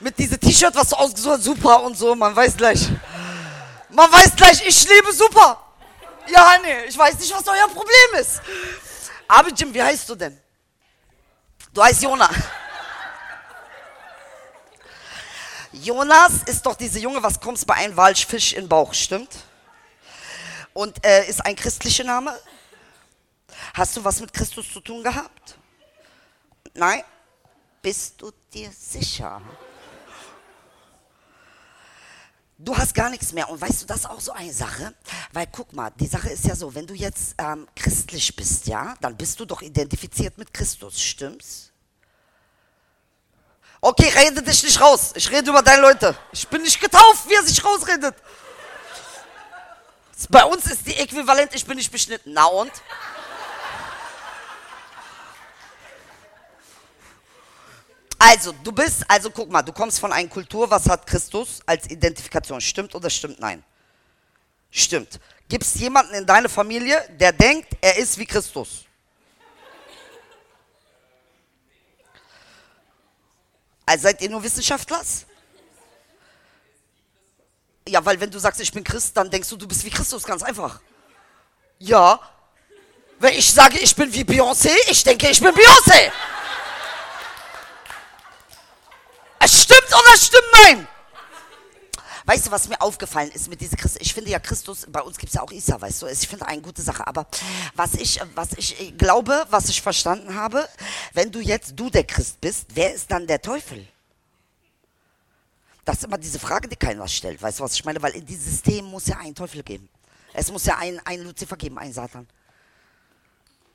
Mit 0.00 0.18
diesem 0.18 0.40
T-Shirt, 0.40 0.74
was 0.74 0.88
du 0.88 0.96
ausgesucht 0.96 1.34
hast, 1.34 1.44
super 1.44 1.82
und 1.82 1.96
so, 1.96 2.14
man 2.14 2.34
weiß 2.34 2.56
gleich. 2.56 2.88
Man 3.90 4.10
weiß 4.10 4.36
gleich, 4.36 4.66
ich 4.66 4.88
lebe 4.88 5.12
super. 5.12 5.60
Ja, 6.28 6.56
nee, 6.62 6.84
ich 6.88 6.96
weiß 6.96 7.18
nicht, 7.18 7.34
was 7.34 7.46
euer 7.46 7.68
Problem 7.68 8.20
ist. 8.20 8.40
Aber 9.28 9.50
Jim, 9.50 9.74
wie 9.74 9.82
heißt 9.82 10.08
du 10.08 10.14
denn? 10.14 10.43
Du 11.74 11.82
heißt 11.82 12.04
Jona. 12.04 12.30
Jonas 15.72 16.44
ist 16.46 16.64
doch 16.64 16.76
diese 16.76 17.00
Junge, 17.00 17.20
was 17.20 17.40
kommst 17.40 17.66
bei 17.66 17.74
einem 17.74 17.96
Walsch 17.96 18.26
Fisch 18.26 18.52
in 18.52 18.62
den 18.62 18.68
Bauch, 18.68 18.94
stimmt? 18.94 19.34
Und 20.72 21.04
äh, 21.04 21.26
ist 21.26 21.44
ein 21.44 21.56
christlicher 21.56 22.04
Name? 22.04 22.38
Hast 23.74 23.96
du 23.96 24.04
was 24.04 24.20
mit 24.20 24.32
Christus 24.32 24.72
zu 24.72 24.80
tun 24.80 25.02
gehabt? 25.02 25.58
Nein? 26.74 27.02
Bist 27.82 28.22
du 28.22 28.30
dir 28.52 28.70
sicher? 28.70 29.42
Du 32.64 32.74
hast 32.74 32.94
gar 32.94 33.10
nichts 33.10 33.32
mehr. 33.32 33.48
Und 33.50 33.60
weißt 33.60 33.82
du, 33.82 33.86
das 33.86 33.98
ist 33.98 34.06
auch 34.06 34.20
so 34.20 34.32
eine 34.32 34.52
Sache. 34.52 34.94
Weil 35.32 35.46
guck 35.52 35.72
mal, 35.74 35.90
die 36.00 36.06
Sache 36.06 36.30
ist 36.30 36.46
ja 36.46 36.56
so, 36.56 36.74
wenn 36.74 36.86
du 36.86 36.94
jetzt 36.94 37.34
ähm, 37.36 37.68
christlich 37.76 38.34
bist, 38.34 38.66
ja, 38.66 38.94
dann 39.02 39.16
bist 39.16 39.38
du 39.38 39.44
doch 39.44 39.60
identifiziert 39.60 40.38
mit 40.38 40.52
Christus, 40.52 41.00
stimmt's? 41.00 41.70
Okay, 43.82 44.10
rede 44.16 44.42
dich 44.42 44.62
nicht 44.62 44.80
raus. 44.80 45.12
Ich 45.14 45.30
rede 45.30 45.50
über 45.50 45.60
deine 45.60 45.82
Leute. 45.82 46.16
Ich 46.32 46.48
bin 46.48 46.62
nicht 46.62 46.80
getauft, 46.80 47.28
wie 47.28 47.34
er 47.34 47.42
sich 47.42 47.62
rausredet. 47.62 48.14
Bei 50.30 50.44
uns 50.44 50.64
ist 50.64 50.86
die 50.86 50.94
Äquivalent, 50.94 51.54
ich 51.54 51.66
bin 51.66 51.76
nicht 51.76 51.92
beschnitten. 51.92 52.32
Na 52.32 52.46
und? 52.46 52.72
Also, 58.26 58.52
du 58.52 58.72
bist, 58.72 59.04
also 59.06 59.30
guck 59.30 59.50
mal, 59.50 59.60
du 59.60 59.70
kommst 59.70 60.00
von 60.00 60.10
einer 60.10 60.30
Kultur, 60.30 60.70
was 60.70 60.88
hat 60.88 61.06
Christus 61.06 61.60
als 61.66 61.90
Identifikation? 61.90 62.58
Stimmt 62.58 62.94
oder 62.94 63.10
stimmt 63.10 63.38
nein? 63.38 63.62
Stimmt. 64.70 65.20
Gibt 65.46 65.62
es 65.62 65.74
jemanden 65.74 66.14
in 66.14 66.24
deiner 66.24 66.48
Familie, 66.48 67.06
der 67.20 67.32
denkt, 67.32 67.76
er 67.82 67.98
ist 67.98 68.16
wie 68.16 68.24
Christus? 68.24 68.86
Also 73.84 74.04
seid 74.04 74.22
ihr 74.22 74.30
nur 74.30 74.42
Wissenschaftlers? 74.42 75.26
Ja, 77.86 78.02
weil 78.06 78.18
wenn 78.18 78.30
du 78.30 78.38
sagst, 78.38 78.58
ich 78.62 78.72
bin 78.72 78.82
Christ, 78.82 79.14
dann 79.14 79.30
denkst 79.30 79.50
du, 79.50 79.58
du 79.58 79.68
bist 79.68 79.84
wie 79.84 79.90
Christus, 79.90 80.24
ganz 80.24 80.42
einfach. 80.42 80.80
Ja. 81.78 82.18
Wenn 83.18 83.34
ich 83.34 83.52
sage, 83.52 83.78
ich 83.80 83.94
bin 83.94 84.10
wie 84.14 84.22
Beyoncé, 84.22 84.72
ich 84.88 85.04
denke, 85.04 85.28
ich 85.28 85.40
bin 85.40 85.54
Beyoncé. 85.54 86.10
Es 89.44 89.62
stimmt 89.62 89.88
oder 89.88 90.14
es 90.14 90.26
stimmt 90.26 90.44
nein? 90.64 90.88
Weißt 92.24 92.46
du, 92.46 92.50
was 92.50 92.66
mir 92.66 92.80
aufgefallen 92.80 93.30
ist 93.32 93.48
mit 93.48 93.60
dieser 93.60 93.76
Christus? 93.76 94.00
Ich 94.00 94.14
finde 94.14 94.30
ja 94.30 94.38
Christus, 94.38 94.86
bei 94.88 95.02
uns 95.02 95.18
gibt 95.18 95.28
es 95.28 95.34
ja 95.34 95.42
auch 95.42 95.52
Isa, 95.52 95.78
weißt 95.78 96.00
du, 96.00 96.06
ich 96.06 96.26
finde 96.26 96.46
eine 96.46 96.62
gute 96.62 96.80
Sache. 96.80 97.06
Aber 97.06 97.26
was 97.74 97.92
ich, 97.92 98.18
was 98.34 98.54
ich 98.56 98.96
glaube, 98.96 99.44
was 99.50 99.68
ich 99.68 99.82
verstanden 99.82 100.34
habe, 100.34 100.66
wenn 101.12 101.30
du 101.30 101.40
jetzt 101.40 101.78
du 101.78 101.90
der 101.90 102.04
Christ 102.04 102.40
bist, 102.40 102.68
wer 102.72 102.94
ist 102.94 103.10
dann 103.10 103.26
der 103.26 103.42
Teufel? 103.42 103.86
Das 105.84 105.98
ist 105.98 106.04
immer 106.04 106.16
diese 106.16 106.38
Frage, 106.38 106.66
die 106.66 106.76
keiner 106.76 107.06
stellt. 107.06 107.42
Weißt 107.42 107.60
du, 107.60 107.64
was 107.64 107.74
ich 107.74 107.84
meine? 107.84 108.00
Weil 108.00 108.12
in 108.12 108.24
diesem 108.24 108.50
System 108.50 108.86
muss 108.86 109.06
ja 109.06 109.18
einen 109.18 109.34
Teufel 109.34 109.62
geben. 109.62 109.90
Es 110.32 110.50
muss 110.50 110.64
ja 110.64 110.78
einen, 110.78 111.00
einen 111.00 111.24
Luzifer 111.24 111.58
geben, 111.58 111.78
einen 111.78 111.92
Satan. 111.92 112.26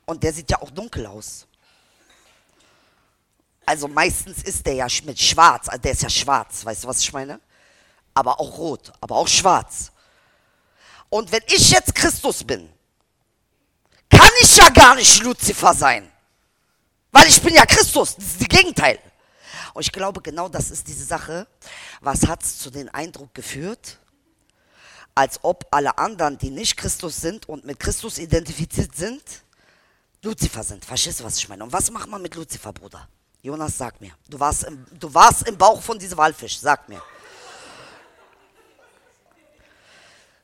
Und 0.07 0.23
der 0.23 0.33
sieht 0.33 0.49
ja 0.49 0.59
auch 0.59 0.71
dunkel 0.71 1.05
aus. 1.05 1.45
Also 3.69 3.87
meistens 3.87 4.41
ist 4.41 4.65
der 4.65 4.73
ja 4.73 4.87
mit 5.03 5.21
schwarz, 5.21 5.69
also 5.69 5.79
der 5.79 5.91
ist 5.91 6.01
ja 6.01 6.09
schwarz, 6.09 6.65
weißt 6.65 6.83
du, 6.83 6.87
was 6.87 7.01
ich 7.01 7.13
meine? 7.13 7.39
Aber 8.15 8.39
auch 8.39 8.57
rot, 8.57 8.91
aber 8.99 9.15
auch 9.15 9.27
schwarz. 9.27 9.91
Und 11.07 11.31
wenn 11.31 11.43
ich 11.45 11.69
jetzt 11.69 11.93
Christus 11.93 12.43
bin, 12.43 12.67
kann 14.09 14.31
ich 14.41 14.57
ja 14.57 14.69
gar 14.69 14.95
nicht 14.95 15.21
Luzifer 15.21 15.75
sein. 15.75 16.11
Weil 17.11 17.27
ich 17.27 17.39
bin 17.43 17.53
ja 17.53 17.63
Christus, 17.67 18.15
das 18.15 18.25
ist 18.25 18.41
das 18.41 18.47
Gegenteil. 18.47 18.97
Und 19.75 19.83
ich 19.83 19.91
glaube, 19.91 20.19
genau 20.23 20.49
das 20.49 20.71
ist 20.71 20.87
diese 20.87 21.05
Sache. 21.05 21.45
Was 22.01 22.25
hat 22.25 22.41
es 22.41 22.57
zu 22.57 22.71
dem 22.71 22.89
Eindruck 22.91 23.35
geführt, 23.35 23.99
als 25.13 25.43
ob 25.43 25.67
alle 25.69 25.95
anderen, 25.99 26.39
die 26.39 26.49
nicht 26.49 26.75
Christus 26.75 27.21
sind 27.21 27.47
und 27.47 27.65
mit 27.65 27.79
Christus 27.79 28.17
identifiziert 28.17 28.95
sind, 28.95 29.21
Luzifer 30.23 30.63
sind. 30.63 30.83
Verstehst 30.83 31.19
du, 31.19 31.23
was 31.23 31.37
ich 31.37 31.47
meine? 31.47 31.63
Und 31.63 31.71
was 31.71 31.91
macht 31.91 32.09
man 32.09 32.19
mit 32.19 32.33
Luzifer, 32.33 32.73
Bruder? 32.73 33.07
Jonas, 33.41 33.77
sag 33.77 34.01
mir. 34.01 34.11
Du 34.27 34.39
warst 34.39 34.65
im, 34.65 34.85
du 34.99 35.13
warst 35.13 35.47
im 35.47 35.57
Bauch 35.57 35.81
von 35.81 35.97
diesem 35.97 36.17
Walfisch. 36.17 36.59
Sag 36.59 36.89
mir. 36.89 37.01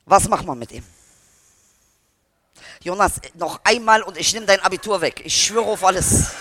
Was 0.06 0.28
macht 0.30 0.46
man 0.46 0.58
mit 0.58 0.72
ihm? 0.72 0.86
Jonas, 2.82 3.14
noch 3.34 3.60
einmal 3.64 4.04
und 4.04 4.18
ich 4.18 4.32
nehme 4.34 4.46
dein 4.46 4.60
Abitur 4.62 5.02
weg. 5.02 5.22
Ich 5.26 5.46
schwöre 5.46 5.66
auf 5.66 5.84
alles. 5.84 6.32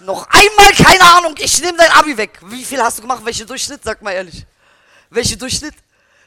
noch 0.00 0.26
einmal, 0.28 0.72
keine 0.74 1.04
Ahnung, 1.16 1.34
ich 1.38 1.60
nehme 1.62 1.78
dein 1.78 1.90
Abi 1.92 2.16
weg. 2.16 2.40
Wie 2.42 2.64
viel 2.64 2.82
hast 2.82 2.98
du 2.98 3.02
gemacht? 3.02 3.24
Welcher 3.24 3.46
Durchschnitt? 3.46 3.82
Sag 3.84 4.02
mal 4.02 4.12
ehrlich. 4.12 4.44
Welcher 5.10 5.36
Durchschnitt? 5.36 5.74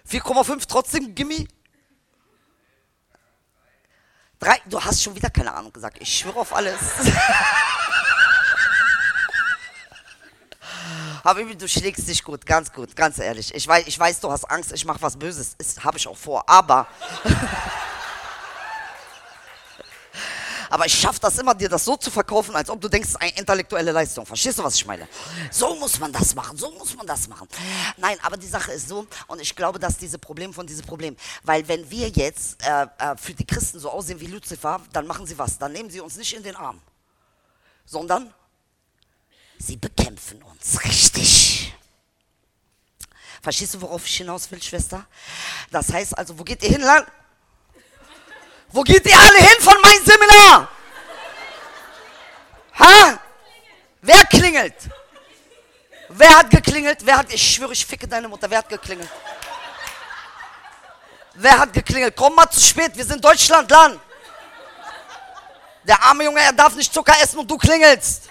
4,5 0.09 0.63
trotzdem 0.67 1.13
Gimmi? 1.13 1.47
Drei, 4.39 4.57
du 4.67 4.79
hast 4.81 5.03
schon 5.03 5.15
wieder 5.15 5.29
keine 5.29 5.53
Ahnung 5.53 5.73
gesagt. 5.73 5.97
Ich 5.99 6.17
schwöre 6.17 6.39
auf 6.39 6.55
alles. 6.55 6.79
Habibi, 11.25 11.57
du 11.57 11.67
schlägst 11.67 12.07
dich 12.07 12.23
gut, 12.23 12.45
ganz 12.45 12.71
gut, 12.71 12.95
ganz 12.95 13.19
ehrlich. 13.19 13.53
Ich 13.53 13.67
weiß, 13.67 13.85
ich 13.87 13.99
weiß 13.99 14.21
du 14.21 14.31
hast 14.31 14.45
Angst, 14.45 14.71
ich 14.71 14.85
mache 14.85 15.01
was 15.01 15.17
Böses. 15.17 15.57
Habe 15.83 15.97
ich 15.97 16.07
auch 16.07 16.15
vor. 16.15 16.47
Aber. 16.49 16.87
Aber 20.69 20.85
ich 20.85 20.93
schaffe 20.93 21.19
das 21.19 21.37
immer, 21.39 21.55
dir 21.55 21.69
das 21.69 21.83
so 21.83 21.97
zu 21.97 22.11
verkaufen, 22.11 22.55
als 22.55 22.69
ob 22.69 22.79
du 22.79 22.87
denkst, 22.87 23.09
es 23.09 23.15
ist 23.15 23.21
eine 23.21 23.37
intellektuelle 23.37 23.91
Leistung. 23.91 24.25
Verstehst 24.25 24.59
du, 24.59 24.63
was 24.63 24.75
ich 24.75 24.85
meine? 24.85 25.07
So 25.51 25.75
muss 25.75 25.99
man 25.99 26.11
das 26.11 26.35
machen, 26.35 26.57
so 26.57 26.71
muss 26.71 26.95
man 26.95 27.07
das 27.07 27.27
machen. 27.27 27.47
Nein, 27.97 28.17
aber 28.21 28.37
die 28.37 28.47
Sache 28.47 28.71
ist 28.71 28.87
so, 28.87 29.07
und 29.27 29.41
ich 29.41 29.55
glaube, 29.55 29.79
dass 29.79 29.97
diese 29.97 30.19
Problem 30.19 30.53
von 30.53 30.67
diesem 30.67 30.85
Problem, 30.85 31.15
weil 31.43 31.67
wenn 31.67 31.89
wir 31.89 32.09
jetzt 32.09 32.63
äh, 32.63 32.83
äh, 32.83 33.17
für 33.17 33.33
die 33.33 33.45
Christen 33.45 33.79
so 33.79 33.89
aussehen 33.89 34.19
wie 34.19 34.27
Luzifer, 34.27 34.81
dann 34.93 35.07
machen 35.07 35.25
sie 35.25 35.37
was, 35.37 35.57
dann 35.57 35.71
nehmen 35.71 35.89
sie 35.89 36.01
uns 36.01 36.17
nicht 36.17 36.33
in 36.35 36.43
den 36.43 36.55
Arm, 36.55 36.79
sondern 37.85 38.33
sie 39.57 39.77
bekämpfen 39.77 40.41
uns 40.43 40.83
richtig. 40.83 41.73
Verstehst 43.41 43.73
du, 43.73 43.81
worauf 43.81 44.05
ich 44.05 44.17
hinaus 44.17 44.51
will, 44.51 44.61
Schwester? 44.61 45.05
Das 45.71 45.91
heißt 45.91 46.17
also, 46.17 46.37
wo 46.37 46.43
geht 46.43 46.61
ihr 46.63 46.69
hin, 46.69 46.81
Land? 46.81 47.07
Wo 48.71 48.83
geht 48.83 49.05
ihr 49.05 49.17
alle 49.17 49.37
hin 49.37 49.61
von 49.61 49.75
meinem 49.81 50.05
Seminar? 50.05 50.69
Ha? 52.79 53.19
Wer 54.01 54.25
klingelt? 54.25 54.75
Wer 56.09 56.37
hat 56.37 56.49
geklingelt? 56.49 57.05
Wer 57.05 57.17
hat, 57.17 57.33
ich 57.33 57.55
schwöre, 57.55 57.73
ich 57.73 57.85
ficke 57.85 58.07
deine 58.07 58.27
Mutter, 58.27 58.49
wer 58.49 58.59
hat 58.59 58.69
geklingelt? 58.69 59.09
Wer 61.33 61.59
hat 61.59 61.73
geklingelt? 61.73 62.15
Komm 62.15 62.35
mal 62.35 62.49
zu 62.49 62.59
spät, 62.59 62.95
wir 62.95 63.05
sind 63.05 63.23
Deutschland, 63.23 63.69
Land. 63.69 63.99
Der 65.83 66.01
arme 66.03 66.25
Junge, 66.25 66.41
er 66.41 66.53
darf 66.53 66.75
nicht 66.75 66.93
Zucker 66.93 67.13
essen 67.21 67.39
und 67.39 67.49
du 67.49 67.57
klingelst. 67.57 68.29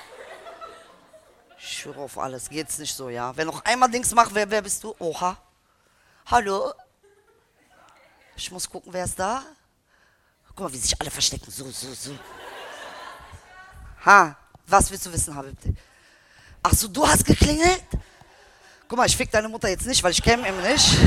Ich 1.58 1.78
schwöre 1.78 2.00
auf 2.00 2.18
alles, 2.18 2.48
geht's 2.48 2.78
nicht 2.78 2.94
so, 2.94 3.08
ja? 3.08 3.36
Wenn 3.36 3.46
noch 3.46 3.64
einmal 3.64 3.90
Dings 3.90 4.14
macht, 4.14 4.34
wer, 4.34 4.48
wer 4.48 4.62
bist 4.62 4.82
du? 4.84 4.94
Oha. 4.98 5.36
Hallo? 6.26 6.72
Ich 8.36 8.50
muss 8.50 8.68
gucken, 8.68 8.92
wer 8.92 9.04
ist 9.04 9.18
da? 9.18 9.42
Guck 10.58 10.66
mal, 10.66 10.72
wie 10.72 10.78
sich 10.78 11.00
alle 11.00 11.08
verstecken. 11.08 11.48
So, 11.52 11.70
so, 11.70 11.94
so. 11.94 12.10
Ha, 14.04 14.36
was 14.66 14.90
willst 14.90 15.06
du 15.06 15.12
wissen, 15.12 15.32
Habibti? 15.32 15.72
Ach 16.60 16.72
so, 16.72 16.88
du 16.88 17.06
hast 17.06 17.24
geklingelt? 17.24 17.84
Guck 18.88 18.98
mal, 18.98 19.06
ich 19.06 19.16
fick 19.16 19.30
deine 19.30 19.48
Mutter 19.48 19.68
jetzt 19.68 19.86
nicht, 19.86 20.02
weil 20.02 20.10
ich 20.10 20.20
kenne 20.20 20.48
ihn 20.48 20.60
nicht. 20.62 20.98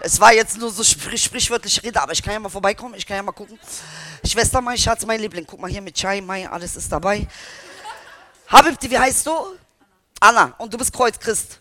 Es 0.00 0.20
war 0.20 0.34
jetzt 0.34 0.58
nur 0.58 0.70
so 0.70 0.84
sprich, 0.84 1.24
sprichwörtliche 1.24 1.82
Rede, 1.82 2.02
aber 2.02 2.12
ich 2.12 2.22
kann 2.22 2.34
ja 2.34 2.40
mal 2.40 2.50
vorbeikommen, 2.50 2.94
ich 2.94 3.06
kann 3.06 3.16
ja 3.16 3.22
mal 3.22 3.32
gucken. 3.32 3.58
Schwester, 4.22 4.60
mein 4.60 4.76
Schatz, 4.76 5.06
mein 5.06 5.18
Liebling, 5.18 5.46
guck 5.46 5.58
mal 5.58 5.70
hier 5.70 5.80
mit 5.80 5.96
Chai, 5.96 6.20
Mai, 6.20 6.46
alles 6.46 6.76
ist 6.76 6.92
dabei. 6.92 7.26
Habibti, 8.48 8.90
wie 8.90 8.98
heißt 8.98 9.26
du? 9.28 9.32
Anna, 10.20 10.54
und 10.58 10.70
du 10.74 10.76
bist 10.76 10.92
Kreuzchrist. 10.92 11.58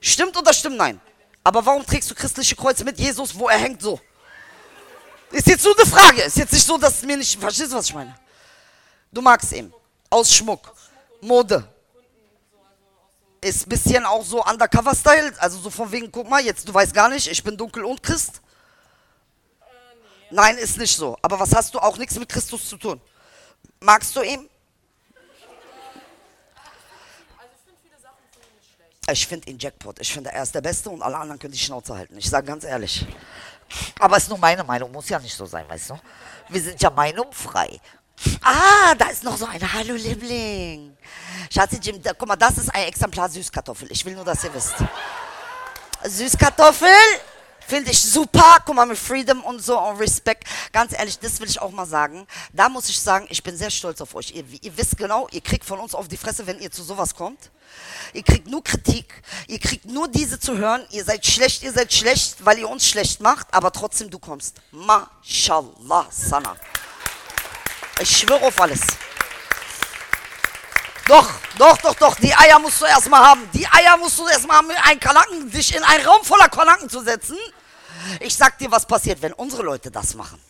Stimmt 0.00 0.36
oder 0.36 0.52
stimmt 0.52 0.76
nein? 0.76 1.00
Aber 1.42 1.66
warum 1.66 1.84
trägst 1.84 2.08
du 2.12 2.14
christliche 2.14 2.54
Kreuze 2.54 2.84
mit 2.84 2.96
Jesus, 2.96 3.36
wo 3.36 3.48
er 3.48 3.58
hängt 3.58 3.82
so? 3.82 4.00
Ist 5.34 5.48
jetzt 5.48 5.64
nur 5.64 5.76
eine 5.76 5.90
Frage. 5.90 6.22
Ist 6.22 6.36
jetzt 6.36 6.52
nicht 6.52 6.64
so, 6.64 6.78
dass 6.78 7.00
du 7.00 7.06
mir 7.06 7.16
nicht. 7.16 7.38
Verstehst 7.38 7.72
du, 7.72 7.76
was 7.76 7.86
ich 7.86 7.94
meine? 7.94 8.14
Du 9.10 9.20
magst 9.20 9.52
ihn. 9.52 9.72
Aus 10.08 10.32
Schmuck. 10.32 10.72
Mode. 11.20 11.66
Ist 13.40 13.66
ein 13.66 13.68
bisschen 13.68 14.06
auch 14.06 14.24
so 14.24 14.44
Undercover-Style. 14.44 15.34
Also 15.38 15.58
so 15.58 15.70
von 15.70 15.90
wegen, 15.90 16.10
guck 16.12 16.30
mal, 16.30 16.42
jetzt, 16.44 16.68
du 16.68 16.72
weißt 16.72 16.94
gar 16.94 17.08
nicht, 17.08 17.26
ich 17.26 17.42
bin 17.42 17.56
dunkel 17.56 17.84
und 17.84 18.00
Christ. 18.02 18.40
Nein, 20.30 20.56
ist 20.56 20.78
nicht 20.78 20.96
so. 20.96 21.18
Aber 21.20 21.38
was 21.40 21.52
hast 21.52 21.74
du 21.74 21.80
auch 21.80 21.98
nichts 21.98 22.16
mit 22.16 22.28
Christus 22.28 22.68
zu 22.68 22.76
tun? 22.76 23.00
Magst 23.80 24.14
du 24.14 24.22
ihn? 24.22 24.48
Ich 29.10 29.26
finde 29.26 29.50
ihn 29.50 29.58
Jackpot. 29.58 30.00
Ich 30.00 30.12
finde, 30.12 30.30
er 30.30 30.44
ist 30.44 30.54
der 30.54 30.62
Beste 30.62 30.90
und 30.90 31.02
alle 31.02 31.16
anderen 31.16 31.38
können 31.38 31.52
die 31.52 31.58
Schnauze 31.58 31.94
halten. 31.94 32.16
Ich 32.16 32.30
sage 32.30 32.46
ganz 32.46 32.64
ehrlich. 32.64 33.04
Aber 33.98 34.16
ist 34.16 34.28
nur 34.28 34.38
meine 34.38 34.64
Meinung, 34.64 34.92
muss 34.92 35.08
ja 35.08 35.18
nicht 35.18 35.36
so 35.36 35.46
sein, 35.46 35.68
weißt 35.68 35.90
du? 35.90 36.00
Wir 36.48 36.62
sind 36.62 36.80
ja 36.80 36.90
meinungfrei. 36.90 37.80
Ah, 38.42 38.94
da 38.96 39.06
ist 39.06 39.24
noch 39.24 39.36
so 39.36 39.46
eine 39.46 39.72
Hallo 39.72 39.94
Liebling. 39.94 40.96
Schatzi 41.52 41.78
Jim, 41.82 42.02
da, 42.02 42.12
guck 42.12 42.28
mal, 42.28 42.36
das 42.36 42.58
ist 42.58 42.74
ein 42.74 42.84
Exemplar 42.84 43.28
Süßkartoffel. 43.28 43.90
Ich 43.90 44.04
will 44.04 44.14
nur, 44.14 44.24
dass 44.24 44.44
ihr 44.44 44.54
wisst. 44.54 44.74
Süßkartoffel 46.04 46.88
finde 47.66 47.90
ich 47.90 48.00
super. 48.00 48.58
Guck 48.64 48.74
mal, 48.74 48.86
mit 48.86 48.98
Freedom 48.98 49.42
und 49.42 49.62
so 49.62 49.78
und 49.78 49.98
Respect. 49.98 50.44
Ganz 50.72 50.92
ehrlich, 50.92 51.18
das 51.18 51.40
will 51.40 51.48
ich 51.48 51.60
auch 51.60 51.70
mal 51.70 51.86
sagen. 51.86 52.26
Da 52.52 52.68
muss 52.68 52.88
ich 52.88 53.00
sagen, 53.00 53.26
ich 53.30 53.42
bin 53.42 53.56
sehr 53.56 53.70
stolz 53.70 54.00
auf 54.00 54.14
euch. 54.14 54.32
Ihr, 54.32 54.44
ihr 54.60 54.76
wisst 54.76 54.96
genau, 54.96 55.28
ihr 55.30 55.40
kriegt 55.40 55.64
von 55.64 55.80
uns 55.80 55.94
auf 55.94 56.08
die 56.08 56.16
Fresse, 56.16 56.46
wenn 56.46 56.60
ihr 56.60 56.70
zu 56.70 56.82
sowas 56.82 57.14
kommt. 57.14 57.50
Ihr 58.12 58.22
kriegt 58.22 58.46
nur 58.46 58.62
Kritik. 58.62 59.22
Ihr 59.48 59.58
kriegt 59.58 59.86
nur 59.86 60.08
diese 60.08 60.38
zu 60.38 60.56
hören. 60.56 60.86
Ihr 60.90 61.04
seid 61.04 61.26
schlecht, 61.26 61.62
ihr 61.62 61.72
seid 61.72 61.92
schlecht, 61.92 62.36
weil 62.44 62.58
ihr 62.58 62.68
uns 62.68 62.86
schlecht 62.86 63.20
macht. 63.20 63.46
Aber 63.52 63.72
trotzdem, 63.72 64.08
du 64.10 64.18
kommst. 64.18 64.56
Mashallah, 64.70 66.06
Sana. 66.10 66.56
Ich 68.00 68.16
schwöre 68.16 68.46
auf 68.46 68.60
alles. 68.60 68.80
Doch, 71.06 71.28
doch, 71.58 71.76
doch, 71.78 71.94
doch. 71.94 72.16
Die 72.16 72.34
Eier 72.34 72.58
musst 72.58 72.80
du 72.80 72.86
erstmal 72.86 73.20
haben. 73.20 73.48
Die 73.52 73.66
Eier 73.66 73.96
musst 73.96 74.18
du 74.18 74.26
erstmal 74.26 74.58
haben, 74.58 74.70
einen 74.70 75.00
Kanaken, 75.00 75.50
dich 75.50 75.74
in 75.74 75.82
einen 75.82 76.04
Raum 76.06 76.24
voller 76.24 76.48
Kanaken 76.48 76.88
zu 76.88 77.02
setzen. 77.02 77.36
Ich 78.20 78.34
sag 78.34 78.58
dir, 78.58 78.70
was 78.70 78.86
passiert, 78.86 79.20
wenn 79.22 79.32
unsere 79.32 79.62
Leute 79.62 79.90
das 79.90 80.14
machen. 80.14 80.40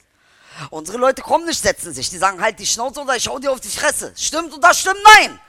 Unsere 0.70 0.98
Leute 0.98 1.22
kommen 1.22 1.46
nicht, 1.46 1.60
setzen 1.60 1.92
sich. 1.92 2.08
Die 2.10 2.18
sagen 2.18 2.40
halt 2.40 2.58
die 2.58 2.66
Schnauze 2.66 3.00
oder 3.00 3.16
ich 3.16 3.26
hau 3.26 3.38
dir 3.38 3.50
auf 3.50 3.60
die 3.60 3.68
Fresse. 3.68 4.12
Stimmt 4.16 4.52
oder 4.54 4.72
stimmt? 4.72 5.00
Nein. 5.18 5.40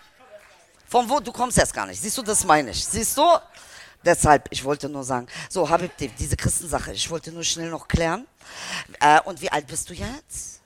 Von 0.96 1.10
wo? 1.10 1.20
Du 1.20 1.34
kommst 1.34 1.58
erst 1.58 1.74
gar 1.74 1.86
nicht. 1.86 2.02
Siehst 2.02 2.18
du, 2.18 2.22
das 2.22 2.46
meine 2.46 2.72
ich. 2.72 2.86
Siehst 2.86 3.18
du? 3.18 3.38
Deshalb, 4.02 4.48
ich 4.50 4.64
wollte 4.64 4.88
nur 4.88 5.04
sagen. 5.04 5.28
So, 5.50 5.70
Habib, 5.70 5.92
diese 6.18 6.38
Christensache, 6.38 6.94
ich 6.94 7.10
wollte 7.10 7.34
nur 7.34 7.44
schnell 7.44 7.70
noch 7.70 7.86
klären. 7.86 8.26
Äh, 9.02 9.20
und 9.26 9.42
wie 9.42 9.52
alt 9.52 9.68
bist 9.68 9.90
du 9.90 9.94
jetzt? 9.94 10.62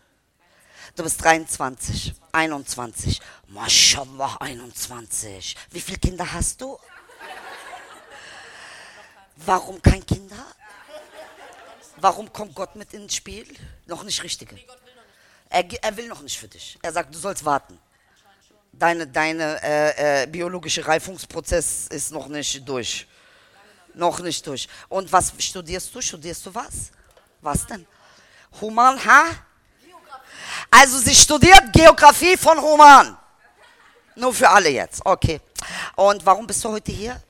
Du 0.95 1.01
bist 1.01 1.23
23, 1.23 2.13
21. 2.32 3.19
Mashallah, 3.47 4.38
21. 4.39 5.55
Wie 5.71 5.82
viele 5.82 5.97
Kinder 5.97 6.32
hast 6.32 6.61
du? 6.61 6.77
Warum 9.38 9.82
kein 9.82 10.05
Kinder? 10.05 10.45
Warum 11.97 12.32
kommt 12.32 12.53
Gott 12.53 12.75
mit 12.75 12.93
ins 12.93 13.15
Spiel? 13.15 13.47
Noch 13.88 14.03
nicht 14.03 14.21
richtige. 14.21 14.59
Er, 15.49 15.65
er 15.84 15.97
will 15.97 16.07
noch 16.07 16.21
nicht 16.21 16.38
für 16.38 16.47
dich. 16.47 16.77
Er 16.84 16.93
sagt, 16.93 17.15
du 17.15 17.17
sollst 17.17 17.43
warten. 17.43 17.80
Deine, 18.80 19.05
deine 19.07 19.61
äh, 19.61 20.23
äh, 20.23 20.27
biologische 20.27 20.88
Reifungsprozess 20.88 21.88
ist 21.89 22.13
noch 22.13 22.30
nicht 22.30 22.67
durch. 22.67 23.05
Noch 23.93 24.19
nicht 24.21 24.47
durch. 24.47 24.69
Und 24.88 25.11
was 25.11 25.34
studierst 25.38 25.93
du? 25.93 25.99
Studierst 25.99 26.45
du 26.45 26.55
was? 26.55 26.91
Was 27.41 27.67
denn? 27.67 27.86
Human, 28.61 28.97
ha? 29.03 29.25
Also 30.71 30.97
sie 30.99 31.13
studiert 31.13 31.73
Geografie 31.73 32.38
von 32.38 32.57
Roman. 32.57 33.17
Nur 34.15 34.34
für 34.34 34.49
alle 34.49 34.69
jetzt. 34.69 35.05
Okay. 35.05 35.41
Und 35.97 36.25
warum 36.25 36.47
bist 36.47 36.63
du 36.63 36.69
heute 36.69 36.93
hier? 36.93 37.21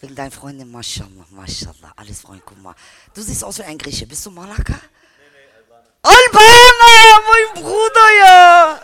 Wegen 0.00 0.14
deiner 0.14 0.30
Freundin, 0.30 0.70
Mashallah, 0.70 1.26
Mashallah. 1.30 1.92
Alles 1.96 2.20
Freund, 2.20 2.42
guck 2.46 2.62
mal. 2.62 2.74
Du 3.12 3.20
siehst 3.20 3.44
aus 3.44 3.58
wie 3.58 3.64
ein 3.64 3.76
Grieche. 3.76 4.06
Bist 4.06 4.24
du 4.24 4.30
Malaka? 4.30 4.80
Albaner, 6.02 6.67
mein 7.38 7.62
Bruder, 7.62 8.08
ja. 8.20 8.80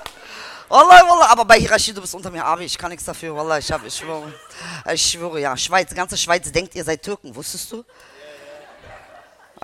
Wallah, 0.68 1.09
wallah, 1.09 1.26
aber 1.30 1.44
bei 1.44 1.61
Hirashi, 1.61 1.92
du 1.92 2.00
bist 2.00 2.14
unter 2.14 2.30
mir, 2.30 2.44
Abi, 2.44 2.64
ich 2.64 2.76
kann 2.76 2.90
nichts 2.90 3.05
dafür, 3.05 3.36
wallah, 3.36 3.59
ich 3.59 3.70
hab, 3.70 3.84
ich 3.84 3.94
schwöre. 3.94 4.32
Ich 4.92 5.02
schwöre, 5.02 5.40
ja, 5.40 5.57
Schweiz, 5.57 5.94
ganze 5.94 6.16
Schweiz 6.16 6.50
denkt, 6.50 6.74
ihr 6.74 6.84
seid 6.84 7.02
Türken, 7.02 7.34
wusstest 7.34 7.70
du? 7.70 7.84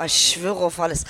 Ich 0.05 0.33
schwöre 0.33 0.65
auf 0.65 0.79
alles. 0.79 1.05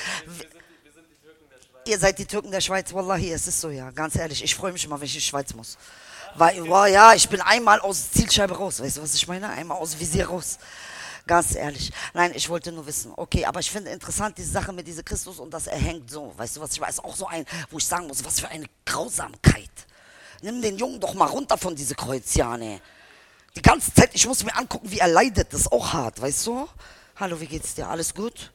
Ihr 1.87 1.99
seid 1.99 2.19
die 2.19 2.27
Türken 2.27 2.51
der 2.51 2.61
Schweiz, 2.61 2.93
Wallahi, 2.95 3.33
es 3.33 3.47
ist 3.47 3.61
so, 3.61 3.71
ja, 3.71 3.91
ganz 3.91 4.17
ehrlich. 4.17 4.43
Ich 4.45 4.55
freue 4.55 4.73
mich 4.73 4.85
immer, 4.85 4.99
wenn 4.99 5.07
ich 5.07 5.15
in 5.15 5.21
die 5.21 5.27
Schweiz 5.27 5.53
muss. 5.55 5.77
Weil, 6.35 6.67
wow, 6.69 6.87
ja, 6.87 7.15
ich 7.15 7.29
bin 7.29 7.41
einmal 7.41 7.81
aus 7.81 8.13
Zielscheibe 8.13 8.57
raus, 8.57 8.81
weißt 8.81 8.99
du, 8.99 9.03
was 9.03 9.15
ich 9.15 9.27
meine? 9.27 9.49
Einmal 9.49 9.79
aus 9.79 9.99
Visier 9.99 10.29
raus. 10.29 10.59
Ganz 11.31 11.55
ehrlich. 11.55 11.93
Nein, 12.13 12.33
ich 12.35 12.49
wollte 12.49 12.73
nur 12.73 12.87
wissen. 12.87 13.13
Okay, 13.15 13.45
aber 13.45 13.61
ich 13.61 13.71
finde 13.71 13.93
interessant 13.93 14.37
diese 14.37 14.51
Sache 14.51 14.73
mit 14.73 14.85
diesem 14.89 15.05
Christus 15.05 15.39
und 15.39 15.55
dass 15.55 15.69
er 15.69 15.79
hängt 15.79 16.11
so. 16.11 16.33
Weißt 16.37 16.57
du, 16.57 16.61
was 16.61 16.73
ich 16.73 16.81
weiß? 16.81 17.05
Auch 17.05 17.15
so 17.15 17.29
ein, 17.29 17.47
wo 17.71 17.79
ich 17.79 17.87
sagen 17.87 18.09
muss, 18.09 18.25
was 18.25 18.41
für 18.41 18.49
eine 18.49 18.67
Grausamkeit. 18.85 19.71
Nimm 20.43 20.61
den 20.61 20.77
Jungen 20.77 20.99
doch 20.99 21.15
mal 21.15 21.27
runter 21.27 21.57
von 21.57 21.77
diese 21.77 21.95
Kreuzjane. 21.95 22.81
Die 23.55 23.63
ganze 23.63 23.95
Zeit, 23.95 24.11
ich 24.13 24.27
muss 24.27 24.43
mir 24.43 24.57
angucken, 24.57 24.91
wie 24.91 24.99
er 24.99 25.07
leidet. 25.07 25.53
Das 25.53 25.61
ist 25.61 25.71
auch 25.71 25.93
hart, 25.93 26.21
weißt 26.21 26.49
du? 26.49 26.69
Hallo, 27.15 27.41
wie 27.41 27.47
geht's 27.47 27.77
dir? 27.77 27.87
Alles 27.87 28.13
gut? 28.13 28.51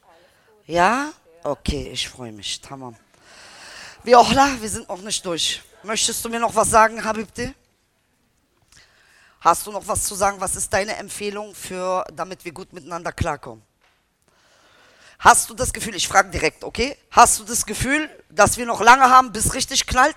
Ja? 0.68 1.14
Okay, 1.46 1.92
ich 1.94 2.10
freue 2.10 2.34
mich. 2.34 2.60
Tamam. 2.60 2.98
Wie 4.04 4.18
auch 4.18 4.34
da, 4.34 4.50
wir 4.60 4.70
sind 4.70 4.90
noch 4.90 5.02
nicht 5.02 5.26
durch. 5.26 5.62
Möchtest 5.84 6.26
du 6.26 6.28
mir 6.28 6.42
noch 6.42 6.54
was 6.54 6.72
sagen, 6.72 7.02
Habibti? 7.06 7.56
Hast 9.46 9.68
du 9.68 9.72
noch 9.72 9.88
was 9.88 10.06
zu 10.06 10.16
sagen? 10.16 10.42
Was 10.42 10.56
ist 10.56 10.74
deine 10.74 10.96
Empfehlung 10.96 11.54
für, 11.54 12.04
damit 12.12 12.44
wir 12.46 12.52
gut 12.52 12.74
miteinander 12.74 13.12
klarkommen? 13.12 13.64
Hast 15.20 15.52
du 15.52 15.54
das 15.54 15.72
Gefühl, 15.72 15.94
ich 15.94 16.08
frage 16.08 16.32
direkt, 16.32 16.64
okay? 16.64 16.98
Hast 17.12 17.38
du 17.38 17.44
das 17.44 17.64
Gefühl, 17.68 18.10
dass 18.32 18.58
wir 18.58 18.66
noch 18.66 18.82
lange 18.82 19.08
haben, 19.08 19.32
bis 19.32 19.54
richtig 19.54 19.86
knallt? 19.86 20.16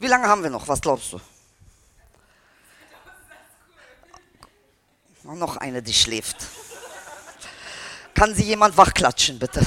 Wie 0.00 0.08
lange 0.08 0.26
haben 0.26 0.42
wir 0.42 0.50
noch? 0.50 0.66
Was 0.66 0.80
glaubst 0.80 1.12
du? 1.12 1.20
Noch 5.22 5.56
eine, 5.56 5.84
die 5.84 5.94
schläft. 5.94 6.38
Kann 8.12 8.34
sie 8.34 8.42
jemand 8.42 8.76
wachklatschen, 8.76 9.38
bitte? 9.38 9.64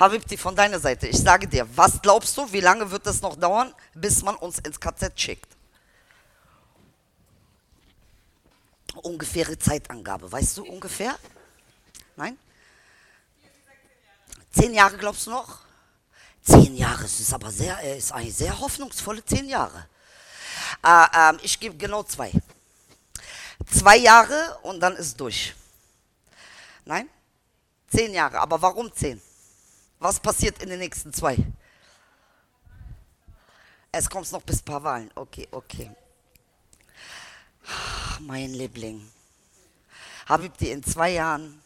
Habibti, 0.00 0.36
von 0.36 0.56
deiner 0.56 0.80
Seite, 0.80 1.06
ich 1.06 1.18
sage 1.18 1.46
dir, 1.46 1.64
was 1.76 2.02
glaubst 2.02 2.36
du, 2.36 2.52
wie 2.52 2.60
lange 2.60 2.90
wird 2.90 3.06
es 3.06 3.22
noch 3.22 3.36
dauern, 3.36 3.72
bis 3.94 4.24
man 4.24 4.34
uns 4.34 4.58
ins 4.58 4.80
KZ 4.80 5.12
schickt? 5.14 5.55
Ungefähre 8.98 9.58
Zeitangabe, 9.58 10.30
weißt 10.30 10.58
du 10.58 10.64
ungefähr? 10.64 11.18
Nein? 12.16 12.38
Zehn 14.50 14.72
Jahre 14.74 14.96
glaubst 14.96 15.26
du 15.26 15.30
noch? 15.30 15.60
Zehn 16.42 16.76
Jahre, 16.76 17.04
es 17.04 17.20
ist 17.20 17.34
aber 17.34 17.50
sehr, 17.50 17.78
äh, 17.82 17.98
ist 17.98 18.12
eine 18.12 18.30
sehr 18.30 18.58
hoffnungsvolle 18.58 19.24
zehn 19.24 19.48
Jahre. 19.48 19.86
Äh, 20.82 21.06
ähm, 21.14 21.38
ich 21.42 21.58
gebe 21.58 21.76
genau 21.76 22.02
zwei. 22.04 22.32
Zwei 23.70 23.96
Jahre 23.96 24.58
und 24.62 24.80
dann 24.80 24.96
ist 24.96 25.18
durch. 25.20 25.54
Nein? 26.84 27.08
Zehn 27.88 28.12
Jahre. 28.12 28.38
Aber 28.38 28.60
warum 28.62 28.92
zehn? 28.92 29.20
Was 29.98 30.20
passiert 30.20 30.62
in 30.62 30.68
den 30.68 30.78
nächsten 30.78 31.12
zwei? 31.12 31.36
Es 33.90 34.08
kommt 34.08 34.30
noch 34.30 34.42
bis 34.42 34.60
ein 34.60 34.64
paar 34.64 34.84
Wahlen. 34.84 35.10
Okay, 35.14 35.48
okay. 35.50 35.90
Mein 38.20 38.52
Liebling. 38.52 39.06
Habibti, 40.26 40.70
in 40.70 40.82
zwei 40.82 41.12
Jahren 41.12 41.62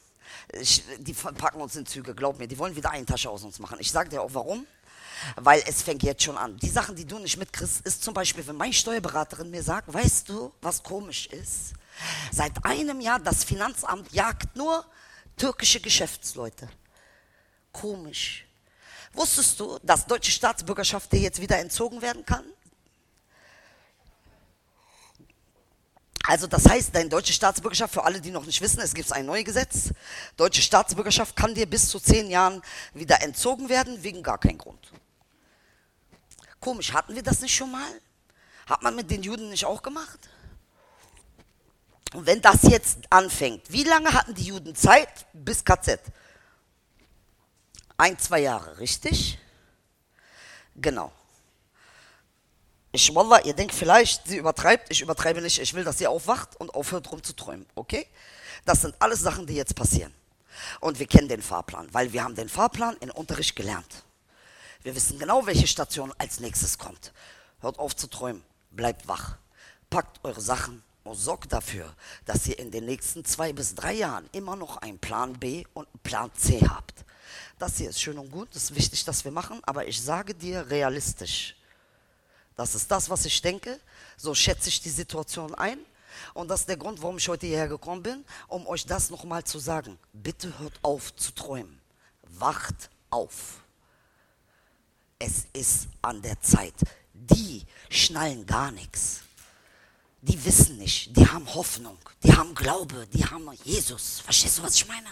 die 0.99 1.13
packen 1.13 1.61
uns 1.61 1.77
in 1.77 1.87
Züge, 1.87 2.15
glaub 2.15 2.39
mir. 2.39 2.49
Die 2.49 2.59
wollen 2.59 2.75
wieder 2.75 2.91
eine 2.91 3.07
Tasche 3.07 3.31
aus 3.31 3.45
uns 3.45 3.59
machen. 3.59 3.79
Ich 3.81 3.91
sag 3.91 4.11
dir 4.11 4.23
auch 4.23 4.35
warum. 4.35 4.67
Weil 5.37 5.63
es 5.67 5.83
fängt 5.83 6.03
jetzt 6.03 6.23
schon 6.23 6.39
an. 6.39 6.57
Die 6.57 6.71
Sachen, 6.71 6.97
die 6.97 7.05
du 7.05 7.19
nicht 7.19 7.37
mitkriegst, 7.37 7.83
ist 7.87 8.03
zum 8.03 8.15
Beispiel, 8.15 8.47
wenn 8.47 8.57
meine 8.57 8.73
Steuerberaterin 8.73 9.51
mir 9.51 9.63
sagt, 9.63 9.93
weißt 9.93 10.31
du, 10.31 10.51
was 10.63 10.83
komisch 10.83 11.27
ist? 11.27 11.75
Seit 12.33 12.65
einem 12.65 13.03
Jahr, 13.03 13.19
das 13.19 13.45
Finanzamt 13.45 14.11
jagt 14.13 14.57
nur 14.57 14.83
türkische 15.37 15.79
Geschäftsleute. 15.79 16.71
Komisch. 17.71 18.47
Wusstest 19.13 19.61
du, 19.61 19.79
dass 19.83 20.07
deutsche 20.07 20.31
Staatsbürgerschaft 20.31 21.13
dir 21.13 21.21
jetzt 21.21 21.41
wieder 21.41 21.59
entzogen 21.59 22.01
werden 22.01 22.25
kann? 22.25 22.45
Also 26.27 26.47
das 26.47 26.69
heißt, 26.69 26.95
deine 26.95 27.09
deutsche 27.09 27.33
Staatsbürgerschaft, 27.33 27.95
für 27.95 28.05
alle, 28.05 28.21
die 28.21 28.31
noch 28.31 28.45
nicht 28.45 28.61
wissen, 28.61 28.81
es 28.81 28.95
gibt 28.95 29.11
ein 29.13 29.27
neues 29.27 29.45
Gesetz. 29.45 29.91
Deutsche 30.37 30.63
Staatsbürgerschaft 30.63 31.35
kann 31.35 31.55
dir 31.55 31.67
bis 31.67 31.89
zu 31.89 31.99
zehn 31.99 32.29
Jahren 32.29 32.63
wieder 32.93 33.23
entzogen 33.23 33.69
werden, 33.69 34.03
wegen 34.03 34.23
gar 34.23 34.39
keinem 34.39 34.59
Grund. 34.59 34.93
Komisch, 36.61 36.93
hatten 36.93 37.15
wir 37.15 37.23
das 37.23 37.41
nicht 37.41 37.55
schon 37.55 37.71
mal? 37.71 37.91
Hat 38.67 38.83
man 38.83 38.95
mit 38.95 39.11
den 39.11 39.23
Juden 39.23 39.49
nicht 39.49 39.65
auch 39.65 39.83
gemacht? 39.83 40.19
Und 42.13 42.27
wenn 42.27 42.43
das 42.43 42.63
jetzt 42.63 42.99
anfängt, 43.09 43.71
wie 43.71 43.85
lange 43.85 44.13
hatten 44.13 44.35
die 44.35 44.45
Juden 44.45 44.75
Zeit 44.75 45.27
bis 45.33 45.65
KZ? 45.65 46.01
Ein, 47.97 48.19
zwei 48.19 48.41
Jahre, 48.41 48.79
richtig? 48.79 49.39
Genau. 50.77 51.13
Ich, 52.93 53.15
Wallah, 53.15 53.41
ihr 53.45 53.55
denkt 53.55 53.75
vielleicht, 53.75 54.27
sie 54.27 54.39
übertreibt. 54.39 54.91
Ich 54.91 55.01
übertreibe 55.01 55.41
nicht. 55.41 55.61
Ich 55.61 55.75
will, 55.75 55.85
dass 55.85 56.01
ihr 56.01 56.11
aufwacht 56.11 56.59
und 56.61 56.75
aufhört 56.75 57.11
rumzuträumen, 57.13 57.67
okay? 57.77 58.07
Das 58.65 58.83
sind 58.83 58.95
alles 58.99 59.21
Sachen, 59.21 59.47
die 59.47 59.55
jetzt 59.55 59.77
passieren. 59.77 60.13
Und 60.81 60.99
wir 60.99 61.07
kennen 61.07 61.29
den 61.29 61.43
Fahrplan, 61.43 61.89
weil 61.93 62.13
wir 62.13 62.25
haben 62.25 62.35
den 62.35 62.49
Fahrplan 62.49 62.97
in 63.01 63.11
Unterricht 63.11 63.55
gelernt. 63.55 64.05
Wir 64.83 64.95
wissen 64.95 65.19
genau, 65.19 65.47
welche 65.47 65.67
Station 65.67 66.13
als 66.19 66.41
nächstes 66.41 66.79
kommt. 66.79 67.13
Hört 67.61 67.79
auf 67.79 67.95
zu 67.95 68.09
träumen. 68.09 68.43
Bleibt 68.71 69.07
wach. 69.07 69.37
Packt 69.89 70.21
eure 70.25 70.41
Sachen 70.41 70.83
und 71.05 71.15
sorgt 71.15 71.53
dafür, 71.53 71.95
dass 72.25 72.47
ihr 72.47 72.59
in 72.59 72.71
den 72.71 72.87
nächsten 72.87 73.25
zwei 73.25 73.53
bis 73.53 73.75
drei 73.75 73.95
Jahren 73.95 74.29
immer 74.33 74.57
noch 74.57 74.79
einen 74.79 74.99
Plan 74.99 75.35
B 75.35 75.65
und 75.75 75.87
einen 75.87 76.01
Plan 76.03 76.31
C 76.35 76.61
habt. 76.69 77.05
Das 77.59 77.77
hier 77.77 77.91
ist 77.91 78.01
schön 78.01 78.19
und 78.19 78.31
gut, 78.31 78.49
das 78.55 78.65
ist 78.65 78.75
wichtig, 78.75 79.05
dass 79.05 79.25
wir 79.25 79.33
machen, 79.33 79.61
aber 79.65 79.87
ich 79.87 80.01
sage 80.01 80.35
dir 80.35 80.71
realistisch. 80.71 81.57
Das 82.61 82.75
ist 82.75 82.91
das, 82.91 83.09
was 83.09 83.25
ich 83.25 83.41
denke. 83.41 83.81
So 84.19 84.35
schätze 84.35 84.69
ich 84.69 84.83
die 84.83 84.91
Situation 84.91 85.55
ein. 85.55 85.79
Und 86.35 86.49
das 86.49 86.61
ist 86.61 86.69
der 86.69 86.77
Grund, 86.77 87.01
warum 87.01 87.17
ich 87.17 87.27
heute 87.27 87.47
hierher 87.47 87.69
gekommen 87.69 88.03
bin, 88.03 88.23
um 88.49 88.67
euch 88.67 88.85
das 88.85 89.09
nochmal 89.09 89.45
zu 89.45 89.59
sagen. 89.59 89.99
Bitte 90.13 90.59
hört 90.59 90.79
auf 90.83 91.17
zu 91.17 91.35
träumen. 91.35 91.81
Wacht 92.29 92.91
auf. 93.09 93.63
Es 95.19 95.47
ist 95.55 95.89
an 96.03 96.21
der 96.21 96.39
Zeit. 96.43 96.75
Die 97.15 97.65
schnallen 97.89 98.45
gar 98.45 98.71
nichts. 98.73 99.21
Die 100.21 100.45
wissen 100.45 100.77
nicht. 100.77 101.17
Die 101.17 101.27
haben 101.27 101.47
Hoffnung. 101.55 101.97
Die 102.23 102.35
haben 102.35 102.55
Glaube. 102.55 103.07
Die 103.07 103.25
haben 103.25 103.51
Jesus. 103.65 104.21
Verstehst 104.21 104.59
du, 104.59 104.63
was 104.65 104.75
ich 104.75 104.87
meine? 104.87 105.09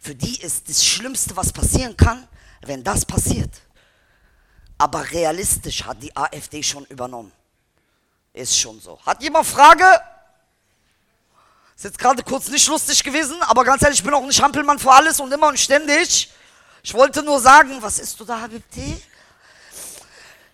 Für 0.00 0.16
die 0.16 0.40
ist 0.40 0.68
das 0.68 0.84
Schlimmste, 0.84 1.36
was 1.36 1.52
passieren 1.52 1.96
kann, 1.96 2.26
wenn 2.62 2.82
das 2.82 3.04
passiert. 3.04 3.60
Aber 4.84 5.10
realistisch 5.12 5.82
hat 5.86 6.02
die 6.02 6.14
AfD 6.14 6.62
schon 6.62 6.84
übernommen. 6.84 7.32
Ist 8.34 8.58
schon 8.58 8.78
so. 8.82 9.00
Hat 9.06 9.22
jemand 9.22 9.46
Frage? 9.46 9.86
Ist 11.74 11.84
jetzt 11.84 11.98
gerade 11.98 12.22
kurz 12.22 12.48
nicht 12.48 12.68
lustig 12.68 13.02
gewesen, 13.02 13.42
aber 13.44 13.64
ganz 13.64 13.80
ehrlich, 13.80 14.00
ich 14.00 14.04
bin 14.04 14.12
auch 14.12 14.26
nicht 14.26 14.42
Hampelmann 14.42 14.78
für 14.78 14.92
alles 14.92 15.18
und 15.20 15.32
immer 15.32 15.48
und 15.48 15.58
ständig. 15.58 16.30
Ich 16.82 16.92
wollte 16.92 17.22
nur 17.22 17.40
sagen, 17.40 17.80
was 17.80 17.98
isst 17.98 18.20
du 18.20 18.26
da, 18.26 18.42
Habibti? 18.42 19.00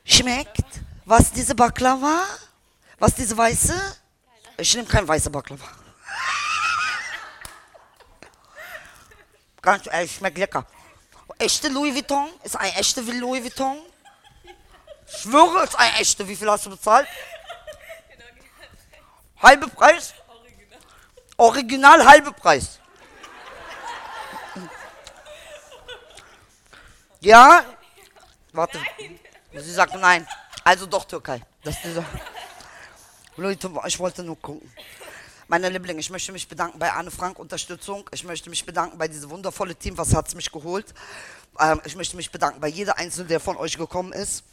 Schmeckt? 0.05 0.79
Was 1.07 1.33
diese 1.33 1.57
Baklava? 1.57 2.23
Was 3.01 3.13
diese 3.17 3.37
weiße? 3.37 3.75
Ich 4.59 4.73
nehme 4.77 4.87
kein 4.87 5.09
weiße 5.09 5.29
Baklava. 5.31 5.67
Ganz 9.61 9.89
ehrlich, 9.89 10.15
schmeckt 10.15 10.39
lecker. 10.39 10.65
Echte 11.37 11.67
Louis 11.67 11.97
Vuitton 11.97 12.29
ist 12.45 12.55
ein 12.55 12.73
echter 12.75 13.03
Louis 13.03 13.43
Vuitton. 13.43 13.90
Schwöre, 15.19 15.65
ist 15.65 15.79
ein 15.79 15.95
echter. 15.95 16.27
Wie 16.27 16.37
viel 16.37 16.51
hast 16.51 16.67
du 16.67 16.71
bezahlt? 16.71 17.09
Halbe 19.43 19.69
Preis? 19.69 20.15
Original 21.37 22.07
halbe 22.07 22.33
Preis. 22.33 22.79
Ja? 27.21 27.65
Warte. 28.53 28.79
Sie 29.53 29.73
sagt 29.73 29.95
nein. 29.95 30.27
Also 30.65 30.87
doch 30.87 31.05
Türkei. 31.05 31.43
Das 31.65 31.75
ist 31.77 31.85
dieser 31.85 32.05
Leute, 33.37 33.71
ich 33.87 33.99
wollte 33.99 34.23
nur 34.23 34.39
gucken. 34.41 34.71
Meine 35.49 35.69
Lieblinge, 35.69 35.99
ich 35.99 36.11
möchte 36.11 36.31
mich 36.31 36.47
bedanken 36.47 36.79
bei 36.79 36.93
Anne 36.93 37.11
Frank 37.11 37.39
Unterstützung. 37.39 38.09
Ich 38.13 38.23
möchte 38.23 38.51
mich 38.51 38.65
bedanken 38.65 38.99
bei 38.99 39.09
diesem 39.09 39.31
wundervollen 39.31 39.79
Team, 39.79 39.99
was 39.99 40.15
hat 40.15 40.29
es 40.29 40.35
mich 40.35 40.53
geholt. 40.53 40.95
Ähm, 41.59 41.81
ich 41.85 41.97
möchte 41.97 42.17
mich 42.17 42.31
bedanken 42.31 42.61
bei 42.61 42.69
jeder 42.69 42.99
Einzelne, 42.99 43.27
der 43.27 43.41
von 43.41 43.57
euch 43.57 43.77
gekommen 43.77 44.13
ist. 44.13 44.45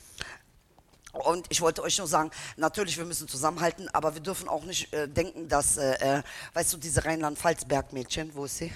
Und 1.18 1.48
ich 1.50 1.62
wollte 1.62 1.82
euch 1.84 1.98
nur 1.98 2.08
sagen, 2.08 2.32
natürlich, 2.56 2.98
wir 2.98 3.06
müssen 3.06 3.28
zusammenhalten, 3.28 3.90
aber 3.90 4.14
wir 4.14 4.22
dürfen 4.22 4.48
auch 4.48 4.64
nicht 4.64 4.94
äh, 4.94 5.08
denken, 5.08 5.48
dass, 5.50 5.78
äh, 5.78 6.20
äh, 6.20 6.24
weißt 6.54 6.74
du, 6.74 6.78
diese 6.78 7.04
Rheinland-Pfalz-Bergmädchen, 7.06 8.34
wo 8.36 8.46
ist 8.46 8.58
sie? 8.58 8.72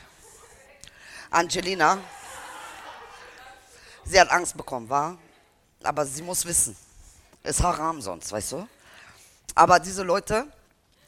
Angelina. 1.29 1.97
Sie 4.03 4.19
hat 4.19 4.29
Angst 4.31 4.57
bekommen, 4.57 4.89
war? 4.89 5.17
Aber 5.83 6.05
sie 6.05 6.21
muss 6.21 6.45
wissen, 6.45 6.75
ist 7.43 7.61
Haram 7.63 8.01
sonst, 8.01 8.31
weißt 8.31 8.51
du? 8.53 8.67
Aber 9.55 9.79
diese 9.79 10.03
Leute, 10.03 10.47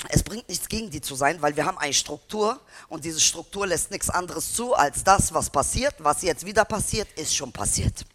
es 0.09 0.23
bringt 0.23 0.47
nichts 0.49 0.67
gegen 0.67 0.89
die 0.89 1.01
zu 1.01 1.15
sein, 1.15 1.41
weil 1.41 1.55
wir 1.55 1.65
haben 1.65 1.77
eine 1.77 1.93
Struktur 1.93 2.59
und 2.89 3.05
diese 3.05 3.19
Struktur 3.19 3.67
lässt 3.67 3.91
nichts 3.91 4.09
anderes 4.09 4.53
zu, 4.53 4.73
als 4.73 5.03
das, 5.03 5.33
was 5.33 5.49
passiert. 5.49 5.95
Was 5.99 6.21
jetzt 6.21 6.45
wieder 6.45 6.65
passiert, 6.65 7.07
ist 7.13 7.35
schon 7.35 7.51
passiert. 7.51 8.05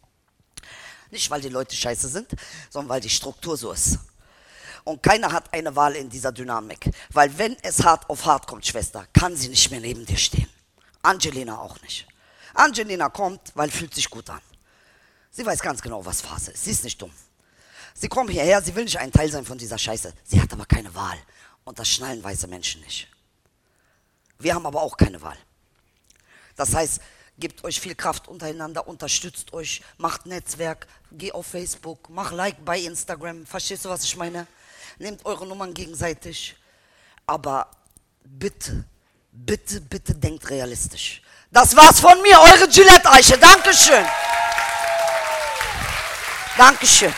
Nicht, 1.10 1.30
weil 1.30 1.40
die 1.40 1.48
Leute 1.48 1.74
scheiße 1.74 2.08
sind, 2.08 2.28
sondern 2.70 2.90
weil 2.90 3.00
die 3.00 3.10
Struktur 3.10 3.56
so 3.56 3.72
ist. 3.72 3.98
Und 4.84 5.02
keiner 5.02 5.32
hat 5.32 5.52
eine 5.52 5.74
Wahl 5.76 5.96
in 5.96 6.08
dieser 6.08 6.32
Dynamik. 6.32 6.90
Weil 7.10 7.36
wenn 7.36 7.56
es 7.62 7.84
hart 7.84 8.08
auf 8.08 8.24
hart 8.24 8.46
kommt, 8.46 8.66
Schwester, 8.66 9.06
kann 9.12 9.36
sie 9.36 9.48
nicht 9.48 9.70
mehr 9.70 9.80
neben 9.80 10.06
dir 10.06 10.16
stehen. 10.16 10.48
Angelina 11.02 11.58
auch 11.58 11.80
nicht. 11.82 12.06
Angelina 12.54 13.08
kommt, 13.08 13.52
weil 13.54 13.70
fühlt 13.70 13.94
sich 13.94 14.08
gut 14.08 14.28
an. 14.30 14.40
Sie 15.30 15.44
weiß 15.44 15.60
ganz 15.60 15.82
genau, 15.82 16.04
was 16.04 16.20
Phase 16.20 16.52
ist. 16.52 16.64
Sie 16.64 16.70
ist 16.70 16.84
nicht 16.84 17.00
dumm. 17.00 17.12
Sie 17.94 18.08
kommt 18.08 18.30
hierher, 18.30 18.62
sie 18.62 18.74
will 18.74 18.84
nicht 18.84 18.98
ein 18.98 19.12
Teil 19.12 19.30
sein 19.30 19.44
von 19.44 19.58
dieser 19.58 19.78
Scheiße. 19.78 20.12
Sie 20.24 20.40
hat 20.40 20.52
aber 20.52 20.66
keine 20.66 20.94
Wahl. 20.94 21.18
Und 21.64 21.78
das 21.78 21.88
schnallen 21.88 22.22
weiße 22.22 22.46
Menschen 22.46 22.80
nicht. 22.82 23.08
Wir 24.38 24.54
haben 24.54 24.66
aber 24.66 24.82
auch 24.82 24.96
keine 24.96 25.20
Wahl. 25.20 25.36
Das 26.56 26.74
heißt, 26.74 27.00
gebt 27.38 27.64
euch 27.64 27.80
viel 27.80 27.94
Kraft 27.94 28.28
untereinander, 28.28 28.86
unterstützt 28.88 29.52
euch, 29.52 29.82
macht 29.96 30.26
Netzwerk, 30.26 30.86
geh 31.12 31.32
auf 31.32 31.46
Facebook, 31.46 32.08
mach 32.10 32.32
Like 32.32 32.64
bei 32.64 32.78
Instagram. 32.78 33.46
Verstehst 33.46 33.84
du, 33.84 33.88
was 33.88 34.04
ich 34.04 34.16
meine? 34.16 34.46
Nehmt 34.98 35.24
eure 35.24 35.46
Nummern 35.46 35.72
gegenseitig. 35.72 36.56
Aber 37.26 37.68
bitte, 38.24 38.84
bitte, 39.32 39.80
bitte 39.80 40.14
denkt 40.14 40.50
realistisch. 40.50 41.22
Das 41.50 41.74
war's 41.76 42.00
von 42.00 42.20
mir, 42.22 42.38
eure 42.40 42.68
Gillette-Eiche. 42.68 43.38
Dankeschön. 43.38 44.04
Dankeschön. 46.56 47.14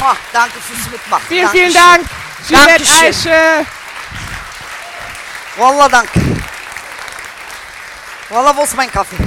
Mua, 0.00 0.16
danke 0.32 0.58
fürs 0.60 0.90
Mitmachen. 0.90 1.26
Vielen, 1.28 1.44
Dankeschön. 1.44 1.70
vielen 1.70 1.74
Dank. 1.74 2.10
Juliette 2.48 2.84
Dankeschön. 2.84 3.32
Eiche. 3.32 3.66
Wallah, 5.56 5.88
danke. 5.88 6.35
Wallah, 8.28 8.56
wo 8.56 8.62
ist 8.62 8.76
mein 8.76 8.90
Kaffee? 8.90 9.22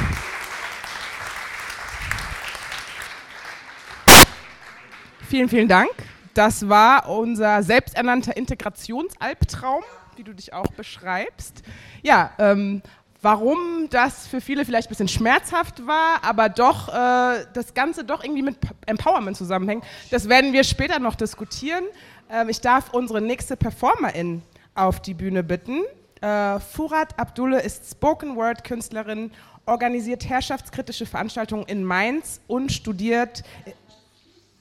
Vielen, 5.30 5.47
vielen 5.47 5.70
Dank. 5.70 5.89
Das 6.34 6.68
war 6.68 7.08
unser 7.08 7.64
selbsternannter 7.64 8.36
Integrationsalbtraum, 8.36 9.84
wie 10.18 10.24
du 10.26 10.34
dich 10.34 10.52
auch 10.52 10.68
beschreibst. 10.74 11.64
Ja, 12.02 12.32
ähm, 12.39 12.82
warum 13.22 13.88
das 13.89 14.28
für 14.28 14.41
viele 14.41 14.66
vielleicht 14.66 14.89
ein 14.89 14.91
bisschen 14.91 15.08
schmerzhaft 15.08 15.88
war, 15.88 16.22
aber 16.22 16.50
doch 16.50 16.89
äh, 16.89 17.45
das 17.54 17.74
Ganze 17.74 18.04
doch 18.04 18.22
irgendwie 18.22 18.41
mit 18.41 18.58
Empowerment 18.86 19.38
zusammenhängt, 19.38 19.86
das 20.12 20.28
werden 20.28 20.52
wir 20.52 20.66
später 20.66 21.00
noch 21.00 21.16
diskutieren. 21.16 21.86
Ähm, 22.30 22.50
ich 22.50 22.60
darf 22.60 22.89
unsere 22.91 23.22
nächste 23.22 23.56
Performerin 23.56 24.41
auf 24.76 25.02
die 25.02 25.14
Bühne 25.14 25.41
bitten. 25.41 25.84
Äh, 26.22 26.60
Furat 26.60 27.18
Abdulle 27.18 27.62
ist 27.62 27.92
Spoken 27.92 28.36
Word 28.36 28.64
Künstlerin, 28.64 29.32
organisiert 29.66 30.28
herrschaftskritische 30.28 31.06
Veranstaltungen 31.06 31.66
in 31.68 31.84
Mainz 31.84 32.42
und 32.48 32.72
studiert 32.72 33.44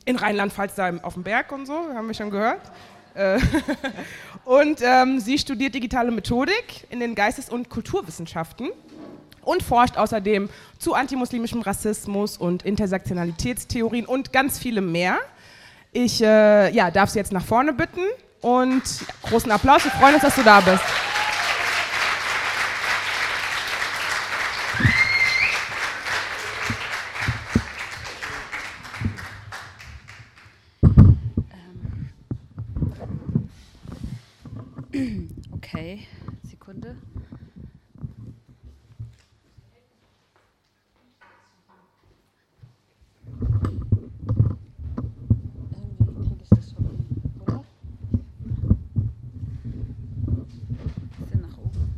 in 0.04 0.16
Rheinland-Pfalz 0.16 0.74
da 0.74 0.96
auf 1.02 1.14
dem 1.14 1.22
Berg 1.22 1.52
und 1.52 1.66
so, 1.66 1.74
haben 1.94 2.06
wir 2.06 2.14
schon 2.14 2.30
gehört. 2.30 2.62
Äh, 3.14 3.38
Und 4.48 4.80
ähm, 4.82 5.20
sie 5.20 5.36
studiert 5.36 5.74
digitale 5.74 6.10
Methodik 6.10 6.86
in 6.88 7.00
den 7.00 7.14
Geistes- 7.14 7.50
und 7.50 7.68
Kulturwissenschaften 7.68 8.70
und 9.42 9.62
forscht 9.62 9.98
außerdem 9.98 10.48
zu 10.78 10.94
antimuslimischem 10.94 11.60
Rassismus 11.60 12.38
und 12.38 12.62
Intersektionalitätstheorien 12.62 14.06
und 14.06 14.32
ganz 14.32 14.58
viele 14.58 14.80
mehr. 14.80 15.18
Ich 15.92 16.22
äh, 16.22 16.70
ja, 16.74 16.90
darf 16.90 17.10
Sie 17.10 17.18
jetzt 17.18 17.30
nach 17.30 17.44
vorne 17.44 17.74
bitten 17.74 18.00
und 18.40 18.82
großen 19.24 19.50
Applaus. 19.50 19.84
Wir 19.84 19.90
freuen 19.90 20.14
uns, 20.14 20.22
dass 20.22 20.36
du 20.36 20.42
da 20.42 20.60
bist. 20.60 20.82
Okay, 35.52 36.06
Sekunde. 36.42 36.96
Irgendwie 45.70 46.28
kriege 46.28 46.42
ich 46.42 46.48
das 46.48 46.70
schon 46.70 46.84
hin, 46.86 47.40
oder? 47.46 47.64
Bisschen 51.20 51.40
nach 51.42 51.58
oben. 51.58 51.92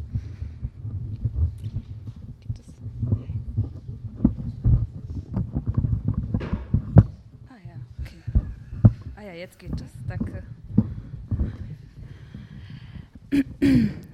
Geht 2.40 2.58
das? 2.58 2.66
Ah 7.48 7.56
ja, 7.66 7.76
okay. 8.00 8.22
Ah 9.16 9.22
ja, 9.22 9.29
jetzt 9.40 9.58
geht 9.58 9.72
das. 9.72 9.88
Danke. 10.06 10.42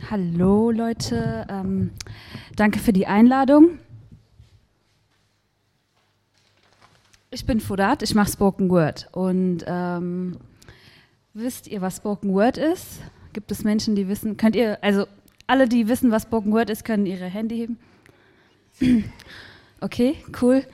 Hallo 0.09 0.71
Leute, 0.71 1.47
ähm, 1.51 1.91
danke 2.55 2.79
für 2.79 2.93
die 2.93 3.09
Einladung. 3.09 3.81
Ich 7.31 7.45
bin 7.45 7.59
Fudat, 7.59 8.05
ich 8.05 8.15
mache 8.15 8.31
Spoken 8.31 8.71
Word. 8.71 9.09
Und 9.13 9.65
ähm, 9.67 10.37
wisst 11.35 11.67
ihr, 11.67 11.81
was 11.81 11.97
Spoken 11.97 12.33
Word 12.33 12.57
ist? 12.57 13.01
Gibt 13.33 13.51
es 13.51 13.65
Menschen, 13.65 13.97
die 13.97 14.07
wissen? 14.07 14.37
Könnt 14.37 14.55
ihr, 14.55 14.79
also 14.81 15.07
alle, 15.49 15.69
die 15.69 15.89
wissen, 15.89 16.13
was 16.13 16.23
Spoken 16.23 16.53
Word 16.53 16.71
ist, 16.71 16.85
können 16.85 17.05
ihre 17.05 17.27
Hände 17.27 17.57
heben? 17.57 17.79
Okay, 19.81 20.17
cool. 20.41 20.65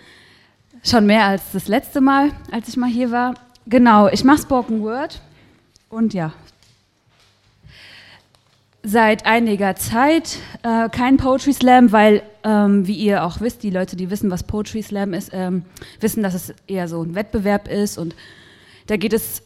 Schon 0.84 1.07
mehr 1.07 1.24
als 1.24 1.53
das 1.53 1.68
letzte 1.68 2.00
Mal, 2.03 2.32
als 2.50 2.68
ich 2.68 2.76
mal 2.76 2.90
hier 2.90 3.11
war. 3.11 3.34
Genau, 3.66 4.08
ich 4.08 4.24
mache 4.24 4.42
Spoken 4.42 4.82
Word. 4.82 5.20
Und 5.88 6.14
ja, 6.14 6.32
seit 8.82 9.26
einiger 9.26 9.76
Zeit 9.76 10.38
äh, 10.62 10.88
kein 10.88 11.16
Poetry 11.16 11.52
Slam, 11.52 11.92
weil, 11.92 12.22
ähm, 12.42 12.86
wie 12.86 12.94
ihr 12.94 13.24
auch 13.24 13.40
wisst, 13.40 13.62
die 13.62 13.70
Leute, 13.70 13.96
die 13.96 14.10
wissen, 14.10 14.30
was 14.30 14.42
Poetry 14.42 14.82
Slam 14.82 15.14
ist, 15.14 15.30
ähm, 15.32 15.64
wissen, 16.00 16.22
dass 16.22 16.34
es 16.34 16.54
eher 16.66 16.88
so 16.88 17.02
ein 17.02 17.14
Wettbewerb 17.14 17.68
ist. 17.68 17.98
Und 17.98 18.16
da 18.88 18.96
geht 18.96 19.12
es 19.12 19.42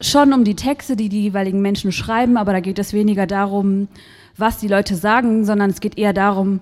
schon 0.00 0.32
um 0.32 0.44
die 0.44 0.56
Texte, 0.56 0.96
die 0.96 1.08
die 1.08 1.22
jeweiligen 1.22 1.60
Menschen 1.60 1.92
schreiben, 1.92 2.36
aber 2.36 2.52
da 2.52 2.60
geht 2.60 2.78
es 2.78 2.92
weniger 2.92 3.26
darum, 3.26 3.88
was 4.36 4.58
die 4.58 4.68
Leute 4.68 4.94
sagen, 4.94 5.44
sondern 5.44 5.70
es 5.70 5.80
geht 5.80 5.98
eher 5.98 6.12
darum, 6.12 6.60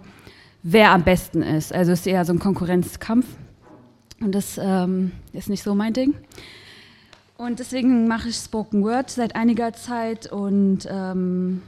wer 0.63 0.91
am 0.91 1.05
besten 1.05 1.43
ist. 1.43 1.73
Also 1.73 1.93
es 1.93 2.01
ist 2.01 2.07
eher 2.07 2.25
so 2.25 2.33
ein 2.33 2.39
Konkurrenzkampf. 2.39 3.27
Und 4.21 4.35
das 4.35 4.59
ähm, 4.61 5.13
ist 5.33 5.51
nicht 5.51 5.63
so 5.63 5.75
mein 5.75 5.93
Ding. 5.93 6.15
Und 7.39 7.59
deswegen 7.59 8.09
mache 8.09 8.31
ich 8.31 8.37
Spoken 8.37 8.83
Word 8.83 9.11
seit 9.11 9.37
einiger 9.37 9.75
Zeit 9.75 10.33
und 10.33 10.89
ähm, 10.91 11.61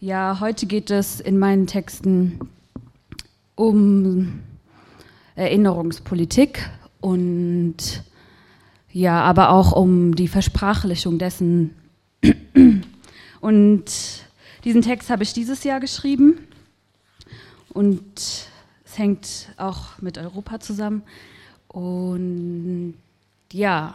ja, 0.00 0.38
heute 0.38 0.66
geht 0.66 0.90
es 0.90 1.18
in 1.18 1.38
meinen 1.38 1.66
Texten 1.66 2.38
um 3.54 4.40
Erinnerungspolitik 5.34 6.68
und 7.00 7.76
ja, 8.92 9.22
aber 9.22 9.48
auch 9.48 9.72
um 9.72 10.14
die 10.14 10.28
Versprachlichung 10.28 11.18
dessen. 11.18 11.74
Und 13.40 13.84
diesen 14.64 14.82
Text 14.82 15.08
habe 15.08 15.22
ich 15.22 15.32
dieses 15.32 15.64
Jahr 15.64 15.80
geschrieben 15.80 16.38
und 17.70 18.02
es 18.84 18.98
hängt 18.98 19.52
auch 19.56 19.98
mit 20.02 20.18
Europa 20.18 20.60
zusammen. 20.60 21.02
Und 21.68 22.94
ja, 23.52 23.94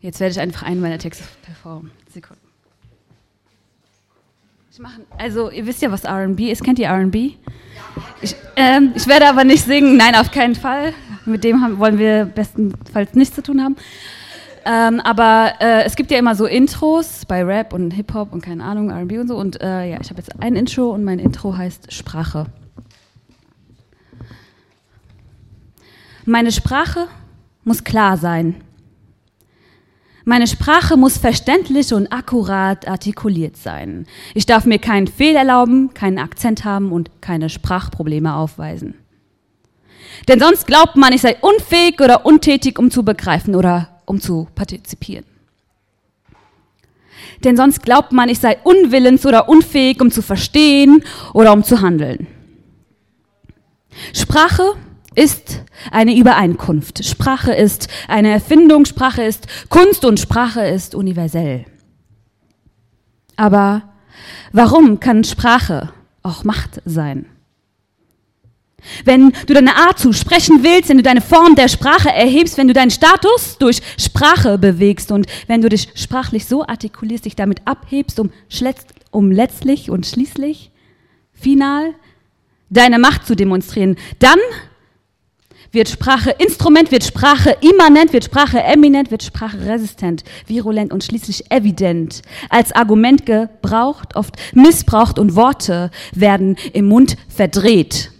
jetzt 0.00 0.20
werde 0.20 0.32
ich 0.32 0.40
einfach 0.40 0.62
einen 0.62 0.80
meiner 0.80 0.98
Texte 0.98 1.24
performen. 1.42 1.90
Sekunden. 2.12 2.40
Ich 4.72 4.78
mache, 4.78 5.00
also 5.18 5.50
ihr 5.50 5.66
wisst 5.66 5.82
ja, 5.82 5.90
was 5.90 6.04
R&B 6.04 6.50
ist. 6.50 6.62
Kennt 6.62 6.78
ihr 6.78 6.86
R&B? 6.86 7.32
Ich, 8.22 8.36
ähm, 8.56 8.92
ich 8.94 9.06
werde 9.06 9.28
aber 9.28 9.44
nicht 9.44 9.64
singen. 9.64 9.96
Nein, 9.96 10.14
auf 10.14 10.30
keinen 10.30 10.54
Fall. 10.54 10.94
Mit 11.26 11.44
dem 11.44 11.60
haben, 11.62 11.78
wollen 11.78 11.98
wir 11.98 12.24
bestenfalls 12.24 13.14
nichts 13.14 13.34
zu 13.34 13.42
tun 13.42 13.62
haben. 13.62 13.76
Ähm, 14.64 15.00
aber 15.00 15.54
äh, 15.60 15.84
es 15.84 15.96
gibt 15.96 16.10
ja 16.10 16.18
immer 16.18 16.34
so 16.34 16.46
Intros 16.46 17.24
bei 17.26 17.42
Rap 17.44 17.72
und 17.72 17.92
Hip-Hop 17.92 18.32
und 18.32 18.42
keine 18.42 18.62
Ahnung, 18.64 18.90
R&B 18.90 19.18
und 19.18 19.28
so. 19.28 19.36
Und 19.36 19.60
äh, 19.60 19.90
ja, 19.90 19.98
ich 20.00 20.10
habe 20.10 20.20
jetzt 20.20 20.40
ein 20.40 20.54
Intro 20.54 20.90
und 20.90 21.02
mein 21.02 21.18
Intro 21.18 21.56
heißt 21.56 21.92
Sprache. 21.92 22.46
Meine 26.26 26.52
Sprache 26.52 27.08
muss 27.64 27.82
klar 27.82 28.16
sein. 28.16 28.56
Meine 30.24 30.46
Sprache 30.46 30.96
muss 30.96 31.16
verständlich 31.16 31.94
und 31.94 32.12
akkurat 32.12 32.86
artikuliert 32.86 33.56
sein. 33.56 34.06
Ich 34.34 34.46
darf 34.46 34.66
mir 34.66 34.78
keinen 34.78 35.06
Fehl 35.06 35.34
erlauben, 35.34 35.94
keinen 35.94 36.18
Akzent 36.18 36.64
haben 36.64 36.92
und 36.92 37.22
keine 37.22 37.48
Sprachprobleme 37.48 38.34
aufweisen. 38.34 38.94
Denn 40.28 40.38
sonst 40.38 40.66
glaubt 40.66 40.96
man, 40.96 41.12
ich 41.12 41.22
sei 41.22 41.36
unfähig 41.40 42.00
oder 42.00 42.26
untätig, 42.26 42.78
um 42.78 42.90
zu 42.90 43.02
begreifen 43.04 43.54
oder 43.54 44.02
um 44.04 44.20
zu 44.20 44.48
partizipieren. 44.54 45.24
Denn 47.44 47.56
sonst 47.56 47.82
glaubt 47.82 48.12
man, 48.12 48.28
ich 48.28 48.38
sei 48.38 48.58
unwillens 48.64 49.24
oder 49.24 49.48
unfähig, 49.48 50.00
um 50.02 50.10
zu 50.10 50.20
verstehen 50.20 51.02
oder 51.32 51.52
um 51.52 51.64
zu 51.64 51.80
handeln. 51.80 52.26
Sprache 54.12 54.74
ist 55.14 55.62
eine 55.90 56.16
Übereinkunft. 56.16 57.04
Sprache 57.04 57.52
ist 57.52 57.88
eine 58.08 58.30
Erfindung, 58.30 58.84
Sprache 58.84 59.22
ist 59.22 59.46
Kunst 59.68 60.04
und 60.04 60.20
Sprache 60.20 60.66
ist 60.66 60.94
universell. 60.94 61.64
Aber 63.36 63.82
warum 64.52 65.00
kann 65.00 65.24
Sprache 65.24 65.92
auch 66.22 66.44
Macht 66.44 66.82
sein? 66.84 67.26
Wenn 69.04 69.32
du 69.46 69.54
deine 69.54 69.76
Art 69.76 69.98
zu 69.98 70.12
sprechen 70.12 70.62
willst, 70.62 70.88
wenn 70.88 70.96
du 70.96 71.02
deine 71.02 71.20
Form 71.20 71.54
der 71.54 71.68
Sprache 71.68 72.10
erhebst, 72.10 72.56
wenn 72.56 72.68
du 72.68 72.74
deinen 72.74 72.90
Status 72.90 73.58
durch 73.58 73.80
Sprache 73.98 74.58
bewegst 74.58 75.12
und 75.12 75.26
wenn 75.46 75.60
du 75.60 75.68
dich 75.68 75.88
sprachlich 75.94 76.46
so 76.46 76.66
artikulierst, 76.66 77.26
dich 77.26 77.36
damit 77.36 77.66
abhebst, 77.66 78.18
um, 78.20 78.30
um 79.10 79.30
letztlich 79.30 79.90
und 79.90 80.06
schließlich, 80.06 80.70
final, 81.32 81.94
deine 82.70 82.98
Macht 82.98 83.26
zu 83.26 83.34
demonstrieren, 83.34 83.96
dann 84.18 84.38
wird 85.72 85.88
Sprache 85.88 86.30
Instrument, 86.30 86.90
wird 86.90 87.04
Sprache 87.04 87.56
immanent, 87.60 88.12
wird 88.12 88.24
Sprache 88.24 88.62
eminent, 88.62 89.10
wird 89.10 89.22
Sprache 89.22 89.58
resistent, 89.66 90.24
virulent 90.46 90.92
und 90.92 91.04
schließlich 91.04 91.50
evident. 91.50 92.22
Als 92.48 92.72
Argument 92.72 93.26
gebraucht, 93.26 94.16
oft 94.16 94.36
missbraucht 94.54 95.18
und 95.18 95.36
Worte 95.36 95.90
werden 96.12 96.56
im 96.72 96.86
Mund 96.86 97.16
verdreht. 97.28 98.12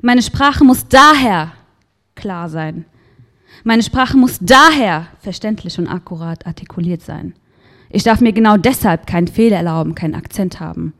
Meine 0.00 0.22
Sprache 0.22 0.64
muss 0.64 0.86
daher 0.88 1.52
klar 2.14 2.48
sein. 2.48 2.84
Meine 3.64 3.82
Sprache 3.82 4.16
muss 4.16 4.38
daher 4.40 5.08
verständlich 5.20 5.78
und 5.78 5.88
akkurat 5.88 6.46
artikuliert 6.46 7.02
sein. 7.02 7.34
Ich 7.90 8.04
darf 8.04 8.20
mir 8.20 8.32
genau 8.32 8.56
deshalb 8.56 9.06
keinen 9.06 9.28
Fehler 9.28 9.56
erlauben, 9.56 9.94
keinen 9.94 10.14
Akzent 10.14 10.60
haben 10.60 10.92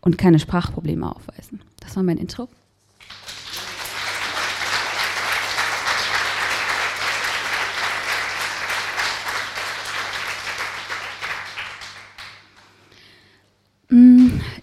und 0.00 0.18
keine 0.18 0.38
Sprachprobleme 0.38 1.10
aufweisen. 1.14 1.60
Das 1.80 1.96
war 1.96 2.02
mein 2.02 2.18
Intro. 2.18 2.48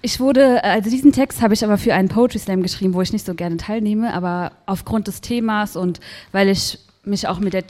Ich 0.08 0.22
wurde, 0.22 0.64
also 0.64 0.90
diesen 0.90 1.12
Text 1.12 1.42
habe 1.42 1.54
ich 1.54 1.66
aber 1.66 1.78
für 1.78 1.94
einen 1.94 2.08
Poetry 2.08 2.40
Slam 2.40 2.64
geschrieben, 2.64 2.94
wo 2.94 3.02
ich 3.02 3.12
nicht 3.12 3.26
so 3.26 3.36
gerne 3.36 3.58
teilnehme, 3.58 4.14
aber 4.14 4.54
aufgrund 4.66 5.08
des 5.08 5.20
Themas 5.20 5.76
und 5.76 6.00
weil 6.32 6.48
ich 6.48 6.80
mich 7.04 7.28
auch 7.28 7.42
mit, 7.42 7.52
der, 7.52 7.66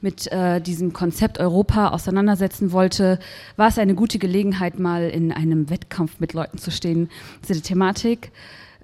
mit 0.00 0.26
äh, 0.32 0.62
diesem 0.62 0.94
Konzept 0.94 1.38
Europa 1.38 1.88
auseinandersetzen 1.88 2.72
wollte, 2.72 3.18
war 3.56 3.68
es 3.68 3.78
eine 3.78 3.94
gute 3.94 4.18
Gelegenheit, 4.18 4.78
mal 4.78 5.10
in 5.10 5.32
einem 5.32 5.68
Wettkampf 5.68 6.18
mit 6.18 6.32
Leuten 6.32 6.56
zu 6.56 6.70
stehen 6.70 7.10
zu 7.42 7.52
der 7.52 7.62
Thematik. 7.62 8.30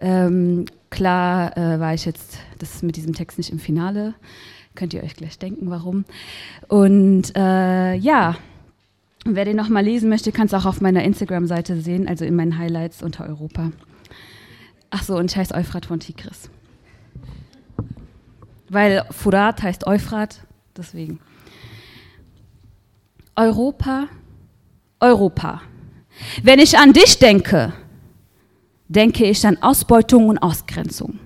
Ähm, 0.02 0.66
klar 0.90 1.56
äh, 1.56 1.80
war 1.80 1.94
ich 1.94 2.04
jetzt 2.04 2.36
das 2.58 2.82
mit 2.82 2.96
diesem 2.96 3.14
Text 3.14 3.38
nicht 3.38 3.50
im 3.50 3.58
Finale. 3.58 4.12
Könnt 4.74 4.92
ihr 4.92 5.02
euch 5.02 5.16
gleich 5.16 5.38
denken, 5.38 5.70
warum. 5.70 6.04
Und 6.68 7.34
äh, 7.34 7.94
ja, 7.94 8.36
wer 9.36 9.44
den 9.44 9.56
nochmal 9.56 9.84
lesen 9.84 10.08
möchte, 10.08 10.32
kann 10.32 10.46
es 10.46 10.54
auch 10.54 10.66
auf 10.66 10.80
meiner 10.80 11.02
Instagram-Seite 11.04 11.80
sehen, 11.80 12.08
also 12.08 12.24
in 12.24 12.34
meinen 12.36 12.58
Highlights 12.58 13.02
unter 13.02 13.26
Europa. 13.26 13.72
Ach 14.90 15.02
so, 15.02 15.16
und 15.16 15.30
ich 15.30 15.36
heiße 15.36 15.54
Euphrat 15.54 15.86
von 15.86 16.00
Tigris. 16.00 16.50
Weil 18.68 19.04
Furat 19.10 19.62
heißt 19.62 19.86
Euphrat, 19.86 20.40
deswegen. 20.76 21.20
Europa, 23.36 24.08
Europa. 25.00 25.62
Wenn 26.42 26.58
ich 26.58 26.78
an 26.78 26.92
dich 26.92 27.18
denke, 27.18 27.72
denke 28.88 29.26
ich 29.26 29.46
an 29.46 29.58
Ausbeutung 29.62 30.28
und 30.28 30.38
Ausgrenzung. 30.38 31.18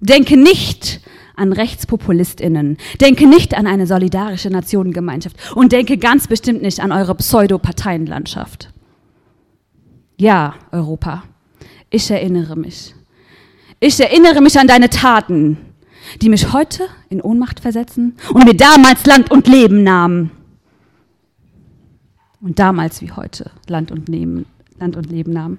Denke 0.00 0.36
nicht 0.36 1.00
an 1.38 1.52
Rechtspopulistinnen, 1.52 2.76
denke 3.00 3.26
nicht 3.26 3.56
an 3.56 3.66
eine 3.66 3.86
solidarische 3.86 4.50
Nationengemeinschaft 4.50 5.36
und 5.54 5.72
denke 5.72 5.96
ganz 5.98 6.26
bestimmt 6.26 6.62
nicht 6.62 6.80
an 6.80 6.92
eure 6.92 7.14
Pseudo-Parteienlandschaft. 7.14 8.72
Ja, 10.16 10.54
Europa, 10.72 11.22
ich 11.90 12.10
erinnere 12.10 12.56
mich. 12.56 12.94
Ich 13.80 14.00
erinnere 14.00 14.40
mich 14.40 14.58
an 14.58 14.66
deine 14.66 14.90
Taten, 14.90 15.56
die 16.20 16.28
mich 16.28 16.52
heute 16.52 16.88
in 17.08 17.20
Ohnmacht 17.20 17.60
versetzen 17.60 18.16
und 18.32 18.44
mir 18.44 18.56
damals 18.56 19.06
Land 19.06 19.30
und 19.30 19.46
Leben 19.46 19.84
nahmen. 19.84 20.32
Und 22.40 22.58
damals 22.58 23.00
wie 23.02 23.12
heute 23.12 23.50
Land 23.68 23.90
und, 23.90 24.08
Leben, 24.08 24.46
Land 24.78 24.96
und 24.96 25.10
Leben 25.10 25.32
nahmen. 25.32 25.58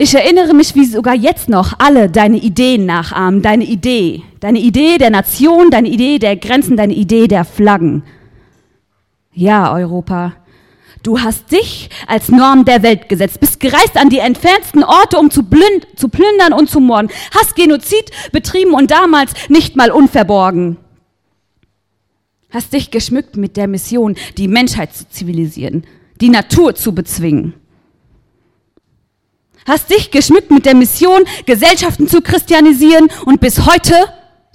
Ich 0.00 0.14
erinnere 0.14 0.54
mich, 0.54 0.76
wie 0.76 0.84
sogar 0.84 1.16
jetzt 1.16 1.48
noch 1.48 1.74
alle 1.80 2.08
deine 2.08 2.36
Ideen 2.36 2.86
nachahmen, 2.86 3.42
deine 3.42 3.64
Idee, 3.64 4.22
deine 4.38 4.60
Idee 4.60 4.96
der 4.96 5.10
Nation, 5.10 5.72
deine 5.72 5.88
Idee 5.88 6.20
der 6.20 6.36
Grenzen, 6.36 6.76
deine 6.76 6.94
Idee 6.94 7.26
der 7.26 7.44
Flaggen. 7.44 8.04
Ja, 9.32 9.74
Europa, 9.74 10.36
du 11.02 11.20
hast 11.20 11.50
dich 11.50 11.90
als 12.06 12.28
Norm 12.28 12.64
der 12.64 12.84
Welt 12.84 13.08
gesetzt, 13.08 13.40
bist 13.40 13.58
gereist 13.58 13.96
an 13.96 14.08
die 14.08 14.20
entferntesten 14.20 14.84
Orte, 14.84 15.18
um 15.18 15.32
zu, 15.32 15.42
blünd, 15.42 15.88
zu 15.96 16.08
plündern 16.08 16.52
und 16.52 16.70
zu 16.70 16.78
morden, 16.78 17.10
hast 17.36 17.56
Genozid 17.56 18.12
betrieben 18.30 18.74
und 18.74 18.92
damals 18.92 19.32
nicht 19.48 19.74
mal 19.74 19.90
unverborgen. 19.90 20.76
Hast 22.50 22.72
dich 22.72 22.92
geschmückt 22.92 23.36
mit 23.36 23.56
der 23.56 23.66
Mission, 23.66 24.14
die 24.36 24.46
Menschheit 24.46 24.94
zu 24.94 25.08
zivilisieren, 25.08 25.82
die 26.20 26.28
Natur 26.28 26.76
zu 26.76 26.94
bezwingen 26.94 27.54
hast 29.68 29.90
dich 29.90 30.10
geschmückt 30.10 30.50
mit 30.50 30.66
der 30.66 30.74
Mission, 30.74 31.22
Gesellschaften 31.46 32.08
zu 32.08 32.20
christianisieren 32.22 33.08
und 33.26 33.40
bis 33.40 33.66
heute 33.66 33.94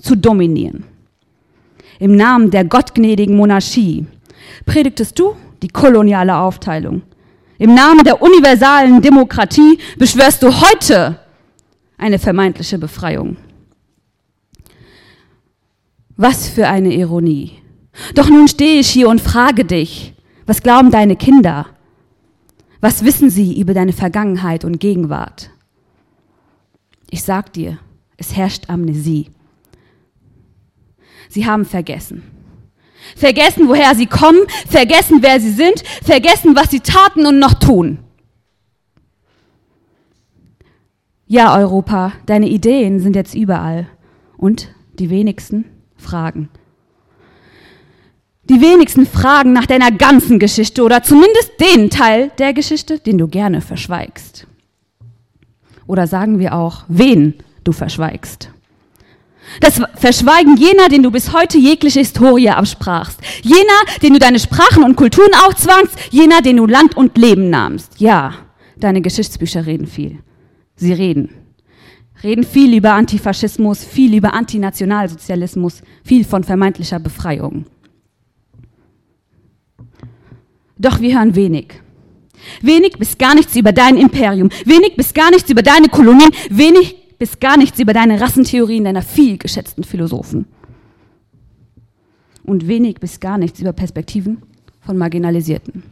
zu 0.02 0.18
dominieren. 0.18 0.84
Im 2.00 2.16
Namen 2.16 2.52
der 2.52 2.66
gottgnädigen 2.66 3.38
Monarchie 3.38 4.06
predigtest 4.66 5.18
du 5.18 5.36
die 5.62 5.70
koloniale 5.70 6.36
Aufteilung. 6.36 7.04
Im 7.58 7.74
Namen 7.74 8.04
der 8.04 8.22
universalen 8.22 9.02
Demokratie 9.02 9.80
beschwörst 9.98 10.44
du 10.44 10.48
heute 10.60 11.20
eine 11.98 12.20
vermeintliche 12.20 12.78
Befreiung. 12.78 13.38
Was 16.18 16.50
für 16.50 16.68
eine 16.68 16.94
Ironie. 16.94 17.54
Doch 18.16 18.30
nun 18.30 18.48
stehe 18.48 18.80
ich 18.80 18.90
hier 18.90 19.08
und 19.08 19.22
frage 19.22 19.64
dich, 19.64 20.14
was 20.46 20.62
glauben 20.62 20.92
deine 20.92 21.16
Kinder? 21.16 21.68
Was 22.84 23.06
wissen 23.06 23.30
sie 23.30 23.58
über 23.58 23.74
deine 23.74 23.94
Vergangenheit 23.94 24.66
und 24.66 24.82
Gegenwart? 24.82 25.52
Ich 27.10 27.24
sag 27.24 27.54
dir, 27.54 27.80
es 28.18 28.36
herrscht 28.36 28.70
Amnesie. 28.70 29.30
Sie 31.30 31.46
haben 31.46 31.64
vergessen. 31.64 32.24
Vergessen, 33.16 33.70
woher 33.70 33.96
sie 33.96 34.06
kommen, 34.06 34.42
vergessen, 34.68 35.20
wer 35.22 35.40
sie 35.40 35.52
sind, 35.52 35.82
vergessen, 36.04 36.58
was 36.58 36.72
sie 36.72 36.82
taten 36.82 37.26
und 37.26 37.40
noch 37.40 37.54
tun. 37.54 38.00
Ja, 41.26 41.56
Europa, 41.56 42.12
deine 42.26 42.50
Ideen 42.50 43.00
sind 43.00 43.16
jetzt 43.16 43.34
überall 43.34 43.88
und 44.36 44.76
die 45.00 45.10
wenigsten 45.10 45.64
fragen. 45.96 46.50
Die 48.50 48.60
wenigsten 48.60 49.06
fragen 49.06 49.54
nach 49.54 49.66
deiner 49.66 49.92
ganzen 49.92 50.38
Geschichte 50.38 50.84
oder 50.84 51.02
zumindest 51.02 51.54
den 51.62 51.90
Teil 51.90 52.32
der 52.38 52.54
Geschichte, 52.54 53.00
den 53.00 53.18
du 53.18 53.28
gerne 53.28 53.62
verschweigst. 53.62 54.48
Oder 55.88 56.08
sagen 56.08 56.40
wir 56.40 56.54
auch, 56.54 56.84
wen 56.90 57.36
du 57.64 57.72
verschweigst. 57.72 58.50
Das 59.60 59.82
Verschweigen 59.96 60.58
jener, 60.58 60.90
den 60.90 61.04
du 61.04 61.12
bis 61.12 61.34
heute 61.34 61.58
jegliche 61.58 62.00
Historie 62.00 62.50
absprachst. 62.50 63.20
Jener, 63.42 64.00
den 64.02 64.14
du 64.14 64.20
deine 64.20 64.40
Sprachen 64.40 64.84
und 64.84 64.96
Kulturen 64.96 65.32
aufzwangst. 65.46 65.96
Jener, 66.12 66.42
den 66.42 66.58
du 66.58 66.66
Land 66.66 66.98
und 66.98 67.18
Leben 67.18 67.50
nahmst. 67.50 68.00
Ja, 68.00 68.34
deine 68.78 69.02
Geschichtsbücher 69.02 69.66
reden 69.66 69.88
viel. 69.88 70.20
Sie 70.76 70.94
reden. 70.94 71.30
Reden 72.24 72.44
viel 72.44 72.76
über 72.76 72.94
Antifaschismus, 72.94 73.84
viel 73.84 74.16
über 74.16 74.34
Antinationalsozialismus, 74.34 75.82
viel 76.04 76.24
von 76.24 76.44
vermeintlicher 76.44 77.00
Befreiung. 77.00 77.66
Doch 80.84 81.00
wir 81.00 81.18
hören 81.18 81.34
wenig. 81.34 81.68
Wenig 82.62 82.98
bis 83.00 83.18
gar 83.18 83.34
nichts 83.36 83.56
über 83.56 83.72
dein 83.72 83.96
Imperium, 83.96 84.50
wenig 84.66 84.98
bis 84.98 85.14
gar 85.14 85.32
nichts 85.32 85.50
über 85.50 85.62
deine 85.62 85.88
Kolonien, 85.88 86.30
wenig 86.50 87.18
bis 87.18 87.40
gar 87.40 87.56
nichts 87.56 87.80
über 87.80 87.94
deine 87.94 88.20
Rassentheorien 88.20 88.84
deiner 88.84 89.02
vielgeschätzten 89.02 89.86
Philosophen. 89.86 90.46
Und 92.44 92.68
wenig 92.68 92.96
bis 92.96 93.22
gar 93.22 93.38
nichts 93.38 93.62
über 93.62 93.72
Perspektiven 93.72 94.44
von 94.82 94.98
Marginalisierten. 94.98 95.84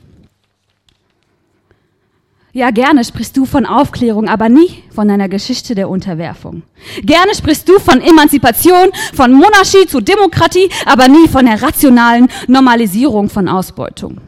Ja, 2.51 2.71
gerne 2.71 3.05
sprichst 3.05 3.37
du 3.37 3.45
von 3.45 3.65
Aufklärung, 3.65 4.27
aber 4.27 4.49
nie 4.49 4.83
von 4.93 5.09
einer 5.09 5.29
Geschichte 5.29 5.73
der 5.73 5.87
Unterwerfung. 5.87 6.63
Gerne 7.03 7.33
sprichst 7.33 7.69
du 7.69 7.79
von 7.79 8.01
Emanzipation, 8.01 8.89
von 9.13 9.31
Monarchie 9.31 9.87
zu 9.87 10.01
Demokratie, 10.01 10.69
aber 10.85 11.07
nie 11.07 11.29
von 11.29 11.45
der 11.45 11.61
rationalen 11.61 12.27
Normalisierung 12.49 13.29
von 13.29 13.47
Ausbeutung. 13.47 14.19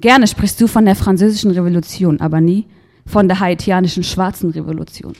Gerne 0.00 0.26
sprichst 0.26 0.60
du 0.60 0.66
von 0.66 0.84
der 0.84 0.96
französischen 0.96 1.50
Revolution, 1.50 2.20
aber 2.20 2.40
nie 2.40 2.66
von 3.06 3.28
der 3.28 3.40
haitianischen 3.40 4.02
schwarzen 4.02 4.50
Revolution. 4.50 5.14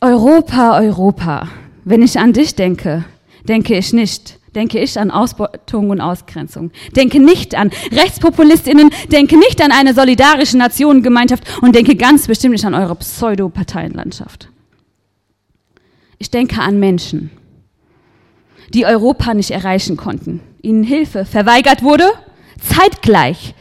Europa, 0.00 0.78
Europa. 0.78 1.48
Wenn 1.84 2.02
ich 2.02 2.18
an 2.18 2.32
dich 2.32 2.54
denke, 2.54 3.04
denke 3.48 3.76
ich 3.76 3.92
nicht. 3.92 4.38
Denke 4.54 4.78
ich 4.80 4.98
an 4.98 5.10
Ausbeutung 5.10 5.90
und 5.90 6.00
Ausgrenzung. 6.00 6.70
Denke 6.96 7.20
nicht 7.20 7.54
an 7.54 7.70
Rechtspopulistinnen, 7.92 8.90
denke 9.12 9.38
nicht 9.38 9.62
an 9.62 9.72
eine 9.72 9.94
solidarische 9.94 10.56
Nationengemeinschaft 10.56 11.44
und 11.62 11.74
denke 11.74 11.96
ganz 11.96 12.26
bestimmt 12.26 12.52
nicht 12.52 12.64
an 12.64 12.74
eure 12.74 12.94
Pseudo-Parteienlandschaft. 12.96 14.48
Ich 16.18 16.30
denke 16.30 16.60
an 16.60 16.80
Menschen, 16.80 17.30
die 18.74 18.86
Europa 18.86 19.34
nicht 19.34 19.50
erreichen 19.50 19.96
konnten, 19.96 20.40
ihnen 20.62 20.82
Hilfe 20.82 21.24
verweigert 21.24 21.82
wurde, 21.82 22.10
zeitgleich 22.60 23.54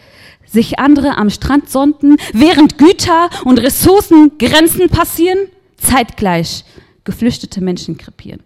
sich 0.45 0.79
andere 0.79 1.17
am 1.17 1.29
Strand 1.29 1.69
sonden, 1.69 2.17
während 2.33 2.77
Güter 2.77 3.29
und 3.43 3.59
Ressourcen 3.59 4.37
Grenzen 4.37 4.89
passieren, 4.89 5.37
zeitgleich 5.77 6.63
geflüchtete 7.03 7.61
Menschen 7.61 7.97
krepieren. 7.97 8.41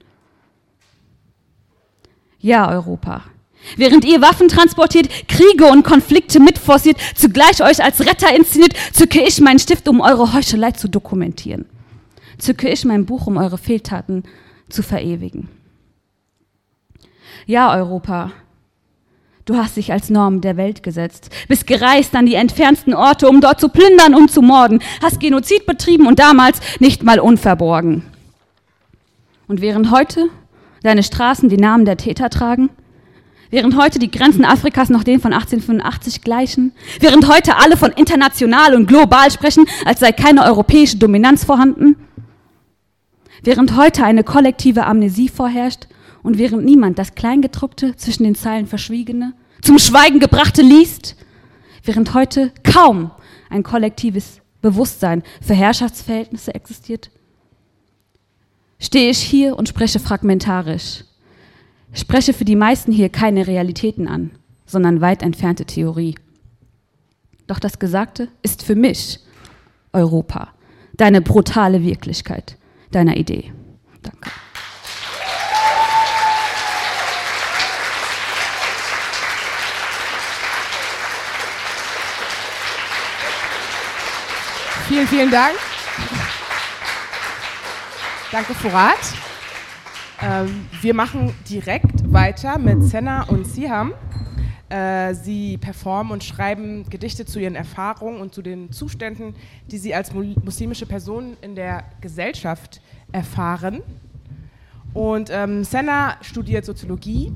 Ja, 2.39 2.69
Europa. 2.69 3.23
Während 3.77 4.03
ihr 4.05 4.21
Waffen 4.21 4.47
transportiert, 4.47 5.09
Kriege 5.27 5.65
und 5.65 5.83
Konflikte 5.83 6.39
mitforciert, 6.39 6.97
zugleich 7.15 7.61
euch 7.61 7.83
als 7.83 8.01
Retter 8.01 8.35
inszeniert, 8.35 8.73
zücke 8.91 9.21
ich 9.21 9.39
meinen 9.39 9.59
Stift, 9.59 9.87
um 9.87 10.01
eure 10.01 10.33
Heuchelei 10.33 10.71
zu 10.71 10.87
dokumentieren. 10.87 11.65
Zücke 12.39 12.69
ich 12.69 12.83
mein 12.85 13.05
Buch, 13.05 13.27
um 13.27 13.37
eure 13.37 13.59
Fehltaten 13.59 14.23
zu 14.69 14.81
verewigen. 14.81 15.49
Ja, 17.45 17.73
Europa. 17.73 18.31
Du 19.45 19.57
hast 19.57 19.75
dich 19.75 19.91
als 19.91 20.09
Norm 20.09 20.41
der 20.41 20.55
Welt 20.55 20.83
gesetzt, 20.83 21.29
bist 21.47 21.65
gereist 21.65 22.15
an 22.15 22.27
die 22.27 22.35
entferntesten 22.35 22.93
Orte, 22.93 23.27
um 23.27 23.41
dort 23.41 23.59
zu 23.59 23.69
plündern 23.69 24.13
und 24.13 24.29
zu 24.29 24.41
morden, 24.41 24.79
hast 25.01 25.19
Genozid 25.19 25.65
betrieben 25.65 26.05
und 26.05 26.19
damals 26.19 26.59
nicht 26.79 27.03
mal 27.03 27.19
unverborgen. 27.19 28.03
Und 29.47 29.61
während 29.61 29.91
heute 29.91 30.29
deine 30.83 31.03
Straßen 31.03 31.49
die 31.49 31.57
Namen 31.57 31.85
der 31.85 31.97
Täter 31.97 32.29
tragen, 32.29 32.69
während 33.49 33.75
heute 33.75 33.97
die 33.97 34.11
Grenzen 34.11 34.45
Afrikas 34.45 34.89
noch 34.89 35.03
denen 35.03 35.19
von 35.19 35.33
1885 35.33 36.21
gleichen, 36.21 36.73
während 36.99 37.27
heute 37.27 37.57
alle 37.57 37.77
von 37.77 37.91
international 37.91 38.75
und 38.75 38.85
global 38.85 39.31
sprechen, 39.31 39.65
als 39.85 39.99
sei 39.99 40.11
keine 40.11 40.43
europäische 40.45 40.97
Dominanz 40.97 41.43
vorhanden, 41.43 41.95
während 43.43 43.75
heute 43.75 44.05
eine 44.05 44.23
kollektive 44.23 44.85
Amnesie 44.85 45.29
vorherrscht 45.29 45.87
und 46.23 46.37
während 46.37 46.65
niemand 46.65 46.99
das 46.99 47.15
Kleingedruckte 47.15 47.95
zwischen 47.95 48.23
den 48.23 48.35
Zeilen 48.35 48.67
verschwiegene, 48.67 49.33
zum 49.61 49.79
Schweigen 49.79 50.19
gebrachte 50.19 50.61
liest, 50.61 51.15
während 51.83 52.13
heute 52.13 52.51
kaum 52.63 53.11
ein 53.49 53.63
kollektives 53.63 54.41
Bewusstsein 54.61 55.23
für 55.41 55.53
Herrschaftsverhältnisse 55.53 56.53
existiert, 56.53 57.09
stehe 58.79 59.09
ich 59.09 59.19
hier 59.19 59.57
und 59.57 59.69
spreche 59.69 59.99
fragmentarisch. 59.99 61.05
Spreche 61.93 62.33
für 62.33 62.45
die 62.45 62.55
meisten 62.55 62.91
hier 62.91 63.09
keine 63.09 63.47
Realitäten 63.47 64.07
an, 64.07 64.31
sondern 64.65 65.01
weit 65.01 65.23
entfernte 65.23 65.65
Theorie. 65.65 66.15
Doch 67.47 67.59
das 67.59 67.79
Gesagte 67.79 68.29
ist 68.43 68.63
für 68.63 68.75
mich 68.75 69.19
Europa, 69.91 70.53
deine 70.95 71.21
brutale 71.21 71.83
Wirklichkeit 71.83 72.57
deiner 72.91 73.17
Idee. 73.17 73.51
Danke. 74.01 74.31
Vielen, 84.91 85.07
vielen 85.07 85.31
Dank. 85.31 85.55
Danke, 88.29 88.53
Furat. 88.53 88.97
Ähm, 90.21 90.67
wir 90.81 90.93
machen 90.93 91.33
direkt 91.49 92.11
weiter 92.11 92.57
mit 92.57 92.83
Senna 92.83 93.23
und 93.23 93.47
Siham. 93.47 93.93
Äh, 94.67 95.13
sie 95.13 95.57
performen 95.57 96.11
und 96.11 96.25
schreiben 96.25 96.89
Gedichte 96.89 97.25
zu 97.25 97.39
ihren 97.39 97.55
Erfahrungen 97.55 98.19
und 98.19 98.33
zu 98.33 98.41
den 98.41 98.73
Zuständen, 98.73 99.33
die 99.67 99.77
sie 99.77 99.95
als 99.95 100.11
muslimische 100.13 100.85
Personen 100.85 101.37
in 101.39 101.55
der 101.55 101.85
Gesellschaft 102.01 102.81
erfahren. 103.13 103.83
Und 104.93 105.29
ähm, 105.31 105.63
Senna 105.63 106.17
studiert 106.19 106.65
Soziologie 106.65 107.31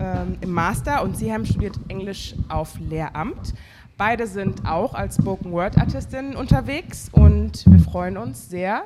ähm, 0.00 0.36
im 0.40 0.50
Master 0.50 1.04
und 1.04 1.16
Siham 1.16 1.46
studiert 1.46 1.78
Englisch 1.86 2.34
auf 2.48 2.76
Lehramt. 2.80 3.54
Beide 4.04 4.26
sind 4.26 4.66
auch 4.66 4.94
als 4.94 5.14
Spoken 5.14 5.52
Word 5.52 5.78
Artistinnen 5.78 6.34
unterwegs 6.34 7.08
und 7.12 7.64
wir 7.70 7.78
freuen 7.78 8.16
uns 8.16 8.50
sehr, 8.50 8.82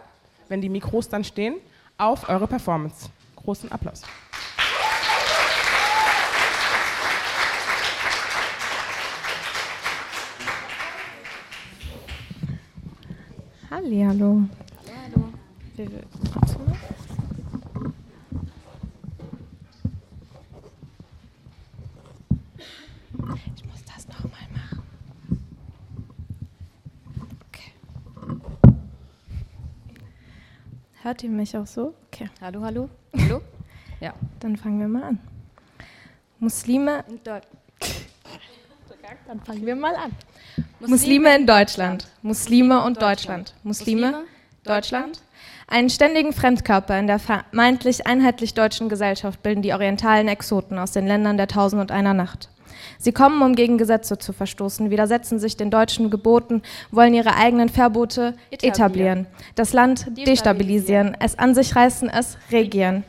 wenn 0.50 0.60
die 0.60 0.68
Mikros 0.68 1.08
dann 1.08 1.24
stehen, 1.24 1.54
auf 1.96 2.28
eure 2.28 2.46
Performance. 2.46 3.08
Großen 3.34 3.72
Applaus. 3.72 4.02
Hallihallo. 13.70 14.42
Hallo. 14.86 15.28
Hallo. 15.78 15.96
Ich 23.56 23.64
muss 23.64 23.82
das 23.86 24.06
nochmal 24.08 24.46
machen. 24.52 24.82
Okay. 27.48 27.72
Hört 31.06 31.22
ihr 31.22 31.30
mich 31.30 31.56
auch 31.56 31.68
so? 31.68 31.94
Okay. 32.08 32.28
Hallo, 32.40 32.62
hallo. 32.62 32.88
Hallo? 33.16 33.40
Ja. 34.00 34.12
Dann 34.40 34.56
fangen 34.56 34.80
wir 34.80 34.88
mal 34.88 35.04
an. 35.04 35.20
Muslime. 36.40 37.04
Und 37.08 37.24
dort. 37.24 37.46
Dann 39.28 39.40
fangen 39.40 39.64
wir 39.64 39.76
mal 39.76 39.94
an. 39.94 40.10
Muslime 40.80 41.36
in 41.36 41.46
Deutschland. 41.46 42.08
Muslime 42.22 42.82
und 42.82 43.00
Deutschland. 43.00 43.54
Muslime, 43.62 44.24
Deutschland. 44.64 45.22
Einen 45.68 45.90
ständigen 45.90 46.32
Fremdkörper 46.32 46.98
in 46.98 47.06
der 47.06 47.20
vermeintlich 47.20 48.08
einheitlich 48.08 48.54
deutschen 48.54 48.88
Gesellschaft 48.88 49.44
bilden 49.44 49.62
die 49.62 49.74
orientalen 49.74 50.26
Exoten 50.26 50.76
aus 50.76 50.90
den 50.90 51.06
Ländern 51.06 51.36
der 51.36 51.46
Tausend 51.46 51.80
und 51.80 51.92
einer 51.92 52.14
Nacht. 52.14 52.50
Sie 52.98 53.12
kommen, 53.12 53.42
um 53.42 53.54
gegen 53.54 53.78
Gesetze 53.78 54.18
zu 54.18 54.32
verstoßen, 54.32 54.90
widersetzen 54.90 55.38
sich 55.38 55.56
den 55.56 55.70
deutschen 55.70 56.10
Geboten, 56.10 56.62
wollen 56.90 57.14
ihre 57.14 57.36
eigenen 57.36 57.68
Verbote 57.68 58.34
etablieren, 58.50 59.26
das 59.54 59.72
Land 59.72 60.06
destabilisieren, 60.16 61.16
es 61.20 61.38
an 61.38 61.54
sich 61.54 61.74
reißen, 61.76 62.08
es 62.08 62.36
regieren. 62.50 63.04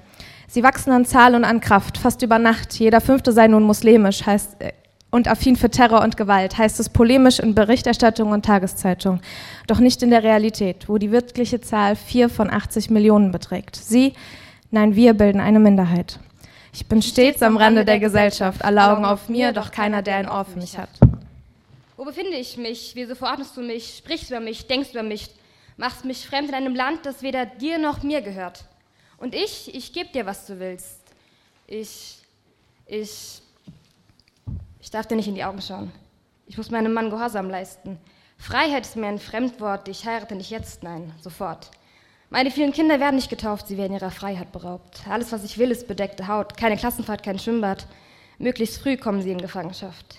Sie 0.48 0.64
wachsen 0.64 0.92
an 0.92 1.06
Zahl 1.06 1.36
und 1.36 1.44
an 1.44 1.60
Kraft, 1.60 1.98
fast 1.98 2.22
über 2.22 2.40
Nacht. 2.40 2.74
Jeder 2.80 3.02
Fünfte 3.02 3.34
sei 3.34 3.48
nun 3.48 3.64
muslimisch, 3.64 4.26
heißt 4.26 4.62
äh, 4.62 4.72
und 5.10 5.28
affin 5.28 5.56
für 5.56 5.70
Terror 5.70 6.02
und 6.02 6.18
Gewalt, 6.18 6.58
heißt 6.58 6.80
es 6.80 6.90
polemisch 6.90 7.40
in 7.40 7.56
Berichterstattung 7.56 8.32
und 8.32 8.46
Tageszeitung. 8.46 9.22
Doch 9.66 9.80
nicht 9.80 10.04
in 10.04 10.10
der 10.10 10.24
Realität, 10.24 10.90
wo 10.90 10.98
die 10.98 11.12
wirkliche 11.12 11.62
Zahl 11.62 11.96
vier 11.96 12.30
von 12.30 12.50
80 12.50 12.90
Millionen 12.90 13.32
beträgt. 13.32 13.76
Sie, 13.76 14.14
nein, 14.72 14.96
wir 14.96 15.14
bilden 15.14 15.40
eine 15.40 15.60
Minderheit. 15.60 16.20
Ich 16.80 16.86
bin 16.86 17.02
stets 17.02 17.42
am 17.42 17.58
Rande 17.58 17.86
der 17.86 17.98
Gesellschaft, 17.98 18.64
alle 18.64 18.88
Augen 18.88 19.04
auf 19.04 19.30
mir, 19.30 19.52
doch 19.52 19.72
keiner, 19.72 20.04
der 20.04 20.18
ein 20.18 20.30
Ohr 20.30 20.46
für 20.46 20.60
mich 20.60 20.78
hat. 20.78 20.92
Wo 21.96 22.06
befinde 22.06 22.38
ich 22.38 22.56
mich? 22.56 22.92
Wieso 22.94 23.16
verordnest 23.16 23.58
du 23.58 23.62
mich? 23.62 23.98
Sprichst 23.98 24.30
über 24.30 24.40
mich? 24.40 24.68
Denkst 24.68 24.92
über 24.92 25.02
mich? 25.02 25.32
Machst 25.76 26.06
mich 26.06 26.28
fremd 26.28 26.50
in 26.50 26.54
einem 26.54 26.76
Land, 26.76 27.04
das 27.04 27.24
weder 27.24 27.48
dir 27.48 27.80
noch 27.80 28.04
mir 28.04 28.22
gehört. 28.22 28.64
Und 29.18 29.34
ich, 29.34 29.74
ich 29.74 29.92
gebe 29.92 30.10
dir, 30.10 30.28
was 30.28 30.46
du 30.46 30.60
willst. 30.60 31.02
Ich, 31.66 32.20
ich, 32.86 33.42
ich 34.80 34.92
darf 34.92 35.08
dir 35.08 35.16
nicht 35.16 35.28
in 35.28 35.34
die 35.34 35.44
Augen 35.44 35.64
schauen. 35.64 35.92
Ich 36.46 36.60
muss 36.60 36.70
meinem 36.70 36.94
Mann 36.94 37.10
Gehorsam 37.10 37.50
leisten. 37.50 37.98
Freiheit 38.38 38.86
ist 38.86 38.96
mir 38.96 39.08
ein 39.08 39.18
Fremdwort. 39.18 39.88
Ich 39.88 40.06
heirate 40.06 40.36
nicht 40.36 40.52
jetzt, 40.52 40.84
nein, 40.84 41.12
sofort. 41.22 41.72
Meine 42.30 42.52
vielen 42.52 42.74
Kinder 42.74 43.00
werden 43.00 43.16
nicht 43.16 43.30
getauft, 43.30 43.68
sie 43.68 43.78
werden 43.78 43.94
ihrer 43.94 44.12
Freiheit 44.12 44.52
beraubt. 44.52 45.04
Alles, 45.10 45.32
was 45.32 45.46
ich 45.46 45.58
will, 45.58 45.72
ist 45.72 45.88
bedeckte 45.88 46.28
Haut. 46.28 46.58
Keine 46.58 46.76
Klassenfahrt, 46.76 47.24
kein 47.24 47.40
Schwimmbad. 47.40 47.88
Möglichst 48.38 48.80
früh 48.82 48.98
kommen 48.98 49.22
sie 49.22 49.32
in 49.32 49.38
Gefangenschaft. 49.38 50.18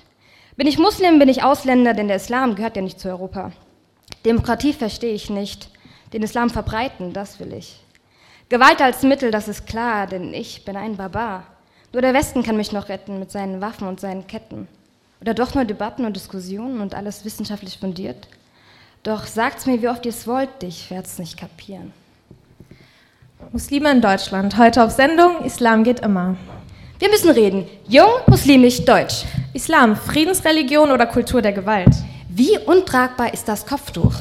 Bin 0.57 0.67
ich 0.67 0.79
Muslim, 0.79 1.19
bin 1.19 1.29
ich 1.29 1.43
Ausländer, 1.43 1.93
denn 1.93 2.09
der 2.09 2.17
Islam 2.17 2.55
gehört 2.55 2.77
ja 2.77 2.83
nicht 2.83 2.99
zu 2.99 3.09
Europa. 3.09 3.53
Demokratie 4.25 4.73
verstehe 4.73 5.13
ich 5.13 5.29
nicht. 5.29 5.71
Den 6.15 6.23
Islam 6.23 6.49
verbreiten, 6.49 7.13
das 7.13 7.39
will 7.41 7.53
ich. 7.53 7.79
Gewalt 8.49 8.81
als 8.81 9.03
Mittel, 9.03 9.31
das 9.31 9.47
ist 9.47 9.67
klar, 9.67 10.07
denn 10.07 10.33
ich 10.33 10.65
bin 10.65 10.77
ein 10.77 10.97
Barbar. 10.97 11.45
Nur 11.93 12.01
der 12.01 12.15
Westen 12.15 12.43
kann 12.43 12.57
mich 12.57 12.73
noch 12.73 12.89
retten 12.89 13.19
mit 13.19 13.31
seinen 13.31 13.61
Waffen 13.61 13.87
und 13.87 14.01
seinen 14.01 14.27
Ketten. 14.27 14.67
Oder 15.21 15.35
doch 15.35 15.55
nur 15.55 15.67
Debatten 15.67 16.07
und 16.07 16.17
Diskussionen 16.17 16.81
und 16.81 16.95
alles 16.95 17.27
wissenschaftlich 17.27 17.79
fundiert? 17.79 18.29
Doch 19.03 19.27
sagt's 19.27 19.67
mir, 19.67 19.83
wie 19.83 19.89
oft 19.89 20.07
ihr 20.07 20.11
es 20.11 20.27
wollt, 20.27 20.63
ich 20.63 20.91
werd's 20.91 21.19
nicht 21.19 21.37
kapieren. 21.37 21.93
Muslime 23.51 23.91
in 23.91 24.03
Deutschland, 24.03 24.59
heute 24.59 24.85
auf 24.85 24.91
Sendung, 24.91 25.43
Islam 25.43 25.83
geht 25.83 26.01
immer. 26.01 26.37
Wir 26.99 27.09
müssen 27.09 27.31
reden. 27.31 27.67
Jung, 27.89 28.11
muslimisch, 28.27 28.85
deutsch. 28.85 29.25
Islam, 29.55 29.97
Friedensreligion 29.97 30.91
oder 30.91 31.07
Kultur 31.07 31.41
der 31.41 31.53
Gewalt? 31.53 31.89
Wie 32.29 32.59
untragbar 32.59 33.33
ist 33.33 33.49
das 33.49 33.65
Kopftuch? 33.65 34.13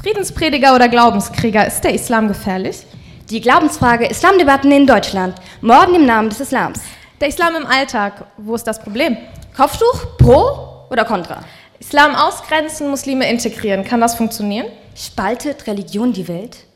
Friedensprediger 0.00 0.76
oder 0.76 0.88
Glaubenskrieger, 0.88 1.66
ist 1.66 1.82
der 1.82 1.92
Islam 1.92 2.28
gefährlich? 2.28 2.86
Die 3.30 3.40
Glaubensfrage, 3.40 4.06
Islamdebatten 4.06 4.70
in 4.70 4.86
Deutschland. 4.86 5.34
Morden 5.60 5.96
im 5.96 6.06
Namen 6.06 6.28
des 6.28 6.38
Islams. 6.38 6.80
Der 7.20 7.26
Islam 7.26 7.56
im 7.56 7.66
Alltag, 7.66 8.26
wo 8.36 8.54
ist 8.54 8.68
das 8.68 8.80
Problem? 8.80 9.16
Kopftuch, 9.56 10.16
pro 10.18 10.86
oder 10.88 11.04
contra? 11.04 11.40
Islam 11.80 12.14
ausgrenzen, 12.14 12.90
Muslime 12.90 13.28
integrieren. 13.28 13.82
Kann 13.82 14.00
das 14.00 14.14
funktionieren? 14.14 14.66
Spaltet 14.94 15.66
Religion 15.66 16.12
die 16.12 16.28
Welt? 16.28 16.67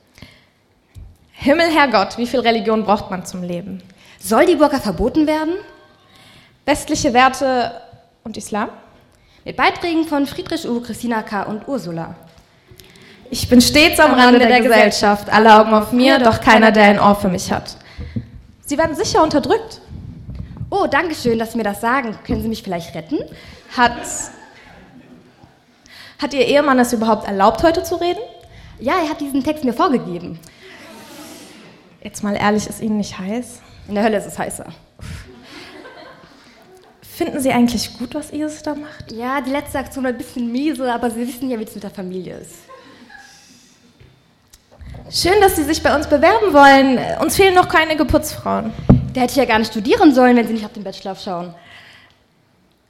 Himmel, 1.42 1.72
Herrgott, 1.72 2.18
wie 2.18 2.28
viel 2.28 2.38
Religion 2.38 2.84
braucht 2.84 3.10
man 3.10 3.26
zum 3.26 3.42
Leben? 3.42 3.82
Soll 4.20 4.46
die 4.46 4.54
Burka 4.54 4.78
verboten 4.78 5.26
werden? 5.26 5.54
Westliche 6.66 7.12
Werte 7.14 7.80
und 8.22 8.36
Islam? 8.36 8.68
Mit 9.44 9.56
Beiträgen 9.56 10.04
von 10.04 10.24
Friedrich 10.28 10.68
U., 10.68 10.80
Christina 10.80 11.22
K. 11.22 11.42
und 11.42 11.66
Ursula. 11.66 12.14
Ich 13.28 13.48
bin 13.48 13.60
stets 13.60 13.98
am 13.98 14.14
Rande 14.14 14.38
der 14.38 14.60
Gesellschaft, 14.60 15.32
alle 15.32 15.58
Augen 15.58 15.74
auf 15.74 15.90
mir, 15.90 16.20
doch 16.20 16.40
keiner, 16.40 16.70
der 16.70 16.84
ein 16.84 17.00
Ohr 17.00 17.16
für 17.16 17.28
mich 17.28 17.50
hat. 17.50 17.76
Sie 18.64 18.78
werden 18.78 18.94
sicher 18.94 19.20
unterdrückt. 19.20 19.80
Oh, 20.70 20.86
danke 20.88 21.16
schön, 21.16 21.40
dass 21.40 21.50
Sie 21.50 21.58
mir 21.58 21.64
das 21.64 21.80
sagen. 21.80 22.16
Können 22.24 22.42
Sie 22.42 22.48
mich 22.48 22.62
vielleicht 22.62 22.94
retten? 22.94 23.18
Hat, 23.76 23.96
hat 26.20 26.34
Ihr 26.34 26.46
Ehemann 26.46 26.78
es 26.78 26.92
überhaupt 26.92 27.26
erlaubt, 27.26 27.64
heute 27.64 27.82
zu 27.82 27.96
reden? 27.96 28.22
Ja, 28.78 28.92
er 29.02 29.10
hat 29.10 29.20
diesen 29.20 29.42
Text 29.42 29.64
mir 29.64 29.72
vorgegeben. 29.72 30.38
Jetzt 32.02 32.24
mal 32.24 32.34
ehrlich, 32.34 32.66
ist 32.66 32.80
Ihnen 32.80 32.96
nicht 32.96 33.18
heiß? 33.18 33.60
In 33.88 33.94
der 33.94 34.04
Hölle 34.04 34.18
ist 34.18 34.26
es 34.26 34.38
heißer. 34.38 34.66
Finden 37.02 37.40
Sie 37.40 37.52
eigentlich 37.52 37.96
gut, 37.98 38.14
was 38.14 38.32
Iris 38.32 38.62
da 38.62 38.74
macht? 38.74 39.12
Ja, 39.12 39.40
die 39.40 39.50
letzte 39.50 39.78
Aktion 39.78 40.04
war 40.04 40.10
ein 40.10 40.18
bisschen 40.18 40.50
miese, 40.50 40.92
aber 40.92 41.10
Sie 41.10 41.26
wissen 41.26 41.48
ja, 41.50 41.58
wie 41.58 41.64
es 41.64 41.74
mit 41.74 41.84
der 41.84 41.90
Familie 41.90 42.38
ist. 42.38 42.54
Schön, 45.10 45.40
dass 45.40 45.56
Sie 45.56 45.62
sich 45.62 45.82
bei 45.82 45.94
uns 45.94 46.06
bewerben 46.06 46.52
wollen. 46.52 46.98
Uns 47.20 47.36
fehlen 47.36 47.54
noch 47.54 47.68
keine 47.68 47.96
Geputzfrauen. 47.96 48.72
Da 49.12 49.20
hätte 49.20 49.32
ich 49.32 49.36
ja 49.36 49.44
gar 49.44 49.58
nicht 49.58 49.70
studieren 49.70 50.14
sollen, 50.14 50.36
wenn 50.36 50.46
Sie 50.46 50.54
nicht 50.54 50.64
auf 50.64 50.72
den 50.72 50.84
Bachelor 50.84 51.14
schauen. 51.14 51.54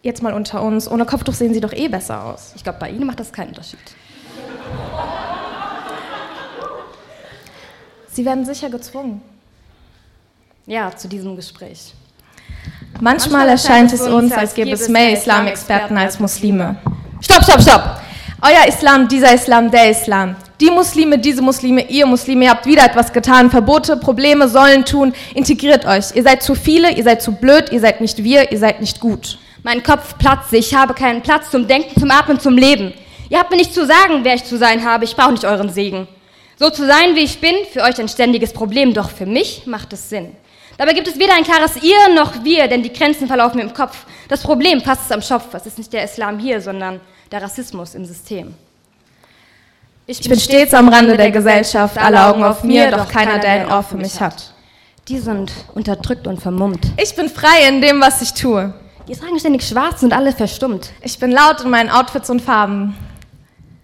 Jetzt 0.03 0.23
mal 0.23 0.33
unter 0.33 0.63
uns. 0.63 0.91
Ohne 0.91 1.05
Kopftuch 1.05 1.35
sehen 1.35 1.53
Sie 1.53 1.61
doch 1.61 1.73
eh 1.73 1.89
besser 1.89 2.25
aus. 2.25 2.53
Ich 2.55 2.63
glaube, 2.63 2.79
bei 2.79 2.91
Ihnen 2.91 3.07
macht 3.07 3.21
das 3.21 3.33
keinen 3.33 3.49
Unterschied. 3.49 3.79
Sie 8.13 8.27
werden 8.27 8.45
sicher 8.45 8.69
gezwungen. 8.69 9.23
Ja, 10.67 10.95
zu 10.95 11.09
diesem 11.09 11.35
Gespräch. 11.35 11.95
Manchmal 13.01 13.49
erscheint 13.49 13.93
es 13.93 14.03
uns, 14.03 14.33
als 14.33 14.55
gäbe 14.55 14.73
es 14.73 14.89
mehr 14.89 15.15
Islamexperten 15.15 15.97
als 15.97 16.21
Muslime. 16.21 16.77
Stopp, 17.23 17.43
stopp, 17.43 17.63
stopp! 17.63 18.01
Euer 18.43 18.69
Islam, 18.69 19.09
dieser 19.09 19.35
Islam, 19.35 19.71
der 19.71 19.91
Islam. 19.91 20.37
Die 20.61 20.71
Muslime, 20.71 21.19
diese 21.19 21.41
Muslime, 21.41 21.89
ihr 21.89 22.07
Muslime, 22.07 22.45
ihr 22.45 22.51
habt 22.51 22.67
wieder 22.67 22.85
etwas 22.85 23.13
getan. 23.13 23.51
Verbote, 23.51 23.97
Probleme, 23.97 24.47
sollen 24.47 24.85
tun. 24.85 25.15
Integriert 25.35 25.87
euch. 25.87 26.15
Ihr 26.15 26.23
seid 26.23 26.43
zu 26.43 26.55
viele, 26.55 26.93
ihr 26.93 27.05
seid 27.05 27.23
zu 27.23 27.33
blöd, 27.33 27.73
ihr 27.73 27.81
seid 27.81 28.01
nicht 28.01 28.23
wir, 28.23 28.53
ihr 28.53 28.59
seid 28.59 28.81
nicht 28.81 29.01
gut. 29.01 29.39
Mein 29.63 29.83
Kopf 29.83 30.19
platzt, 30.19 30.53
ich 30.53 30.75
habe 30.75 30.93
keinen 30.93 31.23
Platz 31.23 31.51
zum 31.51 31.67
Denken, 31.67 31.99
zum 31.99 32.11
Atmen, 32.11 32.39
zum 32.39 32.59
Leben. 32.59 32.93
Ihr 33.31 33.39
habt 33.39 33.51
mir 33.51 33.57
nicht 33.57 33.73
zu 33.73 33.87
sagen, 33.87 34.21
wer 34.23 34.35
ich 34.35 34.45
zu 34.45 34.59
sein 34.59 34.85
habe, 34.85 35.05
ich 35.05 35.17
brauche 35.17 35.33
nicht 35.33 35.45
euren 35.45 35.71
Segen. 35.71 36.07
So 36.63 36.71
zu 36.71 36.87
sein, 36.87 37.17
wie 37.17 37.25
ich 37.25 37.41
bin, 37.41 37.57
für 37.73 37.83
euch 37.83 37.99
ein 37.99 38.07
ständiges 38.07 38.53
Problem, 38.53 38.95
doch 38.95 39.11
für 39.11 39.27
mich 39.27 39.67
macht 39.67 39.93
es 39.93 40.09
Sinn. 40.09 40.37
Dabei 40.79 40.93
gibt 40.93 41.09
es 41.09 41.19
weder 41.19 41.35
ein 41.35 41.43
klares 41.43 41.83
Ihr 41.83 42.15
noch 42.15 42.45
Wir, 42.45 42.69
denn 42.69 42.85
die 42.85 42.93
Grenzen 42.93 43.27
verlaufen 43.27 43.57
mir 43.57 43.65
im 43.65 43.75
Kopf. 43.75 44.07
Das 44.29 44.45
Problem 44.45 44.81
fasst 44.81 45.07
es 45.07 45.11
am 45.11 45.23
Schopf. 45.23 45.53
Es 45.55 45.67
ist 45.67 45.77
nicht 45.77 45.93
der 45.93 46.05
Islam 46.05 46.39
hier, 46.39 46.61
sondern 46.61 47.01
der 47.33 47.43
Rassismus 47.43 47.97
im 47.97 48.05
System. 48.05 48.55
Ich 50.07 50.21
bin 50.21 50.39
stets 50.39 50.73
am 50.73 50.89
Rande 50.89 51.17
der 51.17 51.33
Gesellschaft, 51.33 51.99
alle 51.99 52.25
Augen 52.25 52.45
auf 52.45 52.63
mir, 52.63 52.93
doch 52.93 53.09
keiner, 53.09 53.41
der 53.41 53.51
ein 53.51 53.67
Ohr 53.67 53.83
für 53.83 53.97
mich 53.97 54.21
hat. 54.21 54.55
Die 55.09 55.19
sind 55.19 55.51
unterdrückt 55.75 56.29
und 56.29 56.41
vermummt. 56.41 56.93
Ich 56.97 57.17
bin 57.17 57.29
frei 57.29 57.67
in 57.69 57.81
dem, 57.81 58.01
was 58.01 58.23
ich 58.23 58.35
tue. 58.35 58.73
Die 59.09 59.17
tragen 59.17 59.37
ständig 59.41 59.65
schwarz 59.65 60.05
und 60.05 60.13
alle 60.13 60.31
verstummt. 60.31 60.93
Ich 61.03 61.19
bin 61.19 61.33
laut 61.33 61.63
in 61.63 61.71
meinen 61.71 61.91
Outfits 61.91 62.31
und 62.31 62.41
Farben. 62.41 62.95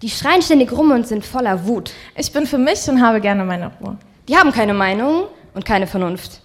Die 0.03 0.11
schreien 0.11 0.43
ständig 0.43 0.71
rum 0.73 0.93
und 0.93 1.07
sind 1.07 1.25
voller 1.25 1.67
Wut. 1.67 1.93
Ich 2.17 2.33
bin 2.33 2.47
für 2.47 2.59
mich 2.59 2.89
und 2.89 3.03
habe 3.03 3.21
gerne 3.21 3.45
meine 3.45 3.73
Ruhe. 3.81 3.97
Die 4.29 4.37
haben 4.37 4.53
keine 4.53 4.75
Meinung 4.75 5.25
und 5.55 5.65
keine 5.65 5.87
Vernunft. 5.87 6.41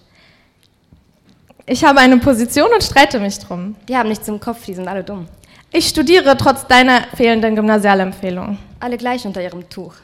Ich 1.66 1.84
habe 1.84 2.00
eine 2.00 2.18
Position 2.18 2.68
und 2.74 2.82
streite 2.82 3.20
mich 3.20 3.38
drum. 3.38 3.76
Die 3.88 3.96
haben 3.96 4.08
nichts 4.08 4.28
im 4.28 4.40
Kopf, 4.40 4.64
die 4.66 4.74
sind 4.74 4.88
alle 4.88 5.04
dumm. 5.04 5.26
Ich 5.72 5.88
studiere 5.88 6.36
trotz 6.36 6.66
deiner 6.66 7.02
fehlenden 7.16 7.54
Gymnasialempfehlung. 7.54 8.58
Alle 8.80 8.96
gleich 8.96 9.24
unter 9.24 9.42
ihrem 9.42 9.68
Tuch. 9.68 9.94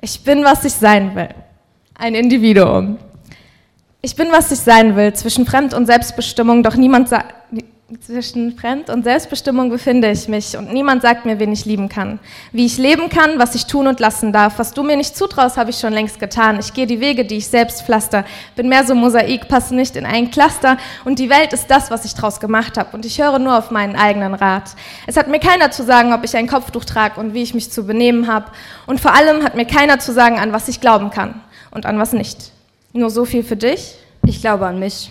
Ich 0.00 0.22
bin, 0.22 0.44
was 0.44 0.64
ich 0.64 0.72
sein 0.72 1.14
will. 1.14 1.28
Ein 1.94 2.14
Individuum. 2.14 2.98
Ich 4.00 4.14
bin, 4.14 4.28
was 4.30 4.52
ich 4.52 4.60
sein 4.60 4.94
will, 4.94 5.12
zwischen 5.12 5.44
Fremd- 5.44 5.74
und 5.74 5.86
Selbstbestimmung, 5.86 6.62
doch 6.62 6.76
niemand 6.76 7.08
sagt, 7.08 7.34
zwischen 8.02 8.58
Fremd- 8.58 8.90
und 8.90 9.02
Selbstbestimmung 9.02 9.70
befinde 9.70 10.10
ich 10.10 10.28
mich 10.28 10.58
und 10.58 10.70
niemand 10.70 11.00
sagt 11.00 11.24
mir, 11.24 11.38
wen 11.38 11.52
ich 11.52 11.64
lieben 11.64 11.88
kann. 11.88 12.18
Wie 12.52 12.66
ich 12.66 12.76
leben 12.76 13.08
kann, 13.08 13.38
was 13.38 13.54
ich 13.54 13.64
tun 13.64 13.86
und 13.86 13.98
lassen 13.98 14.30
darf. 14.30 14.58
Was 14.58 14.72
du 14.72 14.82
mir 14.82 14.96
nicht 14.98 15.16
zutraust, 15.16 15.56
habe 15.56 15.70
ich 15.70 15.78
schon 15.78 15.94
längst 15.94 16.20
getan. 16.20 16.58
Ich 16.60 16.74
gehe 16.74 16.86
die 16.86 17.00
Wege, 17.00 17.24
die 17.24 17.38
ich 17.38 17.46
selbst 17.46 17.86
pflaster. 17.86 18.26
Bin 18.56 18.68
mehr 18.68 18.84
so 18.84 18.94
Mosaik, 18.94 19.48
passe 19.48 19.74
nicht 19.74 19.96
in 19.96 20.04
ein 20.04 20.30
Cluster 20.30 20.76
und 21.06 21.18
die 21.18 21.30
Welt 21.30 21.54
ist 21.54 21.70
das, 21.70 21.90
was 21.90 22.04
ich 22.04 22.12
draus 22.12 22.40
gemacht 22.40 22.76
habe 22.76 22.94
und 22.94 23.06
ich 23.06 23.22
höre 23.22 23.38
nur 23.38 23.56
auf 23.56 23.70
meinen 23.70 23.96
eigenen 23.96 24.34
Rat. 24.34 24.72
Es 25.06 25.16
hat 25.16 25.28
mir 25.28 25.40
keiner 25.40 25.70
zu 25.70 25.82
sagen, 25.82 26.12
ob 26.12 26.24
ich 26.24 26.36
ein 26.36 26.46
Kopftuch 26.46 26.84
trage 26.84 27.18
und 27.18 27.32
wie 27.32 27.42
ich 27.42 27.54
mich 27.54 27.70
zu 27.70 27.86
benehmen 27.86 28.26
habe 28.26 28.50
und 28.86 29.00
vor 29.00 29.14
allem 29.14 29.42
hat 29.42 29.54
mir 29.54 29.64
keiner 29.64 29.98
zu 29.98 30.12
sagen, 30.12 30.38
an 30.38 30.52
was 30.52 30.68
ich 30.68 30.82
glauben 30.82 31.08
kann 31.08 31.40
und 31.70 31.86
an 31.86 31.98
was 31.98 32.12
nicht. 32.12 32.52
Nur 32.92 33.08
so 33.08 33.24
viel 33.24 33.42
für 33.42 33.56
dich? 33.56 33.94
Ich 34.26 34.42
glaube 34.42 34.66
an 34.66 34.78
mich. 34.78 35.10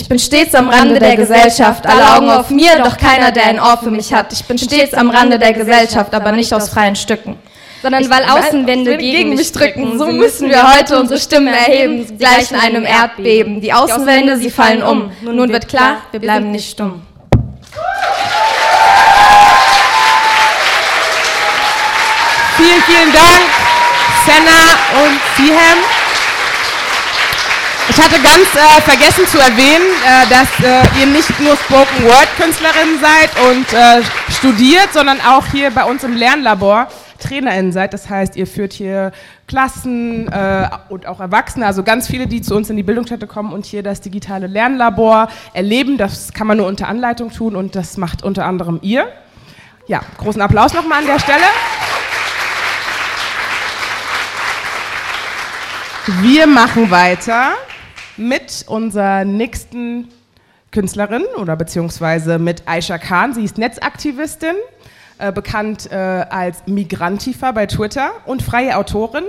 Ich 0.00 0.08
bin 0.08 0.20
stets 0.20 0.54
am 0.54 0.68
Rande 0.68 1.00
der 1.00 1.16
Gesellschaft, 1.16 1.84
alle 1.84 2.14
Augen 2.16 2.30
auf 2.30 2.50
mir, 2.50 2.78
doch 2.78 2.96
keiner, 2.96 3.32
der 3.32 3.46
ein 3.46 3.58
Ohr 3.58 3.76
für 3.82 3.90
mich 3.90 4.14
hat. 4.14 4.32
Ich 4.32 4.44
bin 4.44 4.56
stets 4.56 4.94
am 4.94 5.10
Rande 5.10 5.40
der 5.40 5.52
Gesellschaft, 5.52 6.14
aber 6.14 6.30
nicht 6.30 6.54
aus 6.54 6.68
freien 6.68 6.94
Stücken. 6.94 7.36
Sondern 7.82 8.08
weil 8.08 8.22
Außenwände 8.22 8.96
gegen, 8.96 9.16
gegen 9.16 9.34
mich 9.34 9.50
drücken. 9.50 9.98
So 9.98 10.06
müssen 10.06 10.50
wir 10.50 10.72
heute 10.72 11.00
unsere 11.00 11.18
Stimme 11.18 11.50
erheben, 11.50 12.06
gleich 12.16 12.52
in 12.52 12.58
einem 12.58 12.84
Erdbeben. 12.84 13.60
Die 13.60 13.72
Außenwände, 13.72 14.36
sie 14.36 14.50
fallen 14.50 14.84
um. 14.84 15.10
Nun 15.22 15.48
wird 15.48 15.66
klar, 15.66 15.96
wir 16.12 16.20
bleiben 16.20 16.52
nicht 16.52 16.70
stumm. 16.70 17.02
Vielen, 22.56 22.82
vielen 22.86 23.12
Dank, 23.12 23.46
Senna 24.24 25.04
und 25.04 25.20
Siham. 25.36 25.97
Ich 27.90 27.98
hatte 27.98 28.20
ganz 28.20 28.54
äh, 28.54 28.80
vergessen 28.82 29.26
zu 29.26 29.38
erwähnen, 29.38 29.86
äh, 30.04 30.28
dass 30.28 30.48
äh, 30.62 31.00
ihr 31.00 31.06
nicht 31.06 31.40
nur 31.40 31.56
Spoken 31.56 32.04
Word 32.04 32.28
Künstlerin 32.36 32.98
seid 33.00 33.30
und 33.50 33.72
äh, 33.72 34.02
studiert, 34.30 34.92
sondern 34.92 35.20
auch 35.22 35.46
hier 35.46 35.70
bei 35.70 35.84
uns 35.84 36.04
im 36.04 36.14
Lernlabor 36.14 36.88
TrainerInnen 37.18 37.72
seid. 37.72 37.94
Das 37.94 38.08
heißt, 38.10 38.36
ihr 38.36 38.46
führt 38.46 38.74
hier 38.74 39.12
Klassen 39.46 40.28
äh, 40.28 40.68
und 40.90 41.06
auch 41.06 41.18
Erwachsene, 41.18 41.66
also 41.66 41.82
ganz 41.82 42.06
viele, 42.06 42.26
die 42.26 42.42
zu 42.42 42.54
uns 42.54 42.68
in 42.68 42.76
die 42.76 42.82
Bildungsstätte 42.82 43.26
kommen 43.26 43.52
und 43.52 43.64
hier 43.64 43.82
das 43.82 44.02
digitale 44.02 44.46
Lernlabor 44.46 45.28
erleben. 45.54 45.96
Das 45.96 46.32
kann 46.34 46.46
man 46.46 46.58
nur 46.58 46.66
unter 46.66 46.88
Anleitung 46.88 47.32
tun 47.32 47.56
und 47.56 47.74
das 47.74 47.96
macht 47.96 48.22
unter 48.22 48.44
anderem 48.44 48.78
ihr. 48.82 49.08
Ja, 49.86 50.02
großen 50.18 50.42
Applaus 50.42 50.74
nochmal 50.74 50.98
an 50.98 51.06
der 51.06 51.18
Stelle. 51.18 51.44
Wir 56.20 56.46
machen 56.46 56.90
weiter 56.90 57.52
mit 58.18 58.64
unserer 58.68 59.24
nächsten 59.24 60.08
Künstlerin 60.70 61.24
oder 61.36 61.56
beziehungsweise 61.56 62.38
mit 62.38 62.62
Aisha 62.66 62.98
Khan. 62.98 63.32
Sie 63.32 63.44
ist 63.44 63.58
Netzaktivistin, 63.58 64.56
äh, 65.18 65.32
bekannt 65.32 65.90
äh, 65.90 65.96
als 65.96 66.66
Migrantifa 66.66 67.52
bei 67.52 67.66
Twitter 67.66 68.10
und 68.26 68.42
freie 68.42 68.76
Autorin. 68.76 69.24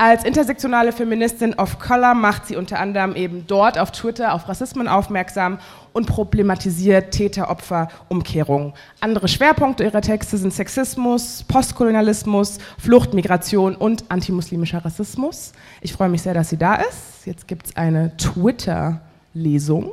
Als 0.00 0.22
intersektionale 0.22 0.92
Feministin 0.92 1.54
of 1.54 1.80
Color 1.80 2.14
macht 2.14 2.46
sie 2.46 2.54
unter 2.54 2.78
anderem 2.78 3.16
eben 3.16 3.48
dort 3.48 3.80
auf 3.80 3.90
Twitter 3.90 4.32
auf 4.32 4.48
Rassismen 4.48 4.86
aufmerksam 4.86 5.58
und 5.92 6.06
problematisiert 6.06 7.10
Täter-Opfer-Umkehrung. 7.10 8.74
Andere 9.00 9.26
Schwerpunkte 9.26 9.82
ihrer 9.82 10.00
Texte 10.00 10.38
sind 10.38 10.54
Sexismus, 10.54 11.42
Postkolonialismus, 11.48 12.58
Flucht, 12.78 13.12
Migration 13.12 13.74
und 13.74 14.04
antimuslimischer 14.08 14.84
Rassismus. 14.84 15.50
Ich 15.80 15.92
freue 15.92 16.10
mich 16.10 16.22
sehr, 16.22 16.32
dass 16.32 16.50
sie 16.50 16.58
da 16.58 16.76
ist. 16.76 17.26
Jetzt 17.26 17.48
gibt 17.48 17.66
es 17.66 17.76
eine 17.76 18.16
Twitter-Lesung. 18.18 19.90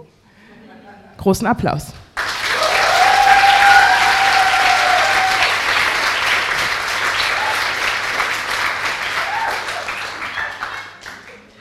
Großen 1.17 1.47
Applaus. 1.47 1.93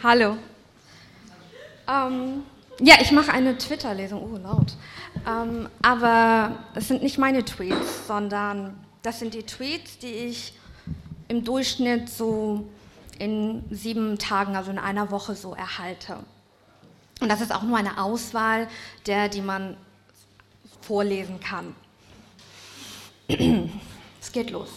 Hallo. 0.05 0.37
Ähm, 1.89 2.43
ja, 2.79 2.97
ich 3.01 3.11
mache 3.11 3.33
eine 3.33 3.57
Twitter-Lesung. 3.57 4.35
Oh, 4.35 4.37
laut. 4.37 4.77
Ähm, 5.27 5.67
aber 5.81 6.59
es 6.75 6.89
sind 6.89 7.03
nicht 7.03 7.17
meine 7.17 7.43
Tweets, 7.43 8.07
sondern 8.07 8.79
das 9.01 9.21
sind 9.21 9.33
die 9.33 9.45
Tweets, 9.45 9.97
die 9.97 10.13
ich 10.13 10.53
im 11.29 11.43
Durchschnitt 11.43 12.11
so 12.11 12.69
in 13.19 13.65
sieben 13.71 14.19
Tagen, 14.19 14.57
also 14.57 14.71
in 14.71 14.79
einer 14.79 15.11
Woche 15.11 15.35
so 15.35 15.55
erhalte. 15.55 16.19
Und 17.23 17.31
das 17.31 17.41
ist 17.41 17.55
auch 17.55 17.63
nur 17.63 17.79
eine 17.79 17.97
Auswahl 17.97 18.69
der, 19.07 19.31
die 19.31 19.41
man 19.41 19.75
vorlesen 20.83 21.41
kann. 21.41 21.75
Es 24.21 24.33
geht 24.33 24.51
los. 24.51 24.69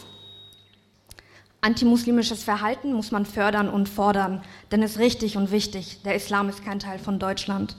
Antimuslimisches 1.61 2.43
Verhalten 2.43 2.93
muss 2.93 3.11
man 3.11 3.25
fördern 3.25 3.67
und 3.67 3.89
fordern, 3.89 4.43
denn 4.71 4.83
es 4.83 4.91
ist 4.91 4.99
richtig 4.99 5.37
und 5.37 5.51
wichtig. 5.51 6.01
Der 6.03 6.15
Islam 6.15 6.49
ist 6.49 6.63
kein 6.63 6.79
Teil 6.79 6.99
von 6.99 7.19
Deutschland. 7.19 7.75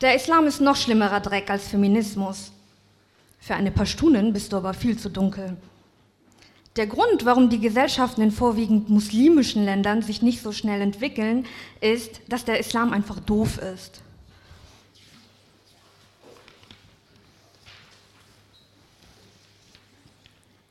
Der 0.00 0.16
Islam 0.16 0.46
ist 0.46 0.60
noch 0.60 0.76
schlimmerer 0.76 1.20
Dreck 1.20 1.48
als 1.48 1.68
Feminismus. 1.68 2.52
Für 3.38 3.54
eine 3.54 3.70
Pashtunin 3.70 4.32
bist 4.32 4.52
du 4.52 4.56
aber 4.56 4.74
viel 4.74 4.98
zu 4.98 5.08
dunkel. 5.08 5.56
Der 6.76 6.86
Grund, 6.86 7.24
warum 7.24 7.50
die 7.50 7.60
Gesellschaften 7.60 8.22
in 8.22 8.30
vorwiegend 8.30 8.88
muslimischen 8.88 9.64
Ländern 9.64 10.02
sich 10.02 10.22
nicht 10.22 10.42
so 10.42 10.52
schnell 10.52 10.80
entwickeln, 10.80 11.46
ist, 11.80 12.20
dass 12.28 12.44
der 12.44 12.58
Islam 12.58 12.92
einfach 12.92 13.20
doof 13.20 13.58
ist. 13.58 14.00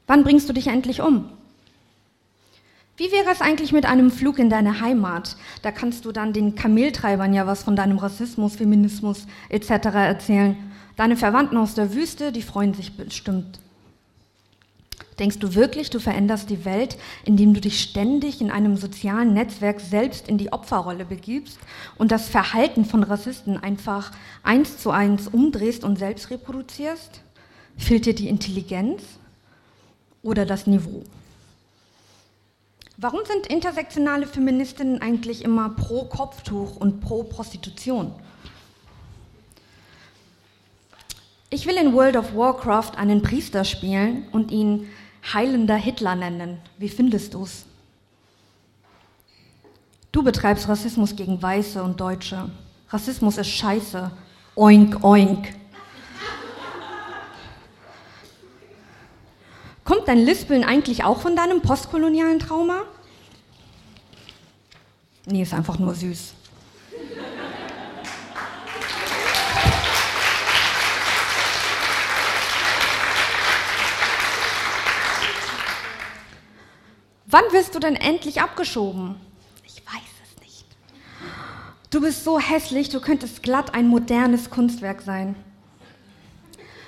Wann 0.08 0.24
bringst 0.24 0.50
du 0.50 0.54
dich 0.54 0.68
endlich 0.68 1.02
um? 1.02 1.30
Wie 3.02 3.12
wäre 3.12 3.32
es 3.32 3.42
eigentlich 3.42 3.72
mit 3.72 3.88
einem 3.88 4.12
Flug 4.12 4.38
in 4.38 4.52
deine 4.52 4.80
Heimat? 4.80 5.36
Da 5.64 5.72
kannst 5.72 6.06
du 6.06 6.12
dann 6.12 6.34
den 6.34 6.54
Kameltreibern 6.54 7.34
ja 7.34 7.48
was 7.48 7.64
von 7.64 7.76
deinem 7.76 7.98
Rassismus, 7.98 8.58
Feminismus 8.58 9.26
etc. 9.50 9.72
erzählen. 9.96 10.56
Deine 10.98 11.18
Verwandten 11.18 11.58
aus 11.58 11.74
der 11.74 11.96
Wüste, 11.96 12.32
die 12.32 12.44
freuen 12.44 12.76
sich 12.76 12.96
bestimmt. 12.96 13.60
Denkst 15.18 15.40
du 15.40 15.56
wirklich, 15.56 15.90
du 15.90 16.00
veränderst 16.00 16.52
die 16.52 16.64
Welt, 16.64 16.96
indem 17.26 17.56
du 17.56 17.60
dich 17.60 17.82
ständig 17.82 18.40
in 18.40 18.52
einem 18.52 18.78
sozialen 18.78 19.34
Netzwerk 19.34 19.80
selbst 19.80 20.28
in 20.28 20.38
die 20.38 20.54
Opferrolle 20.54 21.06
begibst 21.06 21.58
und 21.98 22.12
das 22.12 22.30
Verhalten 22.30 22.86
von 22.86 23.02
Rassisten 23.02 23.58
einfach 23.58 24.12
eins 24.44 24.78
zu 24.78 24.92
eins 24.92 25.28
umdrehst 25.28 25.84
und 25.84 25.98
selbst 25.98 26.30
reproduzierst? 26.30 27.24
Fehlt 27.78 28.06
dir 28.06 28.14
die 28.14 28.30
Intelligenz 28.30 29.02
oder 30.22 30.46
das 30.46 30.68
Niveau? 30.68 31.02
Warum 33.04 33.22
sind 33.26 33.48
intersektionale 33.48 34.28
Feministinnen 34.28 35.02
eigentlich 35.02 35.44
immer 35.44 35.70
pro 35.70 36.06
Kopftuch 36.06 36.76
und 36.76 37.02
pro 37.02 37.24
Prostitution? 37.24 38.14
Ich 41.50 41.66
will 41.66 41.78
in 41.78 41.94
World 41.94 42.16
of 42.16 42.36
Warcraft 42.36 42.92
einen 42.98 43.24
Priester 43.24 43.64
spielen 43.64 44.28
und 44.32 44.52
ihn 44.52 44.88
heilender 45.34 45.78
Hitler 45.78 46.14
nennen. 46.16 46.60
Wie 46.78 46.90
findest 46.90 47.34
du's? 47.34 47.66
Du 50.12 50.22
betreibst 50.22 50.70
Rassismus 50.70 51.16
gegen 51.16 51.42
Weiße 51.42 51.82
und 51.82 52.00
Deutsche. 52.00 52.52
Rassismus 52.90 53.40
ist 53.40 53.50
scheiße. 53.50 54.12
Oink, 54.56 55.04
oink. 55.04 55.56
Kommt 59.86 60.08
dein 60.08 60.20
Lispeln 60.20 60.64
eigentlich 60.64 61.04
auch 61.04 61.20
von 61.20 61.36
deinem 61.36 61.62
postkolonialen 61.62 62.38
Trauma? 62.38 62.84
Nee, 65.32 65.44
ist 65.44 65.54
einfach 65.54 65.80
nur 65.80 65.96
süß. 65.96 66.34
Wann 77.28 77.44
wirst 77.52 77.74
du 77.76 77.80
denn 77.80 77.96
endlich 77.96 78.42
abgeschoben? 78.42 79.16
Ich 79.66 79.78
weiß 79.86 80.02
es 80.22 80.42
nicht. 80.42 80.66
Du 81.92 82.02
bist 82.02 82.26
so 82.26 82.38
hässlich, 82.38 82.90
du 82.90 83.00
könntest 83.00 83.42
glatt 83.42 83.74
ein 83.74 83.88
modernes 83.88 84.50
Kunstwerk 84.50 85.02
sein. 85.02 85.36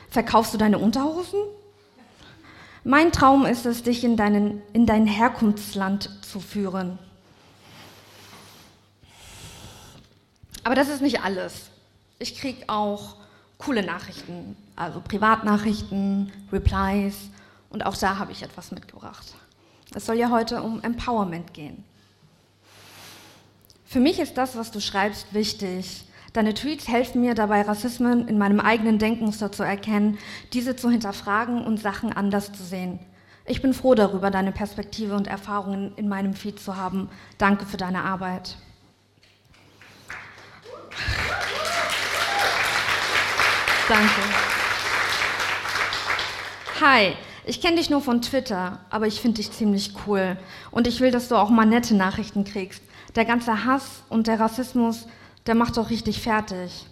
Verkaufst 0.09 0.53
du 0.53 0.57
deine 0.57 0.79
Unterhosen? 0.79 1.39
Mein 2.83 3.13
Traum 3.13 3.45
ist 3.45 3.65
es, 3.65 3.83
dich 3.83 4.03
in, 4.03 4.17
deinen, 4.17 4.61
in 4.73 4.85
dein 4.85 5.07
Herkunftsland 5.07 6.09
zu 6.25 6.41
führen. 6.41 6.99
Aber 10.63 10.75
das 10.75 10.89
ist 10.89 11.01
nicht 11.01 11.21
alles. 11.21 11.69
Ich 12.19 12.37
kriege 12.39 12.63
auch 12.67 13.17
coole 13.57 13.83
Nachrichten, 13.83 14.55
also 14.75 15.01
Privatnachrichten, 15.01 16.31
Replies 16.51 17.15
und 17.69 17.85
auch 17.85 17.95
da 17.97 18.17
habe 18.17 18.31
ich 18.31 18.43
etwas 18.43 18.71
mitgebracht. 18.71 19.33
Es 19.95 20.05
soll 20.05 20.15
ja 20.15 20.29
heute 20.29 20.61
um 20.61 20.81
Empowerment 20.81 21.53
gehen. 21.53 21.83
Für 23.85 23.99
mich 23.99 24.19
ist 24.19 24.37
das, 24.37 24.55
was 24.55 24.71
du 24.71 24.79
schreibst, 24.79 25.33
wichtig. 25.33 26.05
Deine 26.33 26.55
Tweets 26.55 26.87
helfen 26.87 27.21
mir 27.21 27.35
dabei, 27.35 27.61
Rassismen 27.61 28.27
in 28.27 28.39
meinem 28.39 28.59
eigenen 28.59 28.97
Denkmuster 28.97 29.51
zu 29.51 29.61
erkennen, 29.61 30.17
diese 30.51 30.75
zu 30.75 30.89
hinterfragen 30.89 31.63
und 31.63 31.79
Sachen 31.79 32.11
anders 32.11 32.51
zu 32.51 32.63
sehen. 32.63 32.99
Ich 33.45 33.61
bin 33.61 33.73
froh 33.73 33.93
darüber, 33.93 34.31
deine 34.31 34.51
Perspektive 34.51 35.15
und 35.15 35.27
Erfahrungen 35.27 35.93
in 35.95 36.07
meinem 36.07 36.33
Feed 36.33 36.59
zu 36.59 36.75
haben. 36.75 37.09
Danke 37.37 37.65
für 37.65 37.77
deine 37.77 38.03
Arbeit. 38.03 38.57
Danke. 43.93 44.21
Hi, 46.81 47.13
ich 47.45 47.61
kenne 47.61 47.75
dich 47.75 47.91
nur 47.91 48.01
von 48.01 48.23
Twitter, 48.23 48.79
aber 48.89 49.05
ich 49.05 49.21
finde 49.21 49.35
dich 49.35 49.51
ziemlich 49.51 49.93
cool. 50.07 50.35
Und 50.71 50.87
ich 50.87 50.99
will, 50.99 51.11
dass 51.11 51.27
du 51.27 51.35
auch 51.35 51.51
mal 51.51 51.67
nette 51.67 51.93
Nachrichten 51.93 52.43
kriegst. 52.43 52.81
Der 53.15 53.23
ganze 53.23 53.65
Hass 53.65 54.01
und 54.09 54.25
der 54.25 54.39
Rassismus, 54.39 55.05
der 55.45 55.53
macht 55.53 55.77
doch 55.77 55.91
richtig 55.91 56.23
fertig. 56.23 56.87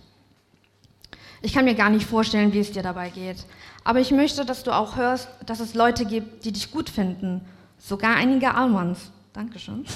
Ich 1.42 1.54
kann 1.54 1.66
mir 1.66 1.74
gar 1.74 1.90
nicht 1.90 2.06
vorstellen, 2.06 2.54
wie 2.54 2.60
es 2.60 2.72
dir 2.72 2.84
dabei 2.84 3.10
geht. 3.10 3.48
Aber 3.84 4.00
ich 4.00 4.12
möchte, 4.12 4.46
dass 4.46 4.62
du 4.62 4.70
auch 4.70 4.96
hörst, 4.96 5.28
dass 5.48 5.60
es 5.60 5.74
Leute 5.74 6.06
gibt, 6.06 6.46
die 6.46 6.52
dich 6.52 6.70
gut 6.70 6.88
finden. 6.88 7.44
Sogar 7.80 8.16
einige 8.16 8.54
Almans. 8.54 9.10
Dankeschön. 9.34 9.88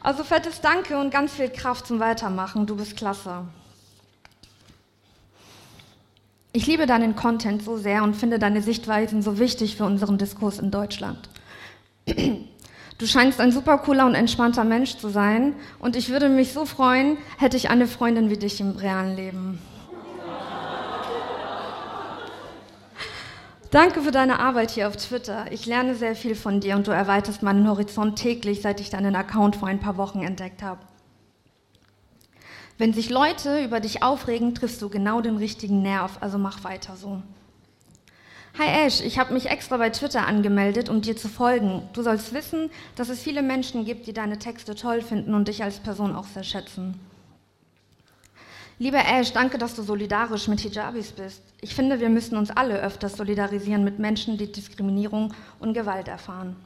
Also 0.00 0.22
fettes 0.22 0.60
Danke 0.60 0.96
und 0.96 1.10
ganz 1.10 1.32
viel 1.32 1.48
Kraft 1.48 1.88
zum 1.88 1.98
Weitermachen. 1.98 2.66
Du 2.66 2.76
bist 2.76 2.96
klasse. 2.96 3.46
Ich 6.52 6.66
liebe 6.66 6.86
deinen 6.86 7.14
Content 7.14 7.62
so 7.62 7.76
sehr 7.76 8.02
und 8.02 8.16
finde 8.16 8.40
deine 8.40 8.60
Sichtweisen 8.60 9.22
so 9.22 9.38
wichtig 9.38 9.76
für 9.76 9.84
unseren 9.84 10.18
Diskurs 10.18 10.58
in 10.58 10.72
Deutschland. 10.72 11.28
Du 12.98 13.06
scheinst 13.06 13.40
ein 13.40 13.52
super 13.52 13.78
cooler 13.78 14.04
und 14.04 14.16
entspannter 14.16 14.64
Mensch 14.64 14.96
zu 14.96 15.08
sein 15.08 15.54
und 15.78 15.94
ich 15.94 16.10
würde 16.10 16.28
mich 16.28 16.52
so 16.52 16.66
freuen, 16.66 17.18
hätte 17.38 17.56
ich 17.56 17.70
eine 17.70 17.86
Freundin 17.86 18.30
wie 18.30 18.36
dich 18.36 18.60
im 18.60 18.72
realen 18.72 19.14
Leben. 19.14 19.58
Danke 23.70 24.02
für 24.02 24.10
deine 24.10 24.40
Arbeit 24.40 24.72
hier 24.72 24.88
auf 24.88 24.96
Twitter. 24.96 25.46
Ich 25.52 25.66
lerne 25.66 25.94
sehr 25.94 26.16
viel 26.16 26.34
von 26.34 26.58
dir 26.58 26.74
und 26.74 26.88
du 26.88 26.90
erweiterst 26.90 27.44
meinen 27.44 27.68
Horizont 27.68 28.18
täglich, 28.18 28.62
seit 28.62 28.80
ich 28.80 28.90
deinen 28.90 29.14
Account 29.14 29.54
vor 29.54 29.68
ein 29.68 29.78
paar 29.78 29.96
Wochen 29.96 30.22
entdeckt 30.22 30.64
habe. 30.64 30.80
Wenn 32.80 32.94
sich 32.94 33.10
Leute 33.10 33.62
über 33.62 33.78
dich 33.78 34.02
aufregen, 34.02 34.54
triffst 34.54 34.80
du 34.80 34.88
genau 34.88 35.20
den 35.20 35.36
richtigen 35.36 35.82
Nerv, 35.82 36.16
also 36.22 36.38
mach 36.38 36.64
weiter 36.64 36.96
so. 36.96 37.20
Hi 38.58 38.86
Ash, 38.86 39.02
ich 39.02 39.18
habe 39.18 39.34
mich 39.34 39.50
extra 39.50 39.76
bei 39.76 39.90
Twitter 39.90 40.26
angemeldet, 40.26 40.88
um 40.88 41.02
dir 41.02 41.14
zu 41.14 41.28
folgen. 41.28 41.82
Du 41.92 42.00
sollst 42.00 42.32
wissen, 42.32 42.70
dass 42.96 43.10
es 43.10 43.20
viele 43.20 43.42
Menschen 43.42 43.84
gibt, 43.84 44.06
die 44.06 44.14
deine 44.14 44.38
Texte 44.38 44.74
toll 44.74 45.02
finden 45.02 45.34
und 45.34 45.48
dich 45.48 45.62
als 45.62 45.78
Person 45.78 46.16
auch 46.16 46.24
sehr 46.24 46.42
schätzen. 46.42 46.98
Lieber 48.78 49.04
Ash, 49.04 49.34
danke, 49.34 49.58
dass 49.58 49.74
du 49.74 49.82
solidarisch 49.82 50.48
mit 50.48 50.60
Hijabis 50.60 51.12
bist. 51.12 51.42
Ich 51.60 51.74
finde, 51.74 52.00
wir 52.00 52.08
müssen 52.08 52.38
uns 52.38 52.50
alle 52.50 52.80
öfters 52.80 53.18
solidarisieren 53.18 53.84
mit 53.84 53.98
Menschen, 53.98 54.38
die 54.38 54.50
Diskriminierung 54.50 55.34
und 55.58 55.74
Gewalt 55.74 56.08
erfahren. 56.08 56.56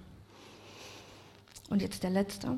Und 1.70 1.82
jetzt 1.82 2.04
der 2.04 2.10
letzte. 2.10 2.56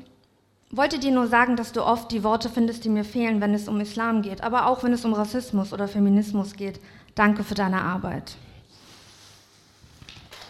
Wollte 0.69 0.99
dir 0.99 1.11
nur 1.11 1.27
sagen, 1.27 1.55
dass 1.55 1.71
du 1.71 1.81
oft 1.81 2.11
die 2.11 2.23
Worte 2.23 2.49
findest, 2.49 2.83
die 2.83 2.89
mir 2.89 3.05
fehlen, 3.05 3.39
wenn 3.39 3.53
es 3.53 3.69
um 3.69 3.79
Islam 3.79 4.21
geht, 4.21 4.41
aber 4.41 4.67
auch 4.67 4.83
wenn 4.83 4.91
es 4.91 5.05
um 5.05 5.13
Rassismus 5.13 5.71
oder 5.71 5.87
Feminismus 5.87 6.53
geht. 6.53 6.81
Danke 7.15 7.45
für 7.45 7.55
deine 7.55 7.81
Arbeit. 7.81 8.35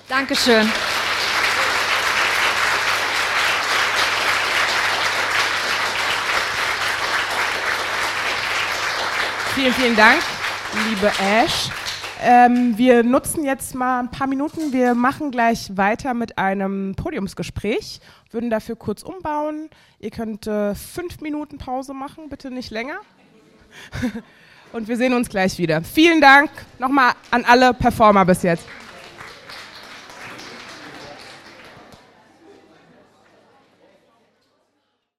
Dankeschön. 0.10 0.68
Vielen, 9.54 9.74
vielen 9.74 9.96
Dank, 9.96 10.22
liebe 10.88 11.12
Ash. 11.20 11.70
Ähm, 12.24 12.78
wir 12.78 13.04
nutzen 13.04 13.44
jetzt 13.44 13.76
mal 13.76 14.00
ein 14.00 14.12
paar 14.12 14.28
Minuten. 14.28 14.74
Wir 14.74 14.96
machen 14.96 15.32
gleich 15.32 15.76
weiter 15.76 16.14
mit 16.14 16.38
einem 16.38 16.96
Podiumsgespräch, 16.96 18.00
würden 18.32 18.50
dafür 18.50 18.76
kurz 18.76 19.04
umbauen. 19.04 19.70
Ihr 20.00 20.10
könnt 20.10 20.48
äh, 20.48 20.74
fünf 20.74 21.22
Minuten 21.22 21.58
Pause 21.58 21.94
machen, 21.94 22.30
bitte 22.30 22.50
nicht 22.50 22.72
länger. 22.72 23.00
Und 24.74 24.88
wir 24.88 24.98
sehen 24.98 25.14
uns 25.14 25.30
gleich 25.30 25.58
wieder. 25.58 25.82
Vielen 25.82 26.20
Dank 26.20 26.50
nochmal 26.80 27.14
an 27.32 27.46
alle 27.46 27.74
Performer 27.74 28.26
bis 28.26 28.44
jetzt. 28.44 28.66